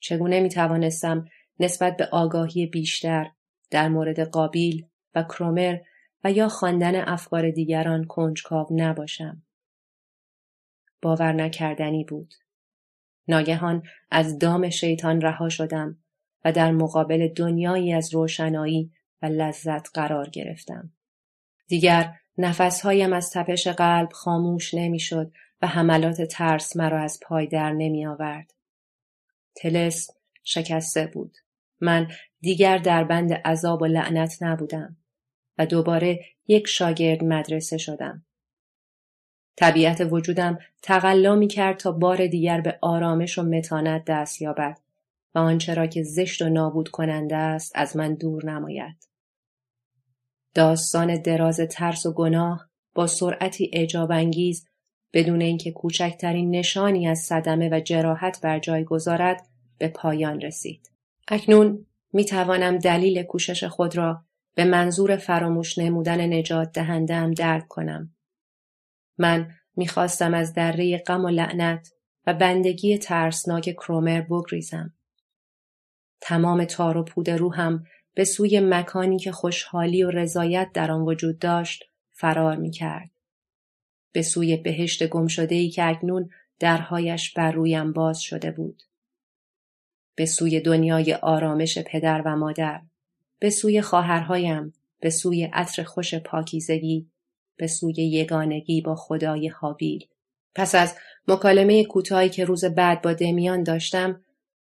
چگونه 0.00 0.40
می 0.40 0.48
توانستم 0.48 1.28
نسبت 1.60 1.96
به 1.96 2.06
آگاهی 2.06 2.66
بیشتر 2.66 3.30
در 3.70 3.88
مورد 3.88 4.20
قابیل 4.20 4.86
و 5.14 5.22
کرومر 5.22 5.78
و 6.24 6.32
یا 6.32 6.48
خواندن 6.48 7.08
افکار 7.08 7.50
دیگران 7.50 8.04
کنجکاو 8.04 8.66
نباشم. 8.70 9.42
باور 11.02 11.32
نکردنی 11.32 12.04
بود. 12.04 12.34
ناگهان 13.28 13.82
از 14.10 14.38
دام 14.38 14.70
شیطان 14.70 15.20
رها 15.20 15.48
شدم 15.48 15.98
و 16.44 16.52
در 16.52 16.70
مقابل 16.70 17.28
دنیایی 17.28 17.92
از 17.92 18.14
روشنایی 18.14 18.92
و 19.22 19.26
لذت 19.26 19.88
قرار 19.94 20.30
گرفتم. 20.30 20.92
دیگر 21.68 22.14
نفسهایم 22.38 23.12
از 23.12 23.30
تپش 23.30 23.68
قلب 23.68 24.08
خاموش 24.12 24.74
نمی‌شد 24.74 25.32
و 25.62 25.66
حملات 25.66 26.22
ترس 26.22 26.76
مرا 26.76 27.02
از 27.02 27.20
پای 27.22 27.46
در 27.46 27.72
نمی 27.72 28.06
آورد. 28.06 28.54
تلس 29.56 30.10
شکسته 30.44 31.06
بود. 31.06 31.38
من 31.80 32.08
دیگر 32.40 32.78
در 32.78 33.04
بند 33.04 33.32
عذاب 33.32 33.82
و 33.82 33.86
لعنت 33.86 34.42
نبودم 34.42 34.96
و 35.58 35.66
دوباره 35.66 36.20
یک 36.46 36.66
شاگرد 36.68 37.24
مدرسه 37.24 37.78
شدم. 37.78 38.24
طبیعت 39.56 40.00
وجودم 40.10 40.58
تقلا 40.82 41.34
می 41.34 41.48
کرد 41.48 41.76
تا 41.76 41.92
بار 41.92 42.26
دیگر 42.26 42.60
به 42.60 42.78
آرامش 42.80 43.38
و 43.38 43.42
متانت 43.42 44.04
دست 44.04 44.42
یابد 44.42 44.78
و 45.34 45.38
آنچه 45.38 45.74
را 45.74 45.86
که 45.86 46.02
زشت 46.02 46.42
و 46.42 46.48
نابود 46.48 46.88
کننده 46.88 47.36
است 47.36 47.72
از 47.74 47.96
من 47.96 48.14
دور 48.14 48.46
نماید. 48.46 49.08
داستان 50.54 51.22
دراز 51.22 51.60
ترس 51.70 52.06
و 52.06 52.12
گناه 52.12 52.68
با 52.94 53.06
سرعتی 53.06 53.70
اعجاب 53.72 54.12
انگیز 54.12 54.66
بدون 55.12 55.40
اینکه 55.40 55.72
کوچکترین 55.72 56.50
نشانی 56.50 57.08
از 57.08 57.18
صدمه 57.18 57.68
و 57.72 57.80
جراحت 57.80 58.40
بر 58.40 58.58
جای 58.58 58.84
گذارد 58.84 59.46
به 59.78 59.88
پایان 59.88 60.40
رسید. 60.40 60.90
اکنون 61.28 61.86
می 62.12 62.24
توانم 62.24 62.78
دلیل 62.78 63.22
کوشش 63.22 63.64
خود 63.64 63.96
را 63.96 64.24
به 64.54 64.64
منظور 64.64 65.16
فراموش 65.16 65.78
نمودن 65.78 66.32
نجات 66.32 66.72
دهندم 66.72 67.30
درک 67.30 67.68
کنم. 67.68 68.14
من 69.18 69.50
می‌خواستم 69.76 70.34
از 70.34 70.54
دره 70.54 70.98
غم 70.98 71.24
و 71.24 71.28
لعنت 71.28 71.92
و 72.26 72.34
بندگی 72.34 72.98
ترسناک 72.98 73.72
کرومر 73.72 74.20
بگریزم. 74.20 74.94
تمام 76.20 76.64
تار 76.64 76.96
و 76.96 77.04
پود 77.04 77.30
روحم 77.30 77.84
به 78.14 78.24
سوی 78.24 78.60
مکانی 78.60 79.18
که 79.18 79.32
خوشحالی 79.32 80.02
و 80.02 80.10
رضایت 80.10 80.70
در 80.74 80.90
آن 80.90 81.00
وجود 81.00 81.38
داشت 81.38 81.84
فرار 82.10 82.56
می 82.56 82.70
کرد. 82.70 83.10
به 84.12 84.22
سوی 84.22 84.56
بهشت 84.56 85.06
گمشده 85.06 85.68
که 85.68 85.88
اکنون 85.88 86.30
درهایش 86.58 87.32
بر 87.32 87.52
رویم 87.52 87.92
باز 87.92 88.20
شده 88.20 88.50
بود. 88.50 88.82
به 90.14 90.26
سوی 90.26 90.60
دنیای 90.60 91.14
آرامش 91.14 91.78
پدر 91.78 92.22
و 92.24 92.36
مادر، 92.36 92.80
به 93.38 93.50
سوی 93.50 93.82
خواهرهایم، 93.82 94.74
به 95.00 95.10
سوی 95.10 95.44
عطر 95.44 95.82
خوش 95.82 96.14
پاکیزگی، 96.14 97.10
به 97.62 97.68
سوی 97.68 97.92
یگانگی 97.92 98.80
با 98.80 98.94
خدای 98.94 99.48
حابیل. 99.48 100.06
پس 100.54 100.74
از 100.74 100.96
مکالمه 101.28 101.84
کوتاهی 101.84 102.28
که 102.28 102.44
روز 102.44 102.64
بعد 102.64 103.02
با 103.02 103.12
دمیان 103.12 103.62
داشتم 103.62 104.20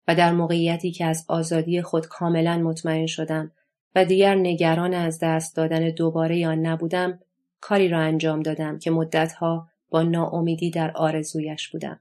و 0.08 0.14
در 0.14 0.32
موقعیتی 0.32 0.90
که 0.92 1.04
از 1.04 1.24
آزادی 1.28 1.82
خود 1.82 2.06
کاملا 2.06 2.58
مطمئن 2.58 3.06
شدم 3.06 3.52
و 3.94 4.04
دیگر 4.04 4.34
نگران 4.34 4.94
از 4.94 5.18
دست 5.22 5.56
دادن 5.56 5.90
دوباره 5.90 6.48
آن 6.48 6.66
نبودم 6.66 7.18
کاری 7.60 7.88
را 7.88 8.00
انجام 8.00 8.40
دادم 8.40 8.78
که 8.78 8.90
مدتها 8.90 9.68
با 9.90 10.02
ناامیدی 10.02 10.70
در 10.70 10.90
آرزویش 10.90 11.68
بودم. 11.68 12.00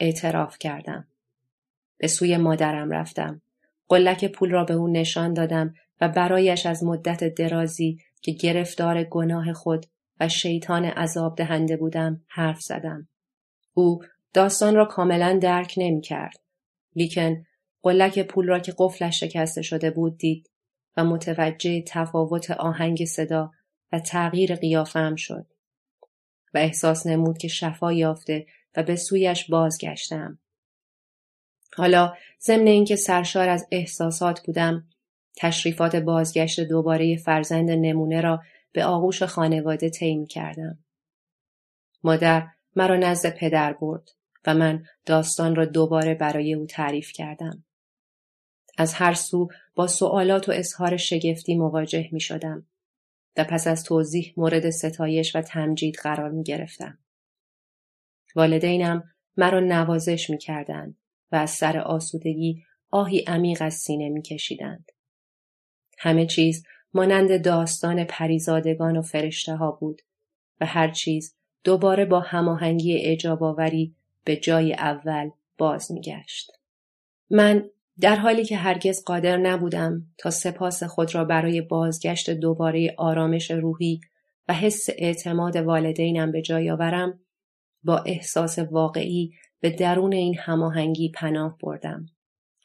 اعتراف 0.00 0.58
کردم. 0.58 1.06
به 1.98 2.08
سوی 2.08 2.36
مادرم 2.36 2.90
رفتم. 2.90 3.42
قلک 3.88 4.24
پول 4.24 4.50
را 4.50 4.64
به 4.64 4.74
او 4.74 4.88
نشان 4.88 5.34
دادم 5.34 5.74
و 6.00 6.08
برایش 6.08 6.66
از 6.66 6.84
مدت 6.84 7.34
درازی 7.34 7.98
که 8.22 8.32
گرفتار 8.32 9.04
گناه 9.04 9.52
خود 9.52 9.86
و 10.20 10.28
شیطان 10.28 10.84
عذاب 10.84 11.36
دهنده 11.36 11.76
بودم 11.76 12.24
حرف 12.28 12.60
زدم. 12.60 13.08
او 13.74 14.00
داستان 14.32 14.74
را 14.74 14.84
کاملا 14.84 15.38
درک 15.42 15.74
نمی 15.76 16.00
کرد. 16.00 16.36
لیکن 16.96 17.44
قلک 17.82 18.26
پول 18.26 18.46
را 18.46 18.58
که 18.58 18.74
قفلش 18.78 19.20
شکسته 19.20 19.62
شده 19.62 19.90
بود 19.90 20.18
دید 20.18 20.50
و 20.96 21.04
متوجه 21.04 21.82
تفاوت 21.86 22.50
آهنگ 22.50 23.04
صدا 23.04 23.50
و 23.92 23.98
تغییر 23.98 24.54
قیافم 24.54 25.16
شد 25.16 25.46
و 26.54 26.58
احساس 26.58 27.06
نمود 27.06 27.38
که 27.38 27.48
شفا 27.48 27.92
یافته 27.92 28.46
و 28.76 28.82
به 28.82 28.96
سویش 28.96 29.50
بازگشتم. 29.50 30.38
حالا 31.76 32.14
ضمن 32.40 32.66
اینکه 32.66 32.96
سرشار 32.96 33.48
از 33.48 33.66
احساسات 33.70 34.46
بودم 34.46 34.88
تشریفات 35.36 35.96
بازگشت 35.96 36.60
دوباره 36.60 37.16
فرزند 37.16 37.70
نمونه 37.70 38.20
را 38.20 38.42
به 38.72 38.84
آغوش 38.84 39.22
خانواده 39.22 39.90
طی 39.90 40.26
کردم. 40.26 40.78
مادر 42.04 42.48
مرا 42.76 42.96
نزد 42.96 43.36
پدر 43.36 43.72
برد 43.72 44.10
و 44.46 44.54
من 44.54 44.84
داستان 45.06 45.54
را 45.54 45.64
دوباره 45.64 46.14
برای 46.14 46.54
او 46.54 46.66
تعریف 46.66 47.12
کردم. 47.12 47.64
از 48.78 48.94
هر 48.94 49.14
سو 49.14 49.48
با 49.74 49.86
سوالات 49.86 50.48
و 50.48 50.52
اظهار 50.52 50.96
شگفتی 50.96 51.54
مواجه 51.54 52.08
می 52.12 52.20
شدم 52.20 52.66
و 53.36 53.44
پس 53.44 53.66
از 53.66 53.84
توضیح 53.84 54.34
مورد 54.36 54.70
ستایش 54.70 55.36
و 55.36 55.42
تمجید 55.42 55.96
قرار 56.02 56.30
می 56.30 56.42
گرفتم. 56.42 56.98
والدینم 58.36 59.14
مرا 59.36 59.60
نوازش 59.60 60.30
می 60.30 60.38
کردند 60.38 60.98
و 61.32 61.36
از 61.36 61.50
سر 61.50 61.78
آسودگی 61.78 62.64
آهی 62.90 63.20
عمیق 63.20 63.58
از 63.62 63.74
سینه 63.74 64.08
می 64.08 64.22
کشیدند. 64.22 64.92
همه 66.02 66.26
چیز 66.26 66.64
مانند 66.94 67.44
داستان 67.44 68.04
پریزادگان 68.04 68.96
و 68.96 69.02
فرشته 69.02 69.56
ها 69.56 69.70
بود 69.70 70.02
و 70.60 70.66
هر 70.66 70.90
چیز 70.90 71.34
دوباره 71.64 72.04
با 72.04 72.20
هماهنگی 72.20 72.98
اجاباوری 72.98 73.94
به 74.24 74.36
جای 74.36 74.74
اول 74.74 75.30
باز 75.58 75.92
میگشت. 75.92 76.52
من 77.30 77.64
در 78.00 78.16
حالی 78.16 78.44
که 78.44 78.56
هرگز 78.56 79.04
قادر 79.04 79.36
نبودم 79.36 80.02
تا 80.18 80.30
سپاس 80.30 80.82
خود 80.82 81.14
را 81.14 81.24
برای 81.24 81.60
بازگشت 81.60 82.30
دوباره 82.30 82.94
آرامش 82.98 83.50
روحی 83.50 84.00
و 84.48 84.54
حس 84.54 84.86
اعتماد 84.98 85.56
والدینم 85.56 86.32
به 86.32 86.42
جای 86.42 86.70
آورم 86.70 87.20
با 87.84 87.98
احساس 87.98 88.58
واقعی 88.58 89.32
به 89.60 89.70
درون 89.70 90.12
این 90.12 90.38
هماهنگی 90.38 91.08
پناه 91.08 91.58
بردم 91.62 92.06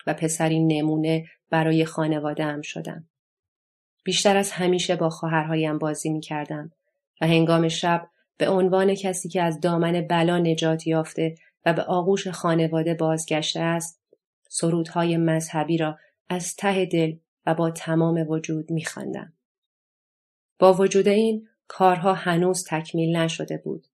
و 0.08 0.14
پسری 0.14 0.60
نمونه 0.60 1.26
برای 1.50 1.86
خانوادهام 1.86 2.62
شدم. 2.62 3.08
بیشتر 4.08 4.38
از 4.38 4.52
همیشه 4.52 4.96
با 4.96 5.10
خواهرهایم 5.10 5.78
بازی 5.78 6.10
می 6.10 6.22
کردم 6.22 6.72
و 7.22 7.28
هنگام 7.28 7.68
شب 7.68 8.10
به 8.38 8.50
عنوان 8.50 8.96
کسی 8.96 9.30
که 9.30 9.42
از 9.42 9.60
دامن 9.60 10.08
بلا 10.08 10.38
نجات 10.38 10.88
یافته 10.88 11.36
و 11.66 11.74
به 11.74 11.82
آغوش 11.82 12.28
خانواده 12.28 12.94
بازگشته 12.94 13.60
است 13.60 14.02
سرودهای 14.50 15.18
مذهبی 15.18 15.78
را 15.78 15.98
از 16.30 16.56
ته 16.56 16.86
دل 16.86 17.16
و 17.46 17.54
با 17.54 17.72
تمام 17.72 18.30
وجود 18.30 18.72
میخواندم. 18.72 19.34
با 20.60 20.74
وجود 20.74 21.08
این 21.08 21.48
کارها 21.68 22.14
هنوز 22.14 22.66
تکمیل 22.68 23.16
نشده 23.18 23.58
بود 23.58 23.88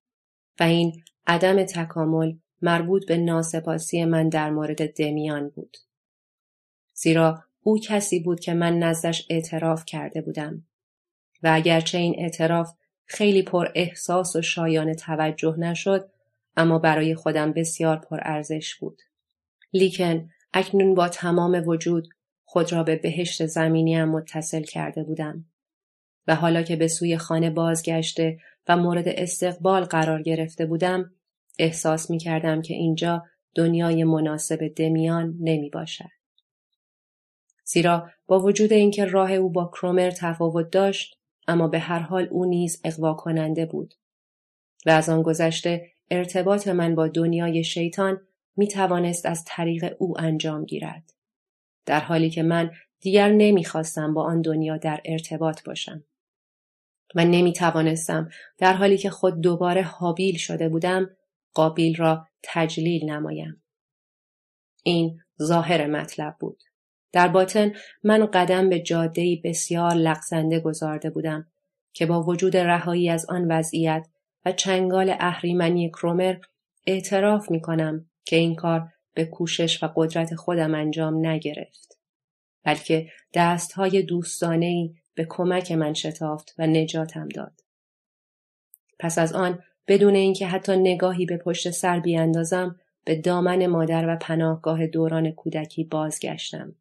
و 0.59 0.63
این 0.63 1.03
عدم 1.27 1.63
تکامل 1.63 2.33
مربوط 2.61 3.07
به 3.07 3.17
ناسپاسی 3.17 4.05
من 4.05 4.29
در 4.29 4.49
مورد 4.49 4.93
دمیان 4.93 5.49
بود. 5.49 5.77
زیرا 6.93 7.43
او 7.63 7.79
کسی 7.79 8.19
بود 8.19 8.39
که 8.39 8.53
من 8.53 8.79
نزدش 8.79 9.27
اعتراف 9.29 9.85
کرده 9.85 10.21
بودم 10.21 10.63
و 11.43 11.51
اگرچه 11.53 11.97
این 11.97 12.15
اعتراف 12.17 12.73
خیلی 13.05 13.41
پر 13.41 13.67
احساس 13.75 14.35
و 14.35 14.41
شایان 14.41 14.93
توجه 14.93 15.55
نشد 15.59 16.09
اما 16.57 16.79
برای 16.79 17.15
خودم 17.15 17.53
بسیار 17.53 17.97
پر 17.97 18.19
ارزش 18.21 18.75
بود. 18.75 19.01
لیکن 19.73 20.29
اکنون 20.53 20.95
با 20.95 21.09
تمام 21.09 21.67
وجود 21.67 22.07
خود 22.45 22.73
را 22.73 22.83
به 22.83 22.95
بهشت 22.95 23.45
زمینیم 23.45 24.05
متصل 24.05 24.63
کرده 24.63 25.03
بودم. 25.03 25.45
و 26.27 26.35
حالا 26.35 26.63
که 26.63 26.75
به 26.75 26.87
سوی 26.87 27.17
خانه 27.17 27.49
بازگشته 27.49 28.37
و 28.67 28.77
مورد 28.77 29.07
استقبال 29.07 29.83
قرار 29.83 30.21
گرفته 30.21 30.65
بودم 30.65 31.11
احساس 31.59 32.09
می 32.09 32.17
کردم 32.17 32.61
که 32.61 32.73
اینجا 32.73 33.23
دنیای 33.55 34.03
مناسب 34.03 34.67
دمیان 34.67 35.37
نمی 35.39 35.69
باشد. 35.69 36.22
زیرا 37.63 38.09
با 38.27 38.39
وجود 38.39 38.73
اینکه 38.73 39.05
راه 39.05 39.31
او 39.31 39.49
با 39.49 39.65
کرومر 39.65 40.11
تفاوت 40.11 40.69
داشت 40.69 41.19
اما 41.47 41.67
به 41.67 41.79
هر 41.79 41.99
حال 41.99 42.27
او 42.31 42.45
نیز 42.45 42.81
اقوا 42.83 43.13
کننده 43.13 43.65
بود 43.65 43.93
و 44.85 44.89
از 44.89 45.09
آن 45.09 45.21
گذشته 45.21 45.91
ارتباط 46.11 46.67
من 46.67 46.95
با 46.95 47.07
دنیای 47.07 47.63
شیطان 47.63 48.21
می 48.55 48.67
توانست 48.67 49.25
از 49.25 49.43
طریق 49.47 49.95
او 49.99 50.21
انجام 50.21 50.65
گیرد. 50.65 51.13
در 51.85 51.99
حالی 51.99 52.29
که 52.29 52.43
من 52.43 52.71
دیگر 52.99 53.29
نمی‌خواستم 53.31 54.13
با 54.13 54.23
آن 54.23 54.41
دنیا 54.41 54.77
در 54.77 55.01
ارتباط 55.05 55.63
باشم. 55.63 56.03
و 57.15 57.25
نمی 57.25 57.53
توانستم 57.53 58.29
در 58.57 58.73
حالی 58.73 58.97
که 58.97 59.09
خود 59.09 59.41
دوباره 59.41 59.81
حابیل 59.81 60.37
شده 60.37 60.69
بودم 60.69 61.09
قابیل 61.53 61.95
را 61.95 62.27
تجلیل 62.43 63.09
نمایم. 63.09 63.63
این 64.83 65.21
ظاهر 65.41 65.87
مطلب 65.87 66.35
بود. 66.39 66.63
در 67.13 67.27
باطن 67.27 67.73
من 68.03 68.25
قدم 68.25 68.69
به 68.69 68.79
جادهی 68.79 69.41
بسیار 69.43 69.93
لغزنده 69.93 70.59
گذارده 70.59 71.09
بودم 71.09 71.47
که 71.93 72.05
با 72.05 72.23
وجود 72.23 72.57
رهایی 72.57 73.09
از 73.09 73.25
آن 73.29 73.51
وضعیت 73.51 74.07
و 74.45 74.51
چنگال 74.51 75.15
اهریمنی 75.19 75.89
کرومر 75.89 76.35
اعتراف 76.87 77.51
می 77.51 77.61
کنم 77.61 78.09
که 78.25 78.35
این 78.35 78.55
کار 78.55 78.87
به 79.13 79.25
کوشش 79.25 79.83
و 79.83 79.89
قدرت 79.95 80.35
خودم 80.35 80.75
انجام 80.75 81.27
نگرفت. 81.27 81.99
بلکه 82.63 83.07
دستهای 83.33 84.01
دوستانهی 84.01 84.95
به 85.15 85.25
کمک 85.29 85.71
من 85.71 85.93
شتافت 85.93 86.55
و 86.57 86.67
نجاتم 86.67 87.27
داد. 87.29 87.59
پس 88.99 89.17
از 89.17 89.33
آن 89.33 89.63
بدون 89.87 90.15
اینکه 90.15 90.47
حتی 90.47 90.77
نگاهی 90.77 91.25
به 91.25 91.37
پشت 91.37 91.71
سر 91.71 91.99
بیاندازم 91.99 92.79
به 93.05 93.15
دامن 93.15 93.67
مادر 93.67 94.05
و 94.07 94.17
پناهگاه 94.17 94.87
دوران 94.87 95.31
کودکی 95.31 95.83
بازگشتم. 95.83 96.75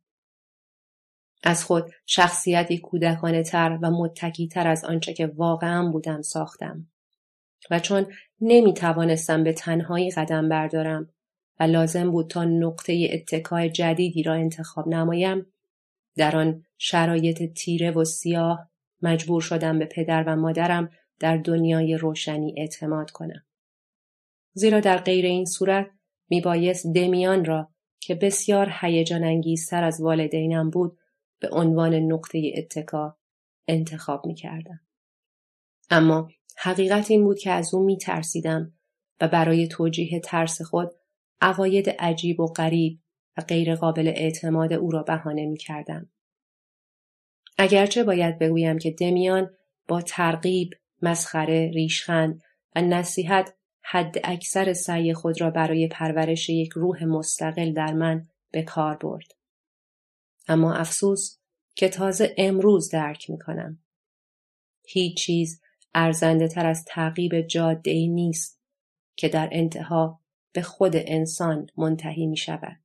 از 1.42 1.64
خود 1.64 1.90
شخصیتی 2.06 2.78
کودکانه 2.78 3.42
تر 3.42 3.78
و 3.82 3.90
متکی 3.90 4.48
تر 4.48 4.68
از 4.68 4.84
آنچه 4.84 5.12
که 5.12 5.26
واقعا 5.26 5.90
بودم 5.90 6.22
ساختم. 6.22 6.86
و 7.70 7.80
چون 7.80 8.06
نمی 8.40 8.74
توانستم 8.74 9.44
به 9.44 9.52
تنهایی 9.52 10.10
قدم 10.10 10.48
بردارم 10.48 11.08
و 11.60 11.64
لازم 11.64 12.10
بود 12.10 12.30
تا 12.30 12.44
نقطه 12.44 13.08
اتکای 13.12 13.70
جدیدی 13.70 14.22
را 14.22 14.34
انتخاب 14.34 14.88
نمایم 14.88 15.46
در 16.16 16.36
آن 16.36 16.64
شرایط 16.78 17.52
تیره 17.52 17.90
و 17.90 18.04
سیاه 18.04 18.70
مجبور 19.02 19.42
شدم 19.42 19.78
به 19.78 19.84
پدر 19.84 20.24
و 20.26 20.36
مادرم 20.36 20.90
در 21.20 21.36
دنیای 21.36 21.96
روشنی 21.96 22.54
اعتماد 22.56 23.10
کنم. 23.10 23.44
زیرا 24.52 24.80
در 24.80 24.98
غیر 24.98 25.24
این 25.26 25.44
صورت 25.44 25.90
می 26.28 26.40
بایست 26.40 26.86
دمیان 26.94 27.44
را 27.44 27.68
که 28.00 28.14
بسیار 28.14 28.72
هیجان 28.80 29.24
انگیزتر 29.24 29.84
از 29.84 30.00
والدینم 30.00 30.70
بود 30.70 30.98
به 31.42 31.48
عنوان 31.52 31.94
نقطه 31.94 32.52
اتکا 32.56 33.16
انتخاب 33.68 34.26
می 34.26 34.34
کردم. 34.34 34.80
اما 35.90 36.30
حقیقت 36.56 37.10
این 37.10 37.24
بود 37.24 37.38
که 37.38 37.50
از 37.50 37.74
او 37.74 37.84
می 37.84 37.98
ترسیدم 37.98 38.72
و 39.20 39.28
برای 39.28 39.68
توجیه 39.68 40.20
ترس 40.20 40.62
خود 40.62 40.90
عقاید 41.40 41.90
عجیب 41.90 42.40
و 42.40 42.46
غریب 42.46 43.00
و 43.36 43.40
غیرقابل 43.40 44.08
اعتماد 44.08 44.72
او 44.72 44.90
را 44.90 45.02
بهانه 45.02 45.46
می 45.46 45.56
کردم. 45.56 46.10
اگرچه 47.58 48.04
باید 48.04 48.38
بگویم 48.38 48.78
که 48.78 48.90
دمیان 48.90 49.50
با 49.88 50.02
ترغیب، 50.02 50.70
مسخره، 51.02 51.70
ریشخند 51.74 52.42
و 52.76 52.82
نصیحت 52.82 53.54
حد 53.82 54.16
اکثر 54.24 54.72
سعی 54.72 55.14
خود 55.14 55.40
را 55.40 55.50
برای 55.50 55.88
پرورش 55.88 56.50
یک 56.50 56.72
روح 56.72 57.04
مستقل 57.04 57.72
در 57.72 57.92
من 57.92 58.26
به 58.50 58.62
کار 58.62 58.96
برد. 58.96 59.41
اما 60.52 60.74
افسوس 60.74 61.38
که 61.74 61.88
تازه 61.88 62.34
امروز 62.38 62.90
درک 62.90 63.30
می 63.30 63.38
کنم. 63.38 63.78
هیچ 64.84 65.16
چیز 65.16 65.60
ارزنده 65.94 66.48
تر 66.48 66.66
از 66.66 66.84
تعقیب 66.84 67.40
جاده 67.40 67.90
ای 67.90 68.08
نیست 68.08 68.60
که 69.16 69.28
در 69.28 69.48
انتها 69.52 70.20
به 70.52 70.62
خود 70.62 70.92
انسان 70.94 71.66
منتهی 71.76 72.26
می 72.26 72.36
شود. 72.36 72.78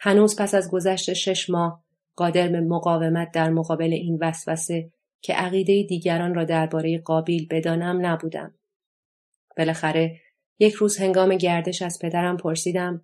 هنوز 0.00 0.36
پس 0.36 0.54
از 0.54 0.70
گذشت 0.70 1.12
شش 1.12 1.50
ماه 1.50 1.84
قادر 2.16 2.48
به 2.48 2.60
مقاومت 2.60 3.30
در 3.32 3.50
مقابل 3.50 3.92
این 3.92 4.18
وسوسه 4.20 4.92
که 5.20 5.34
عقیده 5.34 5.82
دیگران 5.82 6.34
را 6.34 6.44
درباره 6.44 6.98
قابیل 6.98 7.46
بدانم 7.50 8.06
نبودم. 8.06 8.54
بالاخره 9.56 10.20
یک 10.58 10.74
روز 10.74 10.96
هنگام 10.96 11.36
گردش 11.36 11.82
از 11.82 11.98
پدرم 11.98 12.36
پرسیدم 12.36 13.02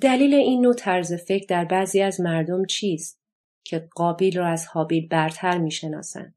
دلیل 0.00 0.34
این 0.34 0.60
نوع 0.60 0.74
طرز 0.74 1.14
فکر 1.14 1.46
در 1.48 1.64
بعضی 1.64 2.00
از 2.02 2.20
مردم 2.20 2.64
چیست 2.64 3.20
که 3.64 3.88
قابیل 3.94 4.38
را 4.38 4.46
از 4.46 4.66
حابیل 4.66 5.08
برتر 5.08 5.58
می‌شناسند 5.58 6.34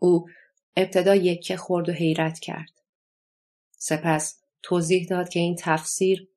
او 0.00 0.26
ابتدا 0.76 1.14
یکه 1.14 1.56
خورد 1.56 1.88
و 1.88 1.92
حیرت 1.92 2.38
کرد 2.38 2.72
سپس 3.78 4.42
توضیح 4.62 5.06
داد 5.06 5.28
که 5.28 5.40
این 5.40 5.56
تفسیر 5.58 6.28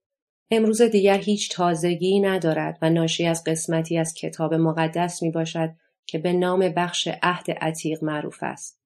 امروز 0.51 0.81
دیگر 0.81 1.17
هیچ 1.17 1.55
تازگی 1.55 2.19
ندارد 2.19 2.79
و 2.81 2.89
ناشی 2.89 3.25
از 3.25 3.43
قسمتی 3.43 3.97
از 3.97 4.13
کتاب 4.13 4.53
مقدس 4.53 5.23
می 5.23 5.31
باشد 5.31 5.69
که 6.05 6.17
به 6.17 6.33
نام 6.33 6.69
بخش 6.69 7.07
عهد 7.23 7.51
عتیق 7.51 8.03
معروف 8.03 8.37
است 8.41 8.79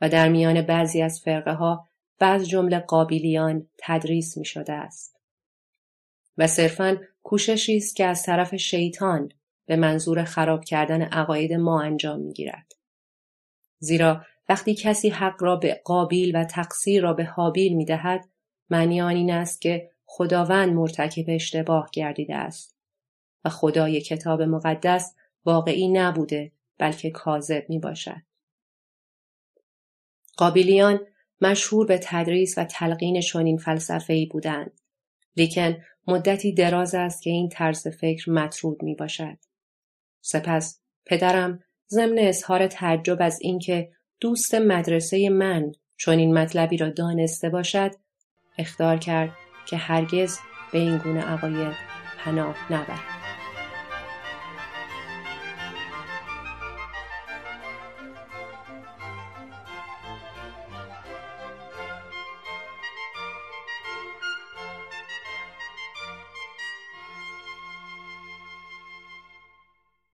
و 0.00 0.08
در 0.08 0.28
میان 0.28 0.62
بعضی 0.62 1.02
از 1.02 1.20
فرقه 1.20 1.52
ها 1.52 1.88
بعض 2.18 2.48
جمله 2.48 2.78
قابلیان 2.78 3.68
تدریس 3.78 4.36
می 4.36 4.44
شده 4.44 4.72
است. 4.72 5.15
و 6.38 6.46
صرفا 6.46 6.98
کوششی 7.22 7.76
است 7.76 7.96
که 7.96 8.06
از 8.06 8.22
طرف 8.22 8.54
شیطان 8.54 9.28
به 9.66 9.76
منظور 9.76 10.24
خراب 10.24 10.64
کردن 10.64 11.02
عقاید 11.02 11.52
ما 11.52 11.82
انجام 11.82 12.20
می 12.20 12.32
گیرد. 12.32 12.72
زیرا 13.78 14.24
وقتی 14.48 14.74
کسی 14.74 15.08
حق 15.08 15.42
را 15.42 15.56
به 15.56 15.80
قابیل 15.84 16.36
و 16.36 16.44
تقصیر 16.44 17.02
را 17.02 17.12
به 17.12 17.24
حابیل 17.24 17.76
می 17.76 17.84
دهد 17.84 18.28
معنی 18.70 19.00
آن 19.00 19.16
این 19.16 19.30
است 19.30 19.60
که 19.60 19.90
خداوند 20.06 20.72
مرتکب 20.72 21.24
اشتباه 21.28 21.88
گردیده 21.92 22.36
است 22.36 22.76
و 23.44 23.48
خدای 23.48 24.00
کتاب 24.00 24.42
مقدس 24.42 25.14
واقعی 25.44 25.88
نبوده 25.88 26.52
بلکه 26.78 27.10
کاذب 27.10 27.64
می 27.68 27.78
باشد. 27.78 28.22
قابلیان 30.36 31.00
مشهور 31.40 31.86
به 31.86 32.00
تدریس 32.02 32.58
و 32.58 32.64
تلقین 32.64 33.20
چنین 33.20 33.60
ای 34.08 34.26
بودند 34.26 34.80
لیکن 35.36 35.76
مدتی 36.06 36.52
دراز 36.52 36.94
است 36.94 37.22
که 37.22 37.30
این 37.30 37.48
طرز 37.48 37.88
فکر 37.88 38.30
مطرود 38.30 38.82
می 38.82 38.94
باشد. 38.94 39.38
سپس 40.20 40.80
پدرم 41.06 41.60
ضمن 41.88 42.18
اظهار 42.18 42.66
تعجب 42.66 43.16
از 43.20 43.38
اینکه 43.40 43.92
دوست 44.20 44.54
مدرسه 44.54 45.28
من 45.28 45.72
چون 45.96 46.18
این 46.18 46.38
مطلبی 46.38 46.76
را 46.76 46.90
دانسته 46.90 47.48
باشد 47.48 47.90
اختار 48.58 48.96
کرد 48.96 49.30
که 49.66 49.76
هرگز 49.76 50.38
به 50.72 50.78
این 50.78 50.98
گونه 50.98 51.20
عقاید 51.20 51.74
پناه 52.18 52.72
نبرد 52.72 53.15